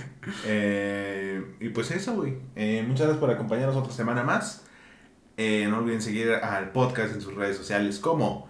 Eh, 0.47 1.43
y 1.61 1.69
pues 1.71 1.91
eso, 1.91 2.15
güey. 2.15 2.37
Eh, 2.57 2.83
muchas 2.87 3.07
gracias 3.07 3.19
por 3.21 3.31
acompañarnos 3.31 3.77
otra 3.77 3.93
semana 3.93 4.23
más. 4.23 4.65
Eh, 5.37 5.67
no 5.71 5.79
olviden 5.79 6.03
seguir 6.03 6.31
al 6.33 6.71
podcast 6.73 7.15
en 7.15 7.21
sus 7.21 7.35
redes 7.35 7.57
sociales 7.57 7.99
como 7.99 8.50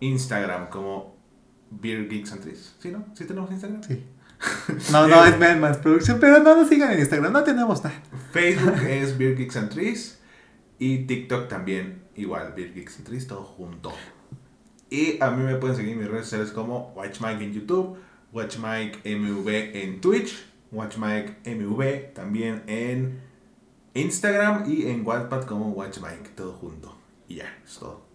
Instagram, 0.00 0.68
como 0.68 1.16
Beer 1.70 2.08
Geeks 2.08 2.32
and 2.32 2.42
Trees. 2.42 2.74
¿Sí, 2.78 2.90
no? 2.90 3.04
¿Sí 3.14 3.24
tenemos 3.24 3.50
Instagram? 3.50 3.82
Sí. 3.82 4.04
No, 4.92 5.06
no, 5.06 5.24
es 5.24 5.38
más, 5.60 5.78
producción, 5.78 6.18
pero 6.18 6.40
no 6.40 6.56
nos 6.56 6.68
sigan 6.68 6.92
en 6.92 7.00
Instagram, 7.00 7.32
no 7.32 7.44
tenemos 7.44 7.84
nada. 7.84 8.02
Facebook 8.32 8.82
es 8.88 9.16
Beer 9.16 9.36
Geeks 9.36 9.56
and 9.56 9.70
Trees. 9.70 10.18
Y 10.78 11.04
TikTok 11.04 11.48
también, 11.48 12.04
igual, 12.16 12.54
Beer 12.56 12.72
Geeks 12.72 12.98
and 12.98 13.06
Trees, 13.06 13.26
todo 13.26 13.42
junto. 13.42 13.92
Y 14.88 15.22
a 15.22 15.30
mí 15.30 15.44
me 15.44 15.56
pueden 15.56 15.76
seguir 15.76 15.92
en 15.92 15.98
mis 15.98 16.08
redes 16.08 16.24
sociales 16.24 16.50
como 16.52 16.92
WatchMike 16.96 17.42
en 17.42 17.52
YouTube, 17.52 17.98
WatchMike 18.32 19.00
MV 19.04 19.48
en 19.76 20.00
Twitch, 20.00 20.42
WatchMike 20.72 21.36
MV 21.44 22.14
también 22.14 22.62
en 22.66 23.20
Instagram 23.94 24.64
y 24.70 24.86
en 24.86 25.06
Wattpad 25.06 25.44
como 25.44 25.70
WatchMike, 25.70 26.34
todo 26.34 26.54
junto. 26.54 26.96
Y 27.28 27.36
ya, 27.36 27.58
es 27.64 27.78
todo. 27.78 28.09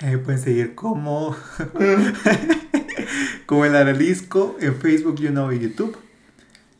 Ahí 0.00 0.16
pueden 0.16 0.40
seguir 0.40 0.74
como, 0.74 1.36
como 3.46 3.64
el 3.64 3.76
Aralisco 3.76 4.56
en 4.60 4.74
Facebook, 4.76 5.16
you 5.20 5.30
know, 5.30 5.52
y 5.52 5.60
YouTube. 5.60 5.96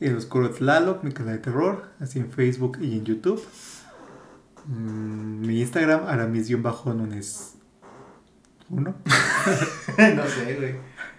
El 0.00 0.16
Oscuro 0.16 0.50
Tlaloc, 0.50 1.02
mi 1.04 1.12
canal 1.12 1.36
de 1.36 1.42
terror, 1.42 1.90
así 2.00 2.18
en 2.18 2.30
Facebook 2.30 2.78
y 2.80 2.98
en 2.98 3.04
YouTube. 3.04 3.42
Mm, 4.66 5.46
mi 5.46 5.60
Instagram, 5.60 6.06
aramis-nunes. 6.06 7.54
¿Uno? 8.70 8.94
no 10.16 10.26
sé, 10.26 10.56
güey. 10.56 10.74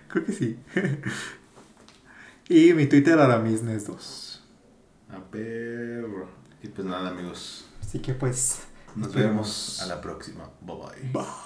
Creo 0.09 0.25
que 0.25 0.31
sí. 0.33 0.59
y 2.49 2.73
mi 2.73 2.87
Twitter, 2.87 3.17
aramisnes2. 3.17 4.39
A 5.09 5.19
perro. 5.31 6.27
Y 6.61 6.67
pues 6.67 6.87
nada, 6.87 7.09
amigos. 7.11 7.65
Así 7.81 7.99
que 7.99 8.13
pues, 8.13 8.61
Nos 8.95 9.07
Esperemos. 9.07 9.35
vemos 9.35 9.81
a 9.81 9.85
la 9.87 10.01
próxima. 10.01 10.49
Bye 10.61 10.75
bye. 10.75 11.11
Bye. 11.13 11.44